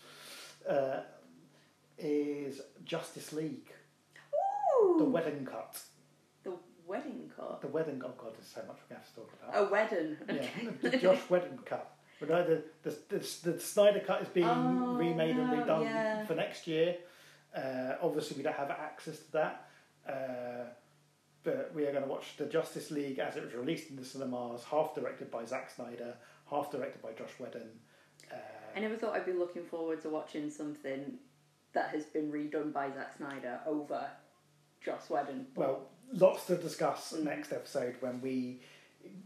Uh, 0.69 1.01
is 1.99 2.61
Justice 2.85 3.33
League 3.33 3.71
Ooh. 4.83 4.97
the 4.99 5.05
Whedon 5.05 5.47
cut? 5.47 5.79
The 6.45 6.53
Whedon 6.87 7.31
cut. 7.37 7.61
The 7.61 7.69
wedding. 7.69 8.03
Oh 8.05 8.11
God, 8.19 8.33
there's 8.35 8.49
so 8.49 8.63
much 8.67 8.79
we 8.89 8.95
have 8.95 9.09
to 9.09 9.15
talk 9.15 9.31
about. 9.43 9.67
A 9.67 9.71
wedding. 9.71 10.17
Yeah, 10.29 10.71
the 10.91 10.97
Joss 10.97 11.19
Whedon 11.31 11.59
cut. 11.65 11.95
But 12.21 12.29
no, 12.31 12.45
the, 12.47 12.63
the, 12.83 12.97
the, 13.09 13.51
the 13.53 13.61
Snyder 13.61 14.01
cut 14.01 14.23
is 14.23 14.29
being 14.29 14.47
Oh, 14.47 14.95
remade 14.97 15.37
and 15.37 15.51
redone 15.51 15.85
yeah. 15.85 16.25
for 16.25 16.35
next 16.35 16.67
year. 16.67 16.97
Uh, 17.57 17.95
obviously, 18.01 18.37
we 18.37 18.43
don't 18.43 18.55
have 18.57 18.71
access 18.71 19.19
to 19.19 19.33
that. 19.33 19.67
Uh, 20.09 20.69
but 21.45 21.73
we 21.75 21.85
are 21.87 21.91
going 21.93 22.05
to 22.05 22.09
watch 22.11 22.37
the 22.37 22.47
Justice 22.47 22.91
League 22.93 23.19
as 23.19 23.37
it 23.37 23.45
was 23.45 23.55
released 23.55 23.91
in 23.91 23.97
the 23.97 24.05
cinemas, 24.05 24.63
half 24.71 24.95
directed 24.95 25.31
by 25.31 25.45
Zack 25.45 25.71
Snyder, 25.71 26.15
half 26.49 26.71
directed 26.71 27.03
by 27.03 27.11
Joss 27.13 27.31
Whedon. 27.41 27.69
I 28.75 28.81
never 28.81 28.97
thought 28.97 29.15
I'd 29.15 29.27
be 29.27 29.33
looking 29.33 29.65
forward 29.65 30.01
to 30.03 30.09
watching 30.09 30.51
something 30.51 31.19
that 31.73 31.91
has 31.91 32.05
been 32.05 32.31
redone 32.33 32.73
by 32.73 32.91
Zack 32.91 33.17
Snyder 33.17 33.61
over 33.67 34.07
Joss 34.85 35.09
Whedon. 35.11 35.47
well, 35.55 35.89
lots 36.13 36.47
to 36.47 36.57
discuss 36.57 37.13
Mm. 37.13 37.25
next 37.25 37.53
episode 37.53 37.97
when 38.01 38.21
we 38.21 38.61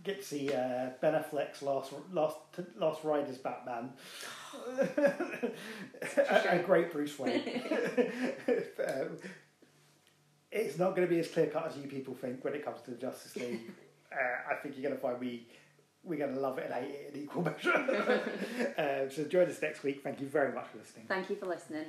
get 0.04 0.20
to 0.22 0.26
see 0.26 0.52
uh, 0.52 0.90
Ben 1.00 1.14
Affleck's 1.14 1.60
last 1.62 1.92
last 2.12 2.36
last 2.76 3.04
ride 3.04 3.28
as 3.28 3.38
Batman. 3.38 3.90
a, 4.78 5.52
a 6.50 6.62
great 6.64 6.92
Bruce 6.92 7.18
Wayne. 7.18 7.42
um, 8.86 9.18
it's 10.50 10.78
not 10.78 10.96
going 10.96 11.06
to 11.06 11.12
be 11.12 11.20
as 11.20 11.28
clear 11.28 11.46
cut 11.48 11.66
as 11.66 11.76
you 11.76 11.88
people 11.88 12.14
think 12.14 12.42
when 12.44 12.54
it 12.54 12.64
comes 12.64 12.80
to 12.82 12.90
the 12.92 12.96
Justice 12.96 13.36
League. 13.36 13.60
uh, 14.12 14.52
I 14.52 14.54
think 14.56 14.76
you're 14.76 14.82
going 14.88 14.94
to 14.94 15.00
find 15.00 15.20
we 15.20 15.46
we're 16.06 16.18
going 16.18 16.34
to 16.34 16.40
love 16.40 16.58
it 16.58 16.70
and 16.70 16.74
hate 16.74 16.94
it 16.94 17.14
in 17.14 17.22
equal 17.22 17.42
measure. 17.42 17.74
um, 18.78 19.10
so 19.10 19.24
join 19.24 19.48
us 19.48 19.60
next 19.60 19.82
week. 19.82 20.02
Thank 20.02 20.20
you 20.20 20.26
very 20.26 20.52
much 20.52 20.68
for 20.68 20.78
listening. 20.78 21.06
Thank 21.08 21.30
you 21.30 21.36
for 21.36 21.46
listening. 21.46 21.86